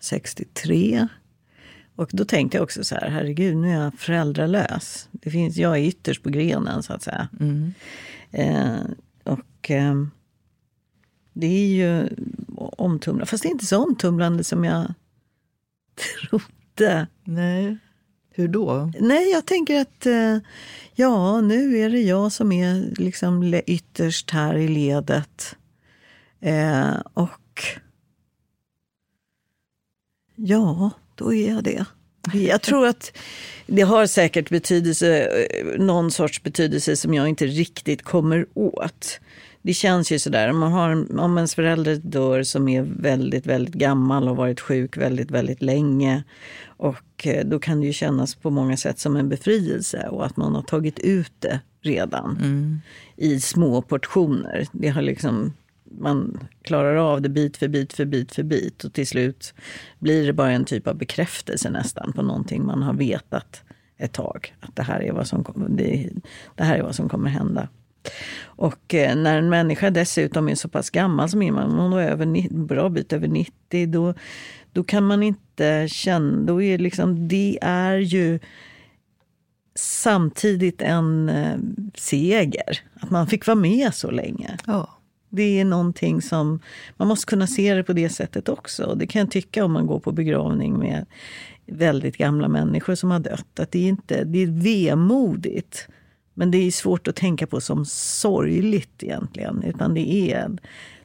63. 0.00 1.08
Och 1.96 2.10
då 2.12 2.24
tänkte 2.24 2.56
jag 2.56 2.64
också 2.64 2.84
så 2.84 2.94
här, 2.94 3.10
herregud, 3.10 3.56
nu 3.56 3.70
är 3.70 3.82
jag 3.82 3.94
föräldralös. 3.94 5.08
Det 5.12 5.30
finns, 5.30 5.56
jag 5.56 5.78
är 5.78 5.82
ytterst 5.82 6.22
på 6.22 6.30
grenen, 6.30 6.82
så 6.82 6.92
att 6.92 7.02
säga. 7.02 7.28
Eh, 8.30 8.80
och 9.24 9.70
eh, 9.70 10.04
det 11.32 11.46
är 11.46 11.66
ju 11.66 12.08
omtumlande. 12.56 13.26
Fast 13.26 13.42
det 13.42 13.48
är 13.48 13.50
inte 13.50 13.66
så 13.66 13.84
omtumlande 13.84 14.44
som 14.44 14.64
jag 14.64 14.94
trodde. 16.28 17.06
Nej. 17.24 17.78
Hur 18.38 18.48
då? 18.48 18.92
Nej, 19.00 19.30
jag 19.30 19.46
tänker 19.46 19.80
att 19.80 20.06
eh, 20.06 20.38
ja, 20.94 21.40
nu 21.40 21.78
är 21.78 21.90
det 21.90 22.00
jag 22.00 22.32
som 22.32 22.52
är 22.52 22.94
liksom 22.96 23.54
ytterst 23.66 24.30
här 24.30 24.54
i 24.54 24.68
ledet. 24.68 25.56
Eh, 26.40 26.96
och 27.14 27.62
ja, 30.36 30.90
då 31.14 31.34
är 31.34 31.48
jag 31.50 31.64
det. 31.64 31.84
Jag 32.32 32.62
tror 32.62 32.86
att 32.86 33.16
det 33.66 33.82
har 33.82 34.06
säkert 34.06 34.50
betydelse, 34.50 35.26
eh, 35.26 35.80
någon 35.80 36.10
sorts 36.10 36.42
betydelse 36.42 36.96
som 36.96 37.14
jag 37.14 37.28
inte 37.28 37.46
riktigt 37.46 38.02
kommer 38.02 38.46
åt. 38.54 39.20
Det 39.68 39.74
känns 39.74 40.12
ju 40.12 40.18
sådär, 40.18 40.50
om, 40.50 40.58
man 40.58 40.72
har, 40.72 41.20
om 41.20 41.36
ens 41.36 41.54
förälder 41.54 41.96
dör 41.96 42.42
som 42.42 42.68
är 42.68 42.82
väldigt, 42.82 43.46
väldigt 43.46 43.74
gammal 43.74 44.28
och 44.28 44.36
varit 44.36 44.60
sjuk 44.60 44.96
väldigt, 44.96 45.30
väldigt 45.30 45.62
länge. 45.62 46.24
Och 46.66 47.26
eh, 47.26 47.46
då 47.46 47.58
kan 47.58 47.80
det 47.80 47.86
ju 47.86 47.92
kännas 47.92 48.34
på 48.34 48.50
många 48.50 48.76
sätt 48.76 48.98
som 48.98 49.16
en 49.16 49.28
befrielse 49.28 50.08
och 50.08 50.26
att 50.26 50.36
man 50.36 50.54
har 50.54 50.62
tagit 50.62 50.98
ut 50.98 51.32
det 51.38 51.60
redan 51.82 52.38
i 53.16 53.40
små 53.40 53.82
portioner. 53.82 54.66
Det 54.72 54.88
har 54.88 55.02
liksom, 55.02 55.52
man 55.84 56.38
klarar 56.62 56.96
av 56.96 57.22
det 57.22 57.28
bit 57.28 57.56
för 57.56 57.68
bit 57.68 57.92
för 57.92 58.04
bit 58.04 58.34
för 58.34 58.42
bit 58.42 58.84
och 58.84 58.92
till 58.92 59.06
slut 59.06 59.54
blir 59.98 60.26
det 60.26 60.32
bara 60.32 60.50
en 60.50 60.64
typ 60.64 60.86
av 60.86 60.94
bekräftelse 60.94 61.70
nästan 61.70 62.12
på 62.12 62.22
någonting 62.22 62.66
man 62.66 62.82
har 62.82 62.94
vetat 62.94 63.62
ett 63.98 64.12
tag. 64.12 64.54
Att 64.60 64.76
det 64.76 64.82
här 64.82 65.02
är 65.02 65.12
vad 65.12 65.26
som, 65.26 65.44
det, 65.68 66.10
det 66.54 66.64
här 66.64 66.78
är 66.78 66.82
vad 66.82 66.94
som 66.94 67.08
kommer 67.08 67.30
hända. 67.30 67.68
Och 68.40 68.94
eh, 68.94 69.16
när 69.16 69.38
en 69.38 69.48
människa 69.48 69.90
dessutom 69.90 70.48
är 70.48 70.54
så 70.54 70.68
pass 70.68 70.90
gammal 70.90 71.28
som 71.28 71.42
Irma, 71.42 71.64
hon 71.64 71.90
var 71.90 72.02
över, 72.02 72.26
en 72.26 72.66
bra 72.66 72.88
bit 72.88 73.12
över 73.12 73.28
90, 73.28 73.86
då, 73.86 74.14
då 74.72 74.84
kan 74.84 75.04
man 75.04 75.22
inte 75.22 75.88
känna, 75.88 76.42
då 76.42 76.62
är 76.62 76.78
liksom, 76.78 77.28
det 77.28 77.58
är 77.62 77.98
ju 77.98 78.38
samtidigt 79.78 80.82
en 80.82 81.28
eh, 81.28 81.58
seger. 81.94 82.80
Att 83.00 83.10
man 83.10 83.26
fick 83.26 83.46
vara 83.46 83.54
med 83.54 83.94
så 83.94 84.10
länge. 84.10 84.56
Ja. 84.66 84.98
Det 85.30 85.60
är 85.60 85.64
någonting 85.64 86.22
som, 86.22 86.60
man 86.96 87.08
måste 87.08 87.26
kunna 87.26 87.46
se 87.46 87.74
det 87.74 87.84
på 87.84 87.92
det 87.92 88.08
sättet 88.08 88.48
också. 88.48 88.94
Det 88.94 89.06
kan 89.06 89.20
jag 89.20 89.30
tycka 89.30 89.64
om 89.64 89.72
man 89.72 89.86
går 89.86 90.00
på 90.00 90.12
begravning 90.12 90.78
med 90.78 91.06
väldigt 91.66 92.16
gamla 92.16 92.48
människor 92.48 92.94
som 92.94 93.10
har 93.10 93.20
dött. 93.20 93.60
Att 93.60 93.72
det, 93.72 93.78
är 93.78 93.88
inte, 93.88 94.24
det 94.24 94.38
är 94.38 94.46
vemodigt. 94.46 95.88
Men 96.38 96.50
det 96.50 96.58
är 96.58 96.70
svårt 96.70 97.08
att 97.08 97.16
tänka 97.16 97.46
på 97.46 97.60
som 97.60 97.84
sorgligt 97.86 99.02
egentligen. 99.02 99.62
Utan 99.62 99.94
det 99.94 100.08
är 100.32 100.38
en 100.44 100.60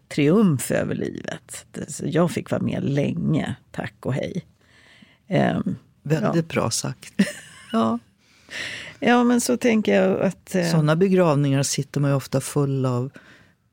triumf 0.08 0.72
över 0.72 0.96
livet. 0.96 1.66
Jag 2.04 2.32
fick 2.32 2.52
vara 2.52 2.62
med 2.62 2.84
länge, 2.84 3.56
tack 3.72 3.94
och 4.00 4.14
hej. 4.14 4.46
Ehm, 5.28 5.76
Väldigt 6.04 6.48
bra 6.50 6.70
sagt. 6.72 7.14
Ja. 7.72 8.00
ja, 9.00 9.24
men 9.24 9.42
så 9.42 9.58
tänker 9.58 10.02
jag 10.02 10.22
att... 10.22 10.56
eh, 10.56 10.66
Sådana 10.72 10.96
begravningar 10.96 11.64
sitter 11.64 12.00
man 12.02 12.10
ju 12.12 12.16
ofta 12.16 12.42
full 12.42 12.86
av 12.86 13.10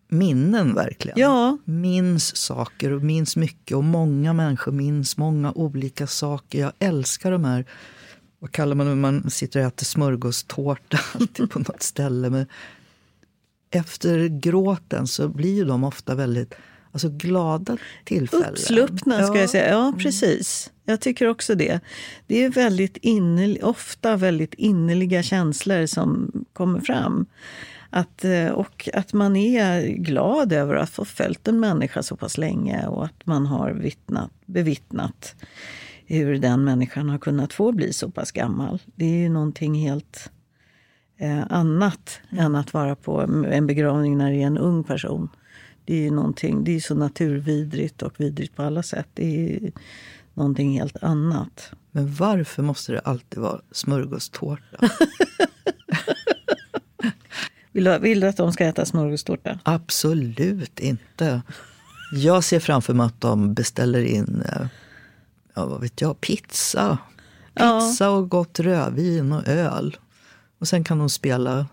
minnen 0.08 0.74
verkligen. 0.74 1.18
Ja. 1.18 1.58
Minns 1.64 2.36
saker 2.36 2.90
och 2.92 3.02
minns 3.02 3.36
mycket. 3.36 3.76
Och 3.76 3.84
många 3.84 4.32
människor 4.32 4.72
minns 4.72 5.16
många 5.16 5.52
olika 5.52 6.06
saker. 6.06 6.60
Jag 6.60 6.72
älskar 6.78 7.30
de 7.30 7.44
här, 7.44 7.64
vad 8.40 8.52
kallar 8.52 8.74
man 8.76 8.86
det, 8.86 8.94
man 8.94 9.30
sitter 9.30 9.60
och 9.60 9.66
äter 9.66 9.84
smörgåstårta 9.84 10.98
alltid 11.14 11.50
på 11.50 11.58
något 11.58 11.82
ställe. 11.82 12.30
Men 12.30 12.46
efter 13.70 14.26
gråten 14.28 15.06
så 15.06 15.28
blir 15.28 15.64
de 15.64 15.84
ofta 15.84 16.14
väldigt 16.14 16.54
alltså, 16.92 17.08
glada 17.08 17.76
tillfällen. 18.04 18.50
Uppsluppna, 18.50 19.26
ska 19.26 19.34
Ja. 19.34 19.40
jag 19.40 19.50
säga. 19.50 19.68
Ja, 19.70 19.92
precis. 19.98 20.70
Jag 20.84 21.00
tycker 21.00 21.26
också 21.26 21.54
det. 21.54 21.80
Det 22.26 22.44
är 22.44 22.50
väldigt 22.50 22.96
innerl- 22.96 23.62
ofta 23.62 24.16
väldigt 24.16 24.54
innerliga 24.54 25.22
känslor 25.22 25.86
som 25.86 26.32
kommer 26.52 26.80
fram. 26.80 27.26
Att, 27.90 28.24
eh, 28.24 28.46
och 28.48 28.88
att 28.94 29.12
man 29.12 29.36
är 29.36 29.82
glad 29.86 30.52
över 30.52 30.74
att 30.74 30.90
få 30.90 31.04
följt 31.04 31.48
en 31.48 31.60
människa 31.60 32.02
så 32.02 32.16
pass 32.16 32.38
länge 32.38 32.86
och 32.86 33.04
att 33.04 33.26
man 33.26 33.46
har 33.46 33.70
vittnat, 33.70 34.30
bevittnat 34.46 35.34
hur 36.18 36.38
den 36.38 36.64
människan 36.64 37.08
har 37.08 37.18
kunnat 37.18 37.52
få 37.52 37.72
bli 37.72 37.92
så 37.92 38.10
pass 38.10 38.32
gammal. 38.32 38.82
Det 38.94 39.04
är 39.04 39.18
ju 39.18 39.28
någonting 39.28 39.74
helt 39.74 40.30
eh, 41.18 41.42
annat 41.50 42.20
än 42.30 42.54
att 42.54 42.74
vara 42.74 42.96
på 42.96 43.20
en 43.50 43.66
begravning 43.66 44.18
när 44.18 44.30
det 44.30 44.42
är 44.42 44.46
en 44.46 44.58
ung 44.58 44.84
person. 44.84 45.28
Det 45.84 45.94
är 45.94 46.00
ju 46.02 46.10
någonting, 46.10 46.64
det 46.64 46.76
är 46.76 46.80
så 46.80 46.94
naturvidrigt 46.94 48.02
och 48.02 48.20
vidrigt 48.20 48.56
på 48.56 48.62
alla 48.62 48.82
sätt. 48.82 49.08
Det 49.14 49.24
är 49.24 49.48
ju 49.48 49.70
någonting 50.34 50.78
helt 50.78 51.02
annat. 51.02 51.72
Men 51.90 52.14
varför 52.14 52.62
måste 52.62 52.92
det 52.92 53.00
alltid 53.00 53.38
vara 53.38 53.60
smörgåstårta? 53.70 54.76
Vill 57.72 57.84
du, 57.84 57.98
vill 57.98 58.20
du 58.20 58.26
att 58.26 58.36
de 58.36 58.52
ska 58.52 58.64
äta 58.64 58.84
smörgåstårta? 58.84 59.58
Absolut 59.62 60.80
inte. 60.80 61.42
Jag 62.12 62.44
ser 62.44 62.60
framför 62.60 62.94
mig 62.94 63.06
att 63.06 63.20
de 63.20 63.54
beställer 63.54 64.02
in 64.02 64.42
eh, 64.46 64.66
ja, 65.60 65.66
vad 65.66 65.80
vet 65.80 66.00
jag, 66.00 66.20
pizza. 66.20 66.98
Pizza 67.54 68.10
och 68.10 68.28
gott 68.28 68.60
rödvin 68.60 69.32
och 69.32 69.48
öl. 69.48 69.96
Och 70.58 70.68
sen 70.68 70.84
kan 70.84 70.98
de 70.98 71.08
spela 71.08 71.66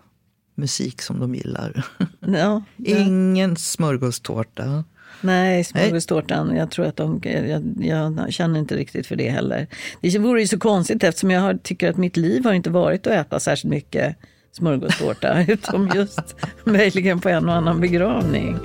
musik 0.54 1.02
som 1.02 1.20
de 1.20 1.34
gillar. 1.34 1.86
Ja, 2.20 2.62
ja. 2.76 2.96
Ingen 2.98 3.56
smörgåstårta. 3.56 4.84
Nej, 5.20 5.64
smörgåstårtan. 5.64 6.56
Jag 6.56 6.70
tror 6.70 6.86
att 6.86 6.96
de... 6.96 7.20
Jag, 7.24 7.74
jag 7.80 8.32
känner 8.32 8.58
inte 8.58 8.76
riktigt 8.76 9.06
för 9.06 9.16
det 9.16 9.30
heller. 9.30 9.66
Det 10.00 10.18
vore 10.18 10.40
ju 10.40 10.46
så 10.46 10.58
konstigt 10.58 11.04
eftersom 11.04 11.30
jag 11.30 11.40
har, 11.40 11.54
tycker 11.54 11.90
att 11.90 11.96
mitt 11.96 12.16
liv 12.16 12.44
har 12.44 12.52
inte 12.52 12.70
varit 12.70 13.06
att 13.06 13.12
äta 13.12 13.40
särskilt 13.40 13.70
mycket 13.70 14.16
smörgåstårta. 14.52 15.44
utom 15.48 15.90
just 15.94 16.36
möjligen 16.64 17.20
på 17.20 17.28
en 17.28 17.48
och 17.48 17.54
annan 17.54 17.80
begravning. 17.80 18.58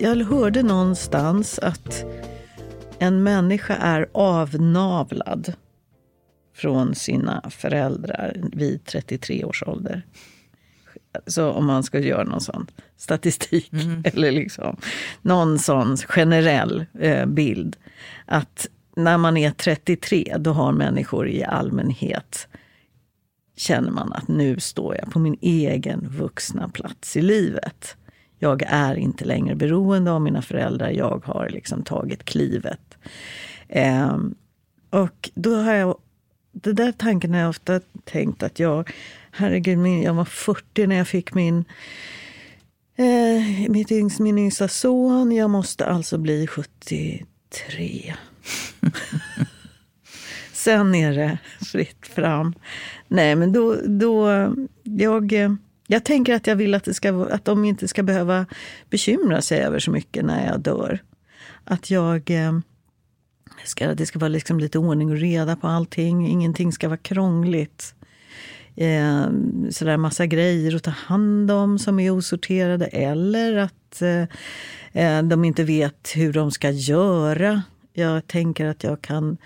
Jag 0.00 0.16
hörde 0.16 0.62
någonstans 0.62 1.58
att 1.58 2.04
en 2.98 3.22
människa 3.22 3.76
är 3.76 4.08
avnavlad 4.12 5.52
från 6.54 6.94
sina 6.94 7.50
föräldrar 7.50 8.36
vid 8.52 8.84
33 8.84 9.44
års 9.44 9.62
ålder. 9.62 10.02
Så 11.26 11.50
om 11.50 11.66
man 11.66 11.82
ska 11.82 11.98
göra 11.98 12.24
någon 12.24 12.40
sån 12.40 12.66
statistik 12.96 13.72
eller 14.04 14.32
liksom 14.32 14.76
någon 15.22 15.58
sån 15.58 15.96
generell 15.96 16.84
eh, 16.98 17.26
bild. 17.26 17.76
Att 18.26 18.66
när 18.96 19.18
man 19.18 19.36
är 19.36 19.50
33, 19.50 20.36
då 20.38 20.52
har 20.52 20.72
människor 20.72 21.28
i 21.28 21.44
allmänhet 21.44 22.48
känner 23.56 23.90
man 23.90 24.12
att 24.12 24.28
nu 24.28 24.60
står 24.60 24.96
jag 24.96 25.10
på 25.10 25.18
min 25.18 25.38
egen 25.40 26.08
vuxna 26.08 26.68
plats 26.68 27.16
i 27.16 27.22
livet. 27.22 27.96
Jag 28.38 28.62
är 28.66 28.94
inte 28.94 29.24
längre 29.24 29.54
beroende 29.54 30.10
av 30.10 30.20
mina 30.20 30.42
föräldrar. 30.42 30.90
Jag 30.90 31.22
har 31.24 31.48
liksom 31.48 31.82
tagit 31.82 32.24
klivet. 32.24 32.98
Eh, 33.68 34.18
och 34.90 35.30
då 35.34 35.54
har 35.54 35.72
jag... 35.72 35.96
Det 36.52 36.72
där 36.72 36.92
tanken 36.92 37.34
har 37.34 37.40
jag 37.40 37.48
ofta 37.48 37.80
tänkt 38.04 38.42
att 38.42 38.58
jag... 38.58 38.90
Herregud, 39.30 39.78
min, 39.78 40.02
jag 40.02 40.14
var 40.14 40.24
40 40.24 40.86
när 40.86 40.96
jag 40.96 41.08
fick 41.08 41.34
min, 41.34 41.64
eh, 42.96 43.70
mitt 43.70 43.92
yngst, 43.92 44.18
min 44.18 44.38
yngsta 44.38 44.68
son. 44.68 45.32
Jag 45.32 45.50
måste 45.50 45.86
alltså 45.86 46.18
bli 46.18 46.46
73. 46.46 48.14
Sen 50.52 50.94
är 50.94 51.12
det 51.12 51.38
fritt 51.72 52.06
fram. 52.06 52.54
Nej, 53.08 53.36
men 53.36 53.52
då... 53.52 53.76
då 53.86 54.28
jag, 54.82 55.32
eh, 55.32 55.54
jag 55.90 56.04
tänker 56.04 56.34
att 56.34 56.46
jag 56.46 56.56
vill 56.56 56.74
att, 56.74 56.84
det 56.84 56.94
ska, 56.94 57.24
att 57.30 57.44
de 57.44 57.64
inte 57.64 57.88
ska 57.88 58.02
behöva 58.02 58.46
bekymra 58.90 59.42
sig 59.42 59.60
över 59.60 59.78
så 59.78 59.90
mycket 59.90 60.24
när 60.24 60.46
jag 60.46 60.60
dör. 60.60 61.02
Att 61.64 61.90
jag... 61.90 62.30
Eh, 62.30 62.58
ska, 63.64 63.94
det 63.94 64.06
ska 64.06 64.18
vara 64.18 64.28
liksom 64.28 64.60
lite 64.60 64.78
ordning 64.78 65.10
och 65.10 65.16
reda 65.16 65.56
på 65.56 65.66
allting. 65.66 66.28
Ingenting 66.28 66.72
ska 66.72 66.88
vara 66.88 66.98
krångligt. 66.98 67.94
Eh, 68.76 69.26
sådär 69.70 69.96
massa 69.96 70.26
grejer 70.26 70.76
att 70.76 70.82
ta 70.82 70.90
hand 70.90 71.50
om 71.50 71.78
som 71.78 72.00
är 72.00 72.10
osorterade. 72.10 72.86
Eller 72.86 73.56
att 73.56 74.02
eh, 74.02 74.22
eh 74.92 75.22
de 75.22 75.44
inte 75.44 75.64
vet 75.64 76.12
hur 76.14 76.32
de 76.32 76.50
ska 76.50 76.70
göra. 76.70 77.62
Jag 77.98 78.26
tänker 78.26 78.66
att 78.66 78.84
jag 78.84 79.02
kan, 79.02 79.36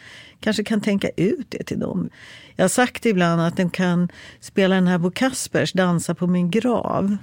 kanske 0.41 0.65
kan 0.65 0.81
tänka 0.81 1.09
ut 1.17 1.47
det 1.51 1.65
till 1.65 1.79
dem. 1.81 2.11
Jag 2.57 2.65
har 2.65 2.69
sagt 2.69 3.07
ibland 3.07 3.41
att 3.41 3.57
de 3.57 3.71
kan 3.71 4.09
spela 4.41 4.75
den 4.75 4.87
här 4.87 4.99
Bo 4.99 5.11
Kaspers 5.11 5.73
Dansa 5.73 6.15
på 6.15 6.27
min 6.27 6.51
grav. 6.51 7.17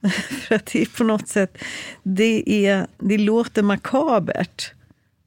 För 0.48 0.54
att 0.54 0.66
det 0.66 0.82
är 0.82 0.96
på 0.98 1.04
något 1.04 1.28
sätt, 1.28 1.58
det, 2.02 2.66
är, 2.66 2.86
det 2.98 3.18
låter 3.18 3.62
makabert. 3.62 4.72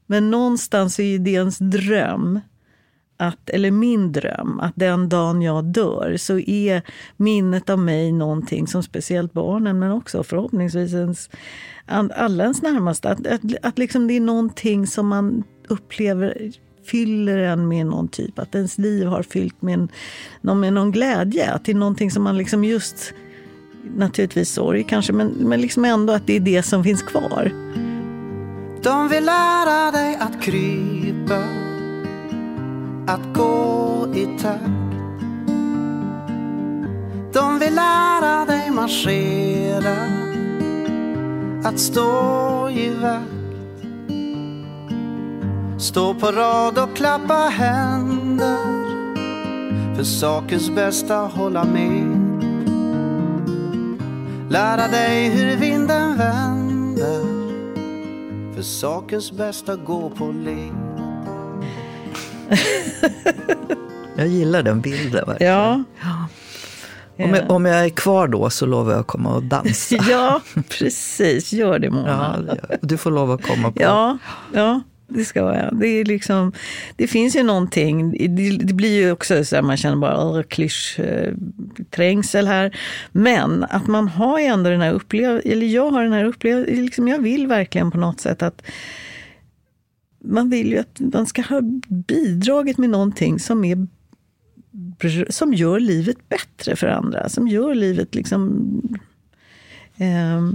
Men 0.06 0.30
någonstans 0.30 1.00
är 1.00 1.18
det 1.18 1.30
ens 1.30 1.58
dröm, 1.58 2.40
att, 3.20 3.50
eller 3.50 3.70
min 3.70 4.12
dröm, 4.12 4.60
att 4.60 4.72
den 4.76 5.08
dagen 5.08 5.42
jag 5.42 5.64
dör 5.64 6.16
så 6.16 6.38
är 6.38 6.82
minnet 7.16 7.70
av 7.70 7.78
mig 7.78 8.12
någonting 8.12 8.66
som 8.66 8.82
speciellt 8.82 9.32
barnen, 9.32 9.78
men 9.78 9.92
också 9.92 10.22
förhoppningsvis 10.22 10.92
ens, 10.94 11.30
alla 11.86 12.42
ens 12.42 12.62
närmaste. 12.62 13.10
Att, 13.10 13.26
att, 13.26 13.40
att 13.62 13.78
liksom 13.78 14.06
det 14.06 14.16
är 14.16 14.20
någonting 14.20 14.86
som 14.86 15.08
man 15.08 15.44
upplever 15.68 16.52
fyller 16.84 17.38
en 17.38 17.68
med 17.68 17.86
någon 17.86 18.08
typ, 18.08 18.38
att 18.38 18.54
ens 18.54 18.78
liv 18.78 19.06
har 19.06 19.22
fyllt 19.22 19.62
med, 19.62 19.88
en, 20.42 20.60
med 20.60 20.72
någon 20.72 20.92
glädje. 20.92 21.52
Att 21.52 21.64
det 21.64 21.72
är 21.72 21.76
någonting 21.76 22.10
som 22.10 22.22
man 22.22 22.38
liksom 22.38 22.64
just, 22.64 23.14
naturligtvis 23.96 24.52
sorg 24.52 24.84
kanske, 24.88 25.12
men, 25.12 25.28
men 25.28 25.60
liksom 25.60 25.84
ändå 25.84 26.12
att 26.12 26.26
det 26.26 26.36
är 26.36 26.40
det 26.40 26.62
som 26.62 26.84
finns 26.84 27.02
kvar. 27.02 27.52
De 28.82 29.08
vill 29.08 29.24
lära 29.24 29.90
dig 29.90 30.16
att 30.20 30.42
krypa, 30.42 31.69
att 33.10 33.34
gå 33.34 34.06
i 34.14 34.26
takt. 34.38 34.64
De 37.32 37.58
vill 37.58 37.74
lära 37.74 38.44
dig 38.44 38.70
marschera, 38.70 39.96
att 41.64 41.78
stå 41.78 42.70
i 42.70 42.90
vakt. 43.02 43.24
Stå 45.78 46.14
på 46.14 46.26
rad 46.26 46.78
och 46.78 46.96
klappa 46.96 47.34
händer, 47.34 48.58
för 49.96 50.04
sakens 50.04 50.70
bästa 50.70 51.16
hålla 51.16 51.64
med. 51.64 52.16
Lära 54.50 54.88
dig 54.88 55.28
hur 55.28 55.56
vinden 55.56 56.16
vänder 56.18 57.40
för 58.54 58.62
sakens 58.62 59.32
bästa 59.32 59.76
gå 59.76 60.10
på 60.10 60.26
led. 60.32 60.89
Jag 64.16 64.28
gillar 64.28 64.62
den 64.62 64.80
bilden 64.80 65.26
verkligen. 65.26 65.52
Ja. 65.52 65.84
Om, 67.24 67.34
jag, 67.34 67.50
om 67.50 67.64
jag 67.64 67.84
är 67.84 67.88
kvar 67.88 68.28
då 68.28 68.50
så 68.50 68.66
lovar 68.66 68.92
jag 68.92 69.00
att 69.00 69.06
komma 69.06 69.34
och 69.34 69.42
dansa. 69.42 69.96
ja, 70.10 70.40
precis. 70.68 71.52
Gör 71.52 71.78
det 71.78 71.90
Mona. 71.90 72.44
Ja, 72.48 72.76
du 72.80 72.96
får 72.96 73.10
lov 73.10 73.30
att 73.30 73.42
komma 73.42 73.72
på. 73.72 73.82
Ja, 73.82 74.18
ja 74.52 74.80
det 75.10 75.24
ska 75.24 75.40
jag. 75.40 75.80
Det, 75.80 75.86
är 75.86 76.04
liksom, 76.04 76.52
det 76.96 77.06
finns 77.06 77.36
ju 77.36 77.42
någonting, 77.42 78.10
det, 78.36 78.50
det 78.50 78.74
blir 78.74 79.00
ju 79.00 79.12
också 79.12 79.44
så 79.44 79.56
att 79.56 79.64
man 79.64 79.76
känner 79.76 79.96
bara 79.96 80.42
klysch-trängsel 80.42 82.46
här. 82.46 82.78
Men 83.12 83.66
att 83.70 83.86
man 83.86 84.08
har 84.08 84.38
ju 84.38 84.44
ändå 84.44 84.70
den 84.70 84.80
här 84.80 84.92
upplevelsen, 84.92 85.52
eller 85.52 85.66
jag 85.66 85.90
har 85.90 86.02
den 86.02 86.12
här 86.12 86.24
upplevelsen, 86.24 86.84
liksom 86.84 87.08
jag 87.08 87.18
vill 87.18 87.46
verkligen 87.46 87.90
på 87.90 87.98
något 87.98 88.20
sätt 88.20 88.42
att 88.42 88.62
man 90.24 90.50
vill 90.50 90.72
ju 90.72 90.78
att 90.78 91.00
man 91.00 91.26
ska 91.26 91.42
ha 91.42 91.60
bidragit 91.88 92.78
med 92.78 92.90
någonting 92.90 93.38
som 93.38 93.64
är 93.64 93.86
som 95.30 95.54
gör 95.54 95.80
livet 95.80 96.28
bättre 96.28 96.76
för 96.76 96.86
andra. 96.86 97.28
Som 97.28 97.48
gör 97.48 97.74
livet 97.74 98.14
liksom 98.14 98.66
eh, 99.96 100.50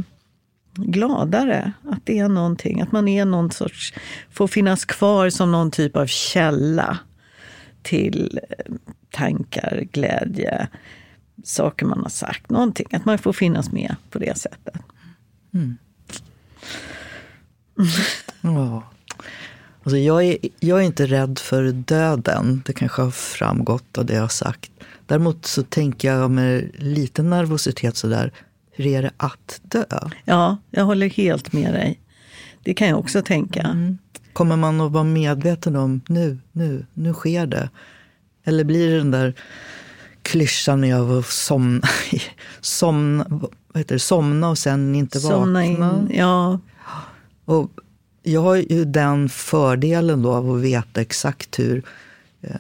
gladare. 0.75 1.71
Att 1.83 2.05
det 2.05 2.19
är 2.19 2.29
någonting, 2.29 2.81
att 2.81 2.91
man 2.91 3.07
är 3.07 3.25
någon 3.25 3.51
sorts, 3.51 3.93
får 4.31 4.47
finnas 4.47 4.85
kvar 4.85 5.29
som 5.29 5.51
någon 5.51 5.71
typ 5.71 5.95
av 5.95 6.05
källa 6.05 6.99
till 7.81 8.39
eh, 8.49 8.73
tankar, 9.11 9.87
glädje, 9.91 10.67
saker 11.43 11.85
man 11.85 12.01
har 12.01 12.09
sagt. 12.09 12.49
Någonting, 12.49 12.87
att 12.91 13.05
man 13.05 13.17
får 13.17 13.33
finnas 13.33 13.71
med 13.71 13.95
på 14.09 14.19
det 14.19 14.37
sättet. 14.37 14.81
Mm. 15.53 15.77
ja. 18.41 18.83
Alltså 19.85 19.97
jag, 19.97 20.25
är, 20.25 20.37
jag 20.59 20.79
är 20.79 20.83
inte 20.83 21.05
rädd 21.05 21.39
för 21.39 21.71
döden. 21.71 22.63
Det 22.65 22.73
kanske 22.73 23.01
har 23.01 23.11
framgått 23.11 23.97
av 23.97 24.05
det 24.05 24.13
jag 24.13 24.21
har 24.21 24.27
sagt. 24.27 24.71
Däremot 25.05 25.45
så 25.45 25.63
tänker 25.63 26.13
jag 26.13 26.31
med 26.31 26.71
lite 26.73 27.23
nervositet 27.23 27.97
sådär, 27.97 28.31
hur 28.71 28.87
är 28.87 29.01
det 29.01 29.11
att 29.17 29.61
dö? 29.61 29.85
Ja, 30.25 30.57
jag 30.71 30.85
håller 30.85 31.09
helt 31.09 31.53
med 31.53 31.73
dig. 31.73 31.99
Det 32.63 32.73
kan 32.73 32.87
jag 32.87 32.99
också 32.99 33.21
tänka. 33.21 33.61
Mm. 33.61 33.97
Kommer 34.33 34.55
man 34.55 34.81
att 34.81 34.91
vara 34.91 35.03
medveten 35.03 35.75
om 35.75 36.01
nu, 36.07 36.39
nu, 36.51 36.85
nu 36.93 37.13
sker 37.13 37.47
det? 37.47 37.69
Eller 38.43 38.63
blir 38.63 38.91
det 38.91 38.97
den 38.97 39.11
där 39.11 39.33
klyschan 40.21 40.93
av 40.93 41.17
att 41.17 41.25
somna, 41.25 41.87
somna, 42.61 43.25
vad 43.29 43.77
heter 43.77 43.95
det, 43.95 43.99
somna 43.99 44.49
och 44.49 44.57
sen 44.57 44.95
inte 44.95 45.19
somna 45.19 45.59
vakna? 45.59 46.07
In, 46.09 46.17
ja. 46.17 46.59
Och 47.45 47.71
jag 48.25 48.41
har 48.41 48.55
ju 48.55 48.85
den 48.85 49.29
fördelen 49.29 50.21
då 50.21 50.33
av 50.33 50.51
att 50.51 50.61
veta 50.61 51.01
exakt 51.01 51.59
hur 51.59 51.83
eh, 52.41 52.55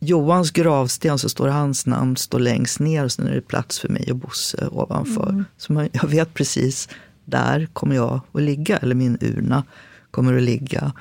Johans 0.00 0.50
gravsten 0.50 1.18
så 1.18 1.28
står 1.28 1.48
hans 1.48 1.86
namn 1.86 2.16
står 2.16 2.38
längst 2.38 2.80
ner 2.80 3.04
och 3.04 3.12
sen 3.12 3.26
är 3.26 3.34
det 3.34 3.40
plats 3.40 3.80
för 3.80 3.88
mig 3.88 4.10
och 4.10 4.16
Bosse 4.16 4.68
ovanför. 4.68 5.28
Mm. 5.28 5.44
Så 5.56 5.72
man, 5.72 5.88
jag 5.92 6.08
vet 6.08 6.34
precis, 6.34 6.88
där 7.24 7.68
kommer 7.72 7.94
jag 7.94 8.20
att 8.32 8.42
ligga, 8.42 8.76
eller 8.76 8.94
min 8.94 9.18
urna 9.20 9.64
kommer 10.10 10.36
att 10.36 10.42
ligga. 10.42 10.92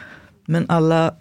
Men 0.45 0.65
alla 0.69 1.15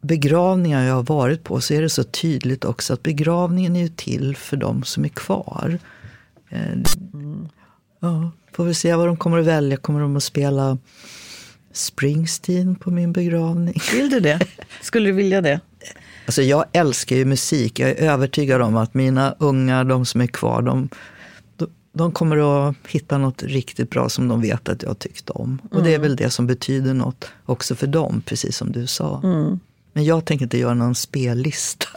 begravningar 0.00 0.84
jag 0.84 0.94
har 0.94 1.02
varit 1.02 1.44
på 1.44 1.60
så 1.60 1.74
är 1.74 1.82
det 1.82 1.90
så 1.90 2.04
tydligt 2.04 2.64
också 2.64 2.92
att 2.92 3.02
begravningen 3.02 3.76
är 3.76 3.80
ju 3.80 3.88
till 3.88 4.36
för 4.36 4.56
de 4.56 4.82
som 4.82 5.04
är 5.04 5.08
kvar. 5.08 5.78
Mm. 6.50 7.48
Ja, 8.00 8.30
får 8.52 8.64
vi 8.64 8.74
se 8.74 8.94
vad 8.94 9.06
de 9.06 9.16
kommer 9.16 9.38
att 9.38 9.46
välja. 9.46 9.76
Kommer 9.76 10.00
de 10.00 10.16
att 10.16 10.24
spela 10.24 10.78
Springsteen 11.78 12.74
på 12.74 12.90
min 12.90 13.12
begravning? 13.12 13.74
Vill 13.92 14.10
du 14.10 14.20
det? 14.20 14.40
Skulle 14.82 15.08
du 15.08 15.12
vilja 15.12 15.40
det? 15.40 15.60
Alltså 16.26 16.42
jag 16.42 16.64
älskar 16.72 17.16
ju 17.16 17.24
musik. 17.24 17.78
Jag 17.78 17.90
är 17.90 17.94
övertygad 17.94 18.62
om 18.62 18.76
att 18.76 18.94
mina 18.94 19.34
ungar, 19.38 19.84
de 19.84 20.06
som 20.06 20.20
är 20.20 20.26
kvar, 20.26 20.62
de, 20.62 20.88
de 21.92 22.12
kommer 22.12 22.68
att 22.68 22.76
hitta 22.88 23.18
något 23.18 23.42
riktigt 23.42 23.90
bra 23.90 24.08
som 24.08 24.28
de 24.28 24.40
vet 24.40 24.68
att 24.68 24.82
jag 24.82 24.98
tyckte 24.98 25.32
om. 25.32 25.58
Och 25.70 25.82
det 25.82 25.90
är 25.90 25.94
mm. 25.94 26.02
väl 26.02 26.16
det 26.16 26.30
som 26.30 26.46
betyder 26.46 26.94
något 26.94 27.30
också 27.44 27.74
för 27.74 27.86
dem, 27.86 28.22
precis 28.26 28.56
som 28.56 28.72
du 28.72 28.86
sa. 28.86 29.20
Mm. 29.24 29.60
Men 29.92 30.04
jag 30.04 30.24
tänker 30.24 30.44
inte 30.44 30.58
göra 30.58 30.74
någon 30.74 30.94
spellista. 30.94 31.88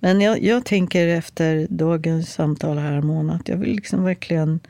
Men 0.00 0.20
jag, 0.20 0.42
jag, 0.42 0.64
tänker 0.64 1.08
efter 1.08 1.66
dagens 1.70 2.32
samtal 2.32 2.78
här, 2.78 3.00
Mona, 3.00 3.34
att 3.34 3.48
jag 3.48 3.56
vill 3.56 3.74
liksom 3.74 4.04
verkligen 4.04 4.60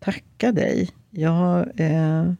tacka 0.00 0.52
dig. 0.52 0.90
Jag 1.14 1.80
eh, 1.80 2.32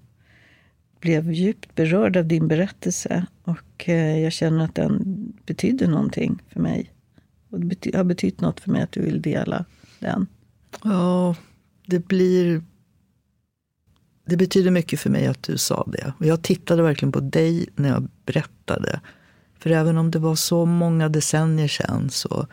blev 1.00 1.32
djupt 1.32 1.74
berörd 1.74 2.16
av 2.16 2.26
din 2.26 2.48
berättelse 2.48 3.26
och 3.44 3.88
eh, 3.88 4.18
jag 4.18 4.32
känner 4.32 4.64
att 4.64 4.74
den 4.74 5.02
betyder 5.46 5.88
någonting 5.88 6.42
för 6.48 6.60
mig. 6.60 6.92
Och 7.50 7.60
det 7.60 7.66
bety 7.66 7.96
har 7.96 8.04
betytt 8.04 8.40
något 8.40 8.60
för 8.60 8.70
mig 8.70 8.82
att 8.82 8.92
du 8.92 9.00
vill 9.00 9.22
dela 9.22 9.64
den. 9.98 10.26
Ja, 10.84 11.36
det 11.86 11.98
blir... 11.98 12.62
Det 14.24 14.36
betyder 14.36 14.70
mycket 14.70 15.00
för 15.00 15.10
mig 15.10 15.26
att 15.26 15.42
du 15.42 15.58
sa 15.58 15.88
det. 15.92 16.12
Och 16.18 16.26
jag 16.26 16.42
tittade 16.42 16.82
verkligen 16.82 17.12
på 17.12 17.20
dig 17.20 17.66
när 17.74 17.88
jag 17.88 18.08
berättade. 18.26 19.00
För 19.58 19.70
även 19.70 19.98
om 19.98 20.10
det 20.10 20.18
var 20.18 20.34
så 20.34 20.66
många 20.66 21.08
decennier 21.08 21.68
sedan 21.68 22.10
så 22.10 22.46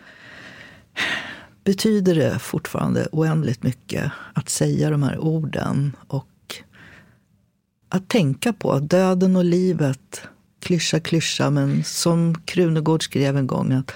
betyder 1.69 2.15
det 2.15 2.39
fortfarande 2.39 3.07
oändligt 3.11 3.63
mycket 3.63 4.11
att 4.33 4.49
säga 4.49 4.89
de 4.89 5.03
här 5.03 5.17
orden. 5.17 5.95
Och 6.07 6.55
att 7.89 8.07
tänka 8.07 8.53
på 8.53 8.71
att 8.71 8.89
döden 8.89 9.35
och 9.35 9.45
livet, 9.45 10.21
klyscha, 10.59 10.99
klyscha, 10.99 11.49
men 11.49 11.83
som 11.83 12.41
Krunegård 12.45 13.03
skrev 13.03 13.37
en 13.37 13.47
gång 13.47 13.73
att, 13.73 13.91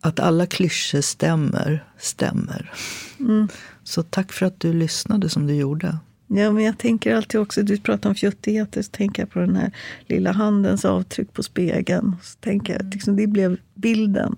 att 0.00 0.20
alla 0.20 0.46
klyschor 0.46 1.00
stämmer, 1.00 1.84
stämmer. 1.98 2.72
Mm. 3.20 3.48
Så 3.84 4.02
tack 4.02 4.32
för 4.32 4.46
att 4.46 4.60
du 4.60 4.72
lyssnade 4.72 5.28
som 5.28 5.46
du 5.46 5.54
gjorde. 5.54 5.98
Ja, 6.26 6.52
men 6.52 6.64
jag 6.64 6.78
tänker 6.78 7.14
alltid 7.14 7.40
också, 7.40 7.62
du 7.62 7.78
pratar 7.78 8.08
om 8.08 8.14
fjuttigheter, 8.14 8.82
så 8.82 8.90
tänker 8.90 9.22
jag 9.22 9.30
på 9.30 9.38
den 9.38 9.56
här 9.56 9.72
lilla 10.06 10.32
handens 10.32 10.84
avtryck 10.84 11.32
på 11.32 11.42
spegeln. 11.42 12.16
Så 12.22 12.38
tänker 12.38 12.72
jag, 12.72 12.94
liksom, 12.94 13.16
det 13.16 13.26
blev 13.26 13.56
bilden 13.74 14.36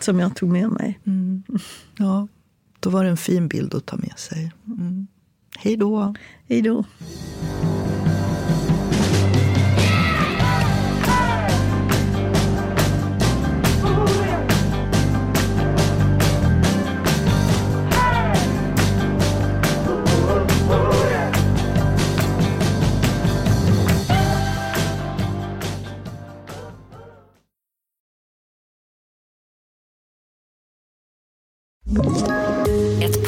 som 0.00 0.20
jag 0.20 0.36
tog 0.36 0.48
med 0.48 0.70
mig. 0.70 1.00
Mm. 1.06 1.42
Ja, 1.98 2.28
då 2.80 2.90
var 2.90 3.04
det 3.04 3.10
en 3.10 3.16
fin 3.16 3.48
bild 3.48 3.74
att 3.74 3.86
ta 3.86 3.96
med 3.96 4.18
sig. 4.18 4.52
Mm. 4.66 5.06
Hej 5.58 5.76
då. 5.76 6.14
Hej 6.48 6.62
då. 6.62 6.84